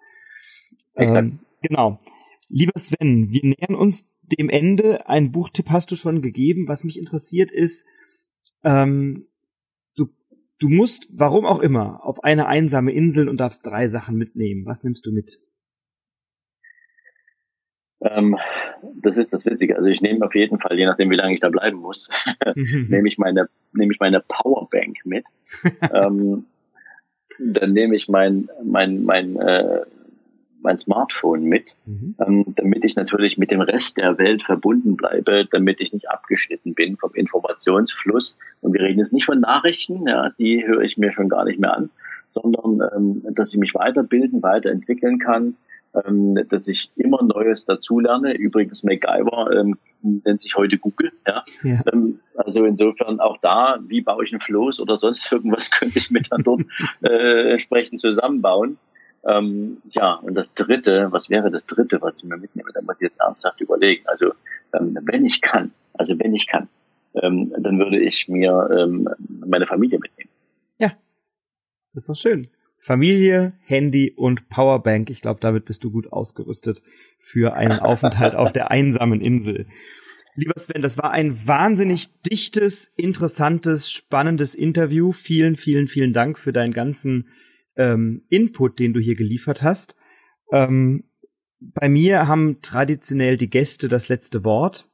Ähm, 0.97 1.39
genau. 1.61 1.99
Lieber 2.49 2.73
Sven, 2.75 3.31
wir 3.31 3.43
nähern 3.43 3.75
uns 3.75 4.09
dem 4.23 4.49
Ende. 4.49 5.07
Ein 5.07 5.31
Buchtipp 5.31 5.69
hast 5.69 5.91
du 5.91 5.95
schon 5.95 6.21
gegeben. 6.21 6.67
Was 6.67 6.83
mich 6.83 6.99
interessiert 6.99 7.51
ist, 7.51 7.85
ähm, 8.63 9.28
du 10.59 10.69
musst, 10.69 11.07
warum 11.17 11.45
auch 11.45 11.59
immer, 11.59 12.05
auf 12.05 12.23
eine 12.23 12.47
einsame 12.47 12.91
Insel 12.91 13.29
und 13.29 13.37
darfst 13.39 13.65
drei 13.65 13.87
Sachen 13.87 14.17
mitnehmen. 14.17 14.65
Was 14.65 14.83
nimmst 14.83 15.05
du 15.05 15.11
mit? 15.11 15.39
Ähm, 18.01 18.37
das 19.01 19.17
ist 19.17 19.33
das 19.33 19.45
Witzige. 19.45 19.75
Also 19.75 19.87
ich 19.89 20.01
nehme 20.01 20.25
auf 20.25 20.35
jeden 20.35 20.59
Fall, 20.59 20.77
je 20.77 20.85
nachdem 20.85 21.09
wie 21.09 21.15
lange 21.15 21.33
ich 21.33 21.39
da 21.39 21.49
bleiben 21.49 21.77
muss, 21.77 22.09
nehme 22.55 23.07
ich 23.07 23.17
meine, 23.17 23.49
nehme 23.73 23.91
ich 23.93 23.99
meine 23.99 24.21
Powerbank 24.21 24.97
mit. 25.05 25.25
ähm, 25.93 26.45
dann 27.39 27.73
nehme 27.73 27.95
ich 27.95 28.09
mein, 28.09 28.49
mein, 28.63 29.03
mein 29.03 29.37
äh, 29.37 29.81
mein 30.61 30.77
Smartphone 30.77 31.43
mit, 31.43 31.75
mhm. 31.85 32.15
ähm, 32.19 32.45
damit 32.55 32.83
ich 32.83 32.95
natürlich 32.95 33.37
mit 33.37 33.51
dem 33.51 33.61
Rest 33.61 33.97
der 33.97 34.17
Welt 34.17 34.43
verbunden 34.43 34.95
bleibe, 34.95 35.45
damit 35.49 35.79
ich 35.81 35.93
nicht 35.93 36.09
abgeschnitten 36.09 36.73
bin 36.73 36.97
vom 36.97 37.13
Informationsfluss. 37.13 38.37
Und 38.61 38.73
wir 38.73 38.81
reden 38.81 38.99
jetzt 38.99 39.13
nicht 39.13 39.25
von 39.25 39.39
Nachrichten, 39.39 40.07
ja, 40.07 40.31
die 40.37 40.65
höre 40.65 40.81
ich 40.81 40.97
mir 40.97 41.13
schon 41.13 41.29
gar 41.29 41.45
nicht 41.45 41.59
mehr 41.59 41.75
an, 41.75 41.89
sondern 42.33 42.81
ähm, 42.95 43.23
dass 43.35 43.53
ich 43.53 43.59
mich 43.59 43.73
weiterbilden, 43.73 44.43
weiterentwickeln 44.43 45.19
kann, 45.19 45.55
ähm, 45.93 46.37
dass 46.49 46.67
ich 46.67 46.91
immer 46.95 47.23
Neues 47.23 47.65
dazulerne. 47.65 48.35
Übrigens 48.35 48.83
MacGyver 48.83 49.51
ähm, 49.53 49.77
nennt 50.01 50.41
sich 50.41 50.55
heute 50.55 50.77
Google. 50.77 51.11
Ja? 51.27 51.43
ja. 51.63 51.81
Ähm, 51.91 52.19
also 52.35 52.63
insofern 52.65 53.19
auch 53.19 53.37
da, 53.41 53.79
wie 53.87 54.01
baue 54.01 54.25
ich 54.25 54.33
ein 54.33 54.41
Floß 54.41 54.79
oder 54.79 54.97
sonst 54.97 55.29
irgendwas, 55.31 55.71
könnte 55.71 55.99
ich 55.99 56.11
mit 56.11 56.31
dann 56.31 56.43
dort 56.43 56.61
äh, 57.01 57.51
entsprechend 57.51 58.01
zusammenbauen. 58.01 58.77
Ähm, 59.25 59.81
ja, 59.91 60.13
und 60.15 60.35
das 60.35 60.53
Dritte, 60.53 61.07
was 61.11 61.29
wäre 61.29 61.51
das 61.51 61.65
Dritte, 61.65 62.01
was 62.01 62.15
ich 62.17 62.23
mir 62.23 62.37
mitnehme? 62.37 62.71
Da 62.73 62.81
muss 62.81 62.95
ich 62.97 63.07
jetzt 63.07 63.19
ernsthaft 63.19 63.59
überlegen. 63.61 64.07
Also 64.07 64.33
ähm, 64.73 64.97
wenn 65.03 65.25
ich 65.25 65.41
kann, 65.41 65.71
also 65.93 66.17
wenn 66.19 66.33
ich 66.33 66.47
kann, 66.47 66.69
ähm, 67.15 67.53
dann 67.57 67.79
würde 67.79 67.99
ich 67.99 68.27
mir 68.27 68.69
ähm, 68.71 69.09
meine 69.27 69.67
Familie 69.67 69.99
mitnehmen. 69.99 70.29
Ja, 70.77 70.91
das 71.93 72.03
ist 72.03 72.09
doch 72.09 72.15
schön. 72.15 72.49
Familie, 72.77 73.53
Handy 73.65 74.13
und 74.15 74.47
Powerbank. 74.47 75.09
Ich 75.09 75.21
glaube, 75.21 75.41
damit 75.41 75.65
bist 75.65 75.83
du 75.83 75.91
gut 75.91 76.13
ausgerüstet 76.13 76.81
für 77.19 77.53
einen 77.53 77.79
Aufenthalt 77.79 78.35
auf 78.35 78.53
der 78.53 78.71
einsamen 78.71 79.19
Insel. 79.19 79.67
Lieber 80.35 80.53
Sven, 80.55 80.81
das 80.81 80.97
war 80.97 81.11
ein 81.11 81.47
wahnsinnig 81.47 82.21
dichtes, 82.21 82.93
interessantes, 82.95 83.91
spannendes 83.91 84.55
Interview. 84.55 85.11
Vielen, 85.11 85.57
vielen, 85.57 85.87
vielen 85.87 86.13
Dank 86.13 86.39
für 86.39 86.53
deinen 86.53 86.71
ganzen 86.71 87.27
ähm, 87.79 88.23
Input, 88.29 88.77
den 88.77 88.93
du 88.93 88.99
hier 88.99 89.15
geliefert 89.15 89.63
hast. 89.63 89.95
Ähm, 90.51 91.05
bei 91.59 91.89
mir 91.89 92.27
haben 92.27 92.61
traditionell 92.61 93.37
die 93.37 93.49
Gäste 93.49 93.87
das 93.87 94.09
letzte 94.09 94.43
Wort. 94.43 94.87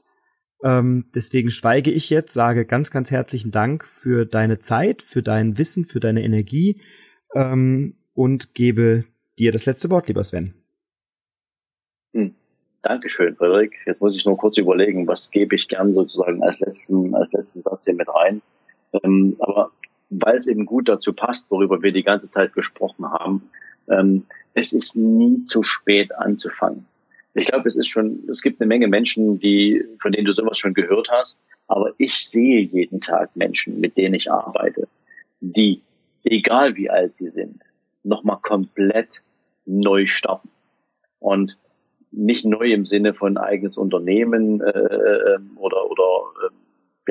Ähm, 0.64 1.06
deswegen 1.14 1.50
schweige 1.50 1.92
ich 1.92 2.10
jetzt, 2.10 2.34
sage 2.34 2.66
ganz, 2.66 2.92
ganz 2.92 3.12
herzlichen 3.12 3.52
Dank 3.52 3.86
für 3.86 4.26
deine 4.26 4.60
Zeit, 4.60 5.02
für 5.02 5.22
dein 5.22 5.58
Wissen, 5.58 5.84
für 5.84 6.00
deine 6.00 6.24
Energie 6.24 6.82
ähm, 7.36 7.96
und 8.14 8.54
gebe 8.54 9.06
dir 9.38 9.52
das 9.52 9.66
letzte 9.66 9.90
Wort, 9.90 10.08
lieber 10.08 10.24
Sven. 10.24 10.54
Hm. 12.14 12.36
Dankeschön, 12.84 13.36
Frederik. 13.36 13.76
Jetzt 13.86 14.00
muss 14.00 14.16
ich 14.16 14.26
nur 14.26 14.38
kurz 14.38 14.58
überlegen, 14.58 15.08
was 15.08 15.32
gebe 15.32 15.56
ich 15.56 15.68
gern 15.68 15.92
sozusagen 15.92 16.44
als 16.44 16.60
letzten, 16.60 17.16
als 17.16 17.32
letzten 17.34 17.62
Satz 17.64 17.86
hier 17.86 17.96
mit 17.96 18.08
rein. 18.08 18.42
Ähm, 19.04 19.36
aber 19.40 19.72
weil 20.10 20.36
es 20.36 20.48
eben 20.48 20.66
gut 20.66 20.88
dazu 20.88 21.14
passt, 21.14 21.50
worüber 21.50 21.82
wir 21.82 21.92
die 21.92 22.04
ganze 22.04 22.28
Zeit 22.28 22.54
gesprochen 22.54 23.10
haben. 23.12 23.50
Ähm, 23.90 24.26
es 24.54 24.74
ist 24.74 24.96
nie 24.96 25.44
zu 25.44 25.64
spät 25.64 26.16
anzufangen. 26.16 26.86
Ich 27.34 27.48
glaube, 27.48 27.68
es 27.68 27.76
ist 27.76 27.90
schon, 27.90 28.24
es 28.32 28.42
gibt 28.42 28.62
eine 28.62 28.68
Menge 28.68 28.88
Menschen, 28.88 29.40
die, 29.40 29.84
von 30.02 30.14
denen 30.14 30.26
du 30.26 30.34
sowas 30.34 30.58
schon 30.58 30.74
gehört 30.74 31.10
hast, 31.12 31.38
aber 31.68 31.94
ich 31.98 32.28
sehe 32.28 32.62
jeden 32.62 33.02
Tag 33.02 33.36
Menschen, 33.36 33.82
mit 33.82 33.98
denen 33.98 34.14
ich 34.14 34.32
arbeite, 34.32 34.88
die, 35.42 35.82
egal 36.24 36.78
wie 36.78 36.90
alt 36.90 37.16
sie 37.16 37.30
sind, 37.30 37.62
nochmal 38.04 38.38
komplett 38.42 39.22
neu 39.66 40.08
starten. 40.08 40.50
Und 41.20 41.58
nicht 42.12 42.46
neu 42.46 42.72
im 42.72 42.86
Sinne 42.86 43.14
von 43.14 43.38
eigenes 43.38 43.78
Unternehmen 43.78 44.62
äh, 44.62 44.70
äh 44.70 45.40
oder, 45.58 45.90
oder 45.90 46.24
äh, 46.46 46.50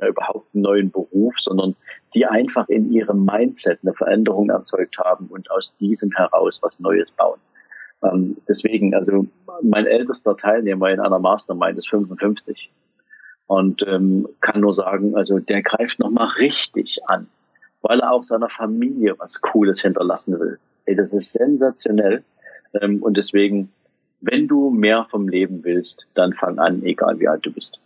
ja 0.01 0.09
überhaupt 0.09 0.55
einen 0.55 0.63
neuen 0.63 0.91
Beruf, 0.91 1.35
sondern 1.39 1.77
die 2.15 2.27
einfach 2.27 2.69
in 2.69 2.93
ihrem 2.93 3.25
Mindset 3.25 3.81
eine 3.83 3.95
Veränderung 3.95 4.51
erzeugt 4.51 4.99
haben 4.99 5.27
und 5.27 5.51
aus 5.51 5.75
diesem 5.79 6.11
heraus 6.13 6.61
was 6.63 6.81
Neues 6.81 7.13
bauen. 7.13 7.41
Ähm, 8.03 8.37
deswegen, 8.49 8.95
also 8.95 9.27
mein 9.63 9.87
ältester 9.87 10.37
Teilnehmer 10.37 10.91
in 10.91 11.01
einer 11.01 11.19
Mastermind 11.19 11.79
ist 11.79 11.89
55 11.89 12.71
und 13.47 13.83
ähm, 13.87 14.29
kann 14.41 14.61
nur 14.61 14.75
sagen, 14.75 15.17
also 15.17 15.39
der 15.39 15.63
greift 15.63 15.99
nochmal 15.99 16.29
richtig 16.39 16.99
an, 17.07 17.29
weil 17.83 18.01
er 18.01 18.13
auch 18.13 18.25
seiner 18.25 18.49
Familie 18.49 19.15
was 19.19 19.41
Cooles 19.41 19.81
hinterlassen 19.81 20.39
will. 20.39 20.59
Ey, 20.87 20.97
das 20.97 21.13
ist 21.13 21.33
sensationell 21.33 22.25
ähm, 22.81 23.03
und 23.03 23.17
deswegen, 23.17 23.73
wenn 24.21 24.49
du 24.49 24.71
mehr 24.71 25.07
vom 25.11 25.29
Leben 25.29 25.65
willst, 25.65 26.07
dann 26.15 26.33
fang 26.33 26.59
an, 26.59 26.83
egal 26.83 27.19
wie 27.21 27.29
alt 27.29 27.45
du 27.45 27.53
bist. 27.53 27.81